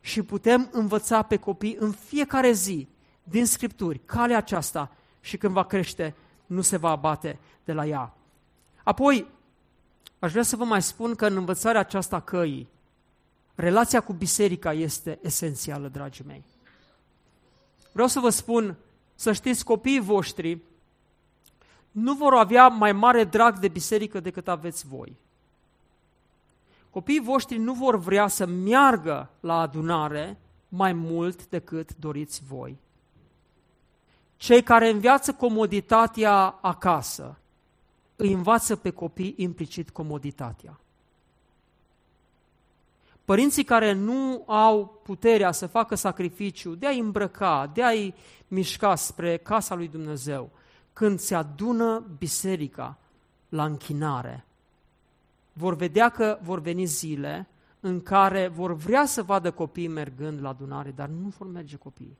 Și 0.00 0.22
putem 0.22 0.68
învăța 0.72 1.22
pe 1.22 1.36
copii 1.36 1.76
în 1.78 1.90
fiecare 1.90 2.52
zi 2.52 2.88
din 3.30 3.46
Scripturi 3.46 4.00
calea 4.04 4.36
aceasta 4.36 4.90
și 5.20 5.36
când 5.36 5.52
va 5.52 5.64
crește, 5.64 6.14
nu 6.46 6.60
se 6.60 6.76
va 6.76 6.90
abate 6.90 7.38
de 7.64 7.72
la 7.72 7.86
ea. 7.86 8.14
Apoi, 8.84 9.26
aș 10.18 10.30
vrea 10.30 10.42
să 10.42 10.56
vă 10.56 10.64
mai 10.64 10.82
spun 10.82 11.14
că 11.14 11.26
în 11.26 11.36
învățarea 11.36 11.80
aceasta 11.80 12.20
căii, 12.20 12.68
relația 13.54 14.00
cu 14.00 14.12
biserica 14.12 14.72
este 14.72 15.18
esențială, 15.22 15.88
dragii 15.88 16.24
mei. 16.26 16.44
Vreau 17.92 18.08
să 18.08 18.20
vă 18.20 18.28
spun, 18.28 18.76
să 19.14 19.32
știți, 19.32 19.64
copiii 19.64 20.00
voștri 20.00 20.58
nu 21.90 22.14
vor 22.14 22.34
avea 22.34 22.68
mai 22.68 22.92
mare 22.92 23.24
drag 23.24 23.58
de 23.58 23.68
biserică 23.68 24.20
decât 24.20 24.48
aveți 24.48 24.86
voi. 24.86 25.16
Copiii 26.90 27.20
voștri 27.20 27.56
nu 27.56 27.72
vor 27.72 27.98
vrea 27.98 28.26
să 28.26 28.46
meargă 28.46 29.30
la 29.40 29.60
adunare 29.60 30.38
mai 30.68 30.92
mult 30.92 31.48
decât 31.48 31.96
doriți 31.96 32.42
voi. 32.48 32.78
Cei 34.40 34.62
care 34.62 34.88
învață 34.88 35.32
comoditatea 35.32 36.58
acasă, 36.60 37.38
îi 38.16 38.32
învață 38.32 38.76
pe 38.76 38.90
copii 38.90 39.34
implicit 39.36 39.90
comoditatea. 39.90 40.80
Părinții 43.24 43.64
care 43.64 43.92
nu 43.92 44.42
au 44.46 45.00
puterea 45.02 45.52
să 45.52 45.66
facă 45.66 45.94
sacrificiu 45.94 46.74
de 46.74 46.86
a-i 46.86 46.98
îmbrăca, 46.98 47.70
de 47.74 47.84
a-i 47.84 48.14
mișca 48.48 48.94
spre 48.94 49.36
casa 49.36 49.74
lui 49.74 49.88
Dumnezeu, 49.88 50.50
când 50.92 51.18
se 51.18 51.34
adună 51.34 52.04
biserica 52.18 52.98
la 53.48 53.64
închinare, 53.64 54.44
vor 55.52 55.74
vedea 55.74 56.08
că 56.08 56.38
vor 56.42 56.60
veni 56.60 56.84
zile 56.84 57.48
în 57.80 58.02
care 58.02 58.48
vor 58.48 58.74
vrea 58.74 59.06
să 59.06 59.22
vadă 59.22 59.50
copiii 59.50 59.88
mergând 59.88 60.40
la 60.42 60.48
adunare, 60.48 60.90
dar 60.90 61.08
nu 61.08 61.28
vor 61.38 61.46
merge 61.46 61.76
copiii. 61.76 62.18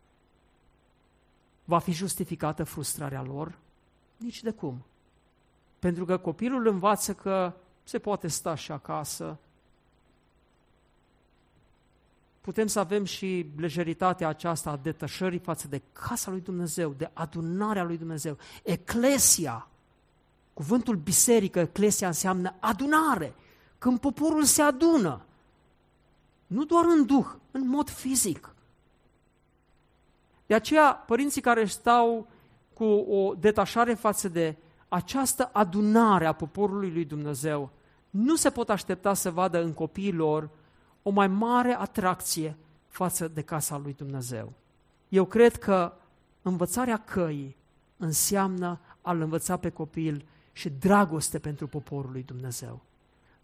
Va 1.70 1.78
fi 1.78 1.92
justificată 1.92 2.64
frustrarea 2.64 3.22
lor? 3.22 3.58
Nici 4.16 4.42
de 4.42 4.50
cum. 4.50 4.82
Pentru 5.78 6.04
că 6.04 6.16
copilul 6.16 6.66
învață 6.66 7.14
că 7.14 7.52
se 7.84 7.98
poate 7.98 8.28
sta 8.28 8.54
și 8.54 8.72
acasă. 8.72 9.36
Putem 12.40 12.66
să 12.66 12.78
avem 12.78 13.04
și 13.04 13.46
lejeritatea 13.56 14.28
aceasta 14.28 14.70
a 14.70 14.76
detășării 14.76 15.38
față 15.38 15.68
de 15.68 15.82
casa 15.92 16.30
lui 16.30 16.40
Dumnezeu, 16.40 16.92
de 16.92 17.10
adunarea 17.12 17.84
lui 17.84 17.98
Dumnezeu. 17.98 18.38
Eclesia, 18.62 19.68
cuvântul 20.54 20.96
biserică, 20.96 21.58
eclesia 21.58 22.06
înseamnă 22.06 22.54
adunare, 22.60 23.34
când 23.78 23.98
poporul 23.98 24.44
se 24.44 24.62
adună. 24.62 25.24
Nu 26.46 26.64
doar 26.64 26.84
în 26.84 27.06
duh, 27.06 27.26
în 27.50 27.68
mod 27.68 27.90
fizic. 27.90 28.49
De 30.50 30.56
aceea, 30.56 30.92
părinții 30.92 31.40
care 31.40 31.64
stau 31.64 32.26
cu 32.74 32.84
o 32.84 33.34
detașare 33.34 33.94
față 33.94 34.28
de 34.28 34.56
această 34.88 35.50
adunare 35.52 36.26
a 36.26 36.32
poporului 36.32 36.90
lui 36.92 37.04
Dumnezeu, 37.04 37.70
nu 38.10 38.36
se 38.36 38.50
pot 38.50 38.70
aștepta 38.70 39.14
să 39.14 39.30
vadă 39.30 39.62
în 39.62 39.72
copiii 39.72 40.12
lor 40.12 40.50
o 41.02 41.10
mai 41.10 41.26
mare 41.26 41.76
atracție 41.78 42.56
față 42.88 43.28
de 43.28 43.42
casa 43.42 43.78
lui 43.78 43.94
Dumnezeu. 43.98 44.52
Eu 45.08 45.24
cred 45.24 45.56
că 45.56 45.92
învățarea 46.42 46.96
căii 46.96 47.56
înseamnă 47.96 48.80
a-l 49.00 49.20
învăța 49.20 49.56
pe 49.56 49.68
copil 49.68 50.24
și 50.52 50.70
dragoste 50.70 51.38
pentru 51.38 51.66
poporul 51.66 52.10
lui 52.12 52.22
Dumnezeu. 52.22 52.80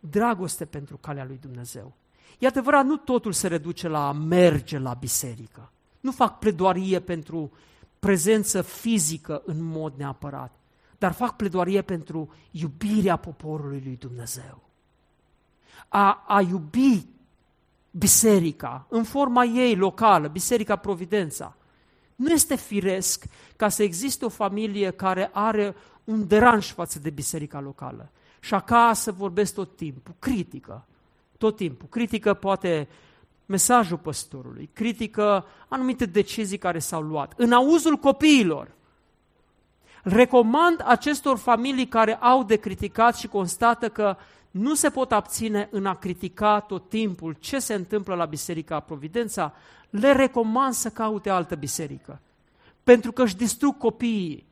Dragoste 0.00 0.64
pentru 0.64 0.96
calea 0.96 1.24
lui 1.24 1.38
Dumnezeu. 1.40 1.92
E 2.38 2.46
adevărat, 2.46 2.84
nu 2.84 2.96
totul 2.96 3.32
se 3.32 3.48
reduce 3.48 3.88
la 3.88 4.08
a 4.08 4.12
merge 4.12 4.78
la 4.78 4.94
biserică. 4.94 5.70
Nu 6.06 6.12
fac 6.12 6.38
pledoarie 6.38 7.00
pentru 7.00 7.52
prezență 7.98 8.62
fizică 8.62 9.42
în 9.44 9.62
mod 9.62 9.92
neapărat, 9.96 10.54
dar 10.98 11.12
fac 11.12 11.36
pledoarie 11.36 11.82
pentru 11.82 12.34
iubirea 12.50 13.16
poporului 13.16 13.82
lui 13.84 13.96
Dumnezeu. 13.96 14.62
A, 15.88 16.24
a 16.26 16.40
iubi 16.40 17.06
biserica 17.90 18.86
în 18.88 19.04
forma 19.04 19.44
ei 19.44 19.76
locală, 19.76 20.28
Biserica 20.28 20.76
Providența. 20.76 21.56
Nu 22.16 22.30
este 22.30 22.56
firesc 22.56 23.24
ca 23.56 23.68
să 23.68 23.82
existe 23.82 24.24
o 24.24 24.28
familie 24.28 24.90
care 24.90 25.30
are 25.32 25.74
un 26.04 26.26
deranj 26.26 26.72
față 26.72 26.98
de 26.98 27.10
biserica 27.10 27.60
locală. 27.60 28.10
Și 28.40 28.54
acasă 28.54 29.12
vorbesc 29.12 29.54
tot 29.54 29.76
timpul, 29.76 30.14
critică, 30.18 30.86
tot 31.38 31.56
timpul. 31.56 31.88
Critică 31.88 32.34
poate 32.34 32.88
mesajul 33.46 33.98
păstorului, 33.98 34.70
critică 34.72 35.44
anumite 35.68 36.04
decizii 36.06 36.58
care 36.58 36.78
s-au 36.78 37.02
luat, 37.02 37.32
în 37.36 37.52
auzul 37.52 37.96
copiilor. 37.96 38.74
Recomand 40.02 40.82
acestor 40.84 41.38
familii 41.38 41.86
care 41.86 42.14
au 42.14 42.44
de 42.44 42.56
criticat 42.56 43.16
și 43.16 43.28
constată 43.28 43.88
că 43.88 44.16
nu 44.50 44.74
se 44.74 44.90
pot 44.90 45.12
abține 45.12 45.68
în 45.70 45.86
a 45.86 45.94
critica 45.94 46.60
tot 46.60 46.88
timpul 46.88 47.36
ce 47.38 47.58
se 47.58 47.74
întâmplă 47.74 48.14
la 48.14 48.24
Biserica 48.24 48.80
Providența, 48.80 49.54
le 49.90 50.12
recomand 50.12 50.74
să 50.74 50.88
caute 50.88 51.30
altă 51.30 51.54
biserică. 51.54 52.20
Pentru 52.84 53.12
că 53.12 53.22
își 53.22 53.36
distrug 53.36 53.78
copiii. 53.78 54.44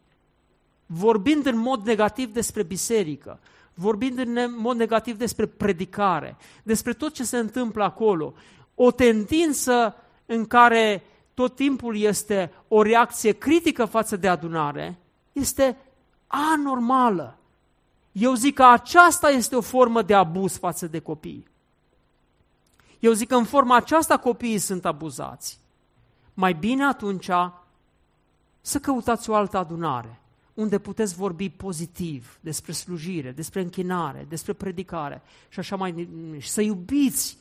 vorbind 0.86 1.46
în 1.46 1.56
mod 1.56 1.86
negativ 1.86 2.32
despre 2.32 2.62
biserică, 2.62 3.40
vorbind 3.74 4.18
în 4.18 4.54
mod 4.56 4.76
negativ 4.76 5.16
despre 5.18 5.46
predicare, 5.46 6.36
despre 6.62 6.92
tot 6.92 7.12
ce 7.12 7.24
se 7.24 7.38
întâmplă 7.38 7.84
acolo, 7.84 8.34
o 8.74 8.90
tendință 8.90 9.96
în 10.26 10.46
care 10.46 11.02
tot 11.34 11.54
timpul 11.54 11.96
este 11.96 12.52
o 12.68 12.82
reacție 12.82 13.32
critică 13.32 13.84
față 13.84 14.16
de 14.16 14.28
adunare, 14.28 14.98
este 15.32 15.76
anormală. 16.26 17.38
Eu 18.12 18.34
zic 18.34 18.54
că 18.54 18.64
aceasta 18.64 19.30
este 19.30 19.56
o 19.56 19.60
formă 19.60 20.02
de 20.02 20.14
abuz 20.14 20.56
față 20.56 20.86
de 20.86 20.98
copii. 20.98 21.46
Eu 22.98 23.12
zic 23.12 23.28
că 23.28 23.34
în 23.34 23.44
forma 23.44 23.76
aceasta 23.76 24.16
copiii 24.16 24.58
sunt 24.58 24.84
abuzați. 24.84 25.58
Mai 26.34 26.54
bine 26.54 26.84
atunci 26.84 27.28
să 28.60 28.78
căutați 28.78 29.30
o 29.30 29.34
altă 29.34 29.56
adunare, 29.56 30.20
unde 30.54 30.78
puteți 30.78 31.14
vorbi 31.14 31.50
pozitiv 31.50 32.38
despre 32.40 32.72
slujire, 32.72 33.30
despre 33.30 33.60
închinare, 33.60 34.26
despre 34.28 34.52
predicare 34.52 35.22
și 35.48 35.58
așa 35.58 35.76
mai 35.76 36.08
și 36.38 36.48
să 36.48 36.60
iubiți 36.60 37.38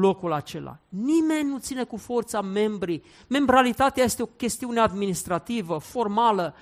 locul 0.00 0.32
acela. 0.32 0.78
Nimeni 0.88 1.48
nu 1.48 1.58
ține 1.58 1.84
cu 1.84 1.96
forța 1.96 2.40
membrii. 2.40 3.02
Membralitatea 3.26 4.04
este 4.04 4.22
o 4.22 4.26
chestiune 4.26 4.80
administrativă, 4.80 5.78
formală. 5.78 6.54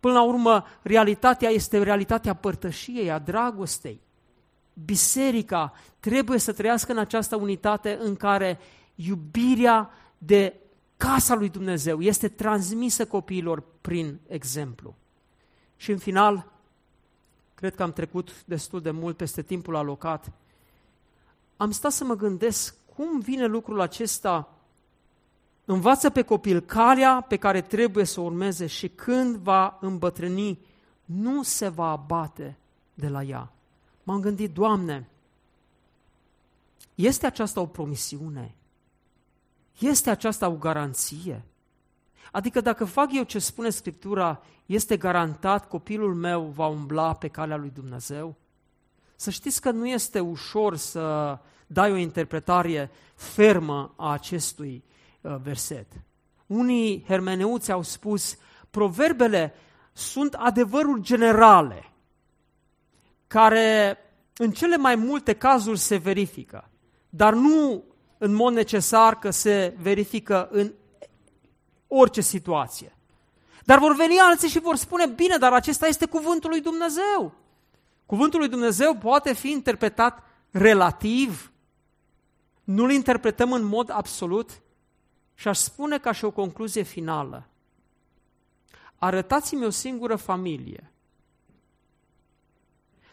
Până 0.00 0.14
la 0.14 0.22
urmă, 0.22 0.64
realitatea 0.82 1.48
este 1.48 1.82
realitatea 1.82 2.34
părtășiei, 2.34 3.10
a 3.10 3.18
dragostei. 3.18 4.00
Biserica 4.84 5.72
trebuie 6.00 6.38
să 6.38 6.52
trăiască 6.52 6.92
în 6.92 6.98
această 6.98 7.36
unitate 7.36 7.98
în 8.00 8.16
care 8.16 8.58
iubirea 8.94 9.90
de 10.18 10.54
casa 10.96 11.34
lui 11.34 11.48
Dumnezeu 11.48 12.00
este 12.00 12.28
transmisă 12.28 13.06
copiilor 13.06 13.62
prin 13.80 14.18
exemplu. 14.28 14.94
Și 15.76 15.90
în 15.90 15.98
final, 15.98 16.46
cred 17.54 17.74
că 17.74 17.82
am 17.82 17.92
trecut 17.92 18.44
destul 18.44 18.80
de 18.80 18.90
mult 18.90 19.16
peste 19.16 19.42
timpul 19.42 19.76
alocat, 19.76 20.32
am 21.60 21.70
stat 21.70 21.92
să 21.92 22.04
mă 22.04 22.14
gândesc 22.14 22.74
cum 22.94 23.20
vine 23.20 23.46
lucrul 23.46 23.80
acesta 23.80 24.48
învață 25.64 26.10
pe 26.10 26.22
copil 26.22 26.60
calea 26.60 27.20
pe 27.20 27.36
care 27.36 27.60
trebuie 27.60 28.04
să 28.04 28.20
o 28.20 28.24
urmeze 28.24 28.66
și 28.66 28.88
când 28.88 29.36
va 29.36 29.78
îmbătrâni, 29.80 30.58
nu 31.04 31.42
se 31.42 31.68
va 31.68 31.90
abate 31.90 32.56
de 32.94 33.08
la 33.08 33.22
ea. 33.22 33.52
M-am 34.02 34.20
gândit, 34.20 34.54
Doamne, 34.54 35.08
este 36.94 37.26
aceasta 37.26 37.60
o 37.60 37.66
promisiune? 37.66 38.54
Este 39.78 40.10
aceasta 40.10 40.48
o 40.48 40.56
garanție? 40.56 41.44
Adică 42.32 42.60
dacă 42.60 42.84
fac 42.84 43.08
eu 43.12 43.22
ce 43.22 43.38
spune 43.38 43.70
Scriptura, 43.70 44.42
este 44.66 44.96
garantat 44.96 45.68
copilul 45.68 46.14
meu 46.14 46.42
va 46.42 46.66
umbla 46.66 47.14
pe 47.14 47.28
calea 47.28 47.56
lui 47.56 47.70
Dumnezeu? 47.70 48.36
Să 49.20 49.30
știți 49.30 49.60
că 49.60 49.70
nu 49.70 49.86
este 49.86 50.20
ușor 50.20 50.76
să 50.76 51.38
dai 51.66 51.92
o 51.92 51.96
interpretare 51.96 52.90
fermă 53.14 53.94
a 53.96 54.12
acestui 54.12 54.84
uh, 55.20 55.36
verset. 55.42 55.86
Unii 56.46 57.04
hermeneuți 57.06 57.72
au 57.72 57.82
spus, 57.82 58.36
proverbele 58.70 59.54
sunt 59.92 60.34
adevăruri 60.34 61.02
generale, 61.02 61.92
care 63.26 63.98
în 64.36 64.50
cele 64.50 64.76
mai 64.76 64.94
multe 64.94 65.32
cazuri 65.32 65.78
se 65.78 65.96
verifică, 65.96 66.70
dar 67.08 67.34
nu 67.34 67.84
în 68.18 68.32
mod 68.32 68.52
necesar 68.52 69.18
că 69.18 69.30
se 69.30 69.76
verifică 69.80 70.48
în 70.50 70.72
orice 71.86 72.20
situație. 72.20 72.96
Dar 73.64 73.78
vor 73.78 73.94
veni 73.94 74.18
alții 74.18 74.48
și 74.48 74.60
vor 74.60 74.76
spune, 74.76 75.06
bine, 75.06 75.36
dar 75.36 75.52
acesta 75.52 75.86
este 75.86 76.06
cuvântul 76.06 76.50
lui 76.50 76.60
Dumnezeu. 76.60 77.39
Cuvântul 78.10 78.38
lui 78.38 78.48
Dumnezeu 78.48 78.96
poate 78.96 79.34
fi 79.34 79.50
interpretat 79.50 80.22
relativ, 80.50 81.52
nu-l 82.64 82.90
interpretăm 82.90 83.52
în 83.52 83.62
mod 83.62 83.90
absolut 83.90 84.60
și 85.34 85.48
aș 85.48 85.58
spune 85.58 85.98
ca 85.98 86.12
și 86.12 86.24
o 86.24 86.30
concluzie 86.30 86.82
finală. 86.82 87.48
Arătați-mi 88.96 89.64
o 89.64 89.70
singură 89.70 90.16
familie 90.16 90.92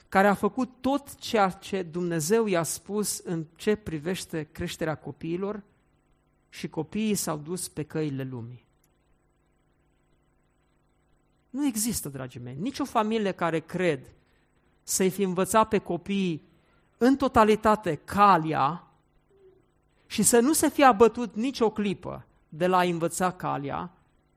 care 0.09 0.27
a 0.27 0.33
făcut 0.33 0.69
tot 0.81 1.15
ceea 1.15 1.49
ce 1.49 1.83
Dumnezeu 1.83 2.45
i-a 2.45 2.63
spus 2.63 3.17
în 3.17 3.45
ce 3.55 3.75
privește 3.75 4.47
creșterea 4.51 4.95
copiilor 4.95 5.63
și 6.49 6.69
copiii 6.69 7.15
s-au 7.15 7.37
dus 7.37 7.67
pe 7.67 7.83
căile 7.83 8.23
lumii. 8.23 8.65
Nu 11.49 11.65
există, 11.65 12.09
dragii 12.09 12.39
mei, 12.39 12.55
nicio 12.59 12.85
familie 12.85 13.31
care 13.31 13.59
cred 13.59 14.11
să-i 14.89 15.09
fi 15.09 15.21
învățat 15.21 15.67
pe 15.67 15.77
copii 15.77 16.47
în 16.97 17.15
totalitate 17.15 17.95
calia 17.95 18.87
și 20.05 20.23
să 20.23 20.39
nu 20.39 20.53
se 20.53 20.69
fie 20.69 20.83
abătut 20.83 21.35
nicio 21.35 21.69
clipă 21.69 22.25
de 22.49 22.67
la 22.67 22.77
a 22.77 22.83
învăța 22.83 23.31
calia 23.31 23.91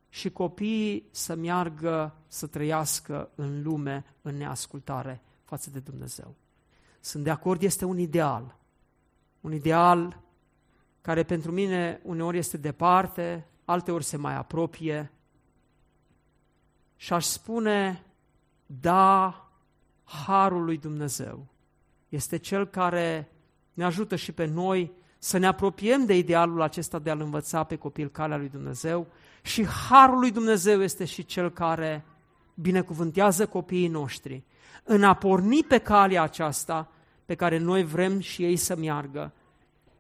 și 0.09 0.31
copiii 0.31 1.09
să 1.11 1.35
meargă, 1.35 2.15
să 2.27 2.47
trăiască 2.47 3.31
în 3.35 3.63
lume, 3.63 4.05
în 4.23 4.37
neascultare 4.37 5.23
față 5.45 5.71
de 5.71 5.79
Dumnezeu. 5.79 6.35
Sunt 7.01 7.25
de 7.25 7.31
acord, 7.31 7.63
este 7.63 7.85
un 7.85 7.99
ideal. 7.99 8.57
Un 9.41 9.53
ideal 9.53 10.21
care 11.01 11.23
pentru 11.23 11.53
mine 11.53 12.01
uneori 12.05 12.39
este 12.39 12.57
departe, 12.57 13.47
alteori 13.65 14.05
se 14.05 14.17
mai 14.17 14.35
apropie. 14.35 15.13
Și 16.97 17.13
aș 17.13 17.25
spune, 17.25 18.05
da, 18.67 19.45
harul 20.27 20.65
lui 20.65 20.79
Dumnezeu 20.79 21.47
este 22.09 22.37
cel 22.37 22.67
care 22.67 23.33
ne 23.73 23.85
ajută 23.85 24.17
și 24.17 24.33
pe 24.33 24.45
noi 24.45 24.93
să 25.19 25.39
ne 25.39 25.47
apropiem 25.47 26.05
de 26.05 26.17
idealul 26.17 26.63
acesta 26.63 26.99
de 26.99 27.11
a-L 27.11 27.21
învăța 27.21 27.65
pe 27.65 27.77
copil 27.77 28.09
calea 28.09 28.37
lui 28.37 28.49
Dumnezeu 28.49 29.07
și 29.43 29.67
harul 29.67 30.19
lui 30.19 30.31
Dumnezeu 30.31 30.83
este 30.83 31.05
și 31.05 31.25
cel 31.25 31.51
care 31.51 32.05
binecuvântează 32.55 33.47
copiii 33.47 33.89
noștri 33.89 34.45
în 34.85 35.05
a 35.05 35.15
porni 35.15 35.65
pe 35.65 35.79
calea 35.79 36.23
aceasta 36.23 36.91
pe 37.25 37.35
care 37.35 37.59
noi 37.59 37.85
vrem 37.85 38.21
și 38.21 38.45
ei 38.45 38.57
să 38.57 38.77
meargă 38.77 39.33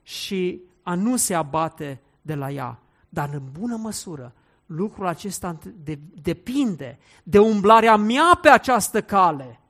și 0.02 0.60
a 0.82 0.94
nu 0.94 1.16
se 1.16 1.34
abate 1.34 2.00
de 2.22 2.34
la 2.34 2.50
ea. 2.50 2.78
Dar 3.08 3.30
în 3.32 3.42
bună 3.52 3.76
măsură, 3.76 4.34
lucrul 4.66 5.06
acesta 5.06 5.58
de, 5.84 5.98
depinde 6.22 6.98
de 7.22 7.38
umblarea 7.38 7.96
mea 7.96 8.38
pe 8.42 8.48
această 8.48 9.02
cale. 9.02 9.60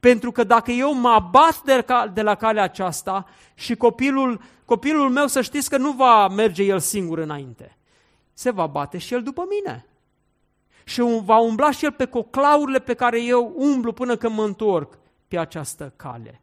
Pentru 0.00 0.32
că 0.32 0.44
dacă 0.44 0.70
eu 0.70 0.94
mă 0.94 1.08
abat 1.08 1.62
de, 1.62 1.84
de 2.12 2.22
la 2.22 2.34
calea 2.34 2.62
aceasta 2.62 3.26
și 3.54 3.74
copilul, 3.74 4.40
copilul 4.64 5.10
meu 5.10 5.26
să 5.26 5.40
știți 5.40 5.70
că 5.70 5.76
nu 5.76 5.92
va 5.92 6.28
merge 6.28 6.62
el 6.62 6.78
singur 6.78 7.18
înainte, 7.18 7.76
se 8.32 8.50
va 8.50 8.66
bate 8.66 8.98
și 8.98 9.14
el 9.14 9.22
după 9.22 9.44
mine 9.48 9.86
și 10.84 11.00
va 11.24 11.38
umbla 11.38 11.70
și 11.70 11.84
el 11.84 11.92
pe 11.92 12.04
coclaurile 12.04 12.78
pe 12.78 12.94
care 12.94 13.22
eu 13.22 13.52
umblu 13.56 13.92
până 13.92 14.16
când 14.16 14.34
mă 14.34 14.44
întorc 14.44 14.98
pe 15.28 15.38
această 15.38 15.92
cale. 15.96 16.40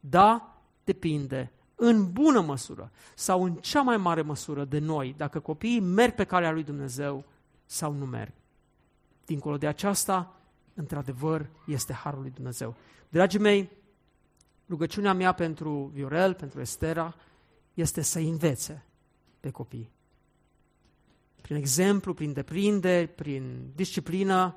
Da, 0.00 0.56
depinde 0.84 1.52
în 1.74 2.12
bună 2.12 2.40
măsură 2.40 2.90
sau 3.14 3.44
în 3.44 3.54
cea 3.54 3.82
mai 3.82 3.96
mare 3.96 4.22
măsură 4.22 4.64
de 4.64 4.78
noi, 4.78 5.14
dacă 5.16 5.40
copiii 5.40 5.80
merg 5.80 6.14
pe 6.14 6.24
calea 6.24 6.50
lui 6.50 6.62
Dumnezeu 6.62 7.24
sau 7.66 7.92
nu 7.92 8.04
merg. 8.04 8.32
Dincolo 9.26 9.56
de 9.56 9.66
aceasta, 9.66 10.34
într-adevăr, 10.74 11.50
este 11.66 11.92
Harul 11.92 12.20
lui 12.20 12.30
Dumnezeu. 12.30 12.76
Dragii 13.08 13.40
mei, 13.40 13.70
rugăciunea 14.68 15.12
mea 15.12 15.32
pentru 15.32 15.90
Viorel, 15.94 16.34
pentru 16.34 16.60
Estera, 16.60 17.14
este 17.74 18.00
să 18.00 18.18
învețe 18.18 18.84
pe 19.40 19.50
copii 19.50 19.90
prin 21.42 21.56
exemplu, 21.56 22.14
prin 22.14 22.32
deprinderi, 22.32 23.08
prin 23.08 23.70
disciplină, 23.74 24.54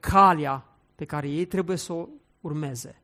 calea 0.00 0.66
pe 0.94 1.04
care 1.04 1.28
ei 1.28 1.44
trebuie 1.44 1.76
să 1.76 1.92
o 1.92 2.08
urmeze. 2.40 3.02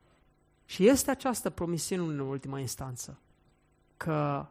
Și 0.65 0.87
este 0.87 1.11
această 1.11 1.49
promisiune 1.49 2.13
în 2.13 2.19
ultima 2.19 2.59
instanță, 2.59 3.19
că 3.97 4.45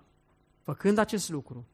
făcând 0.62 0.98
acest 0.98 1.28
lucru, 1.28 1.66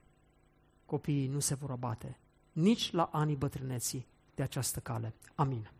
copiii 0.87 1.27
nu 1.27 1.39
se 1.39 1.55
vor 1.55 1.71
abate 1.71 2.19
nici 2.53 2.93
la 2.93 3.09
anii 3.13 3.37
bătrâneții 3.37 4.07
de 4.35 4.43
această 4.43 4.81
cale. 4.81 5.15
Amin. 5.35 5.71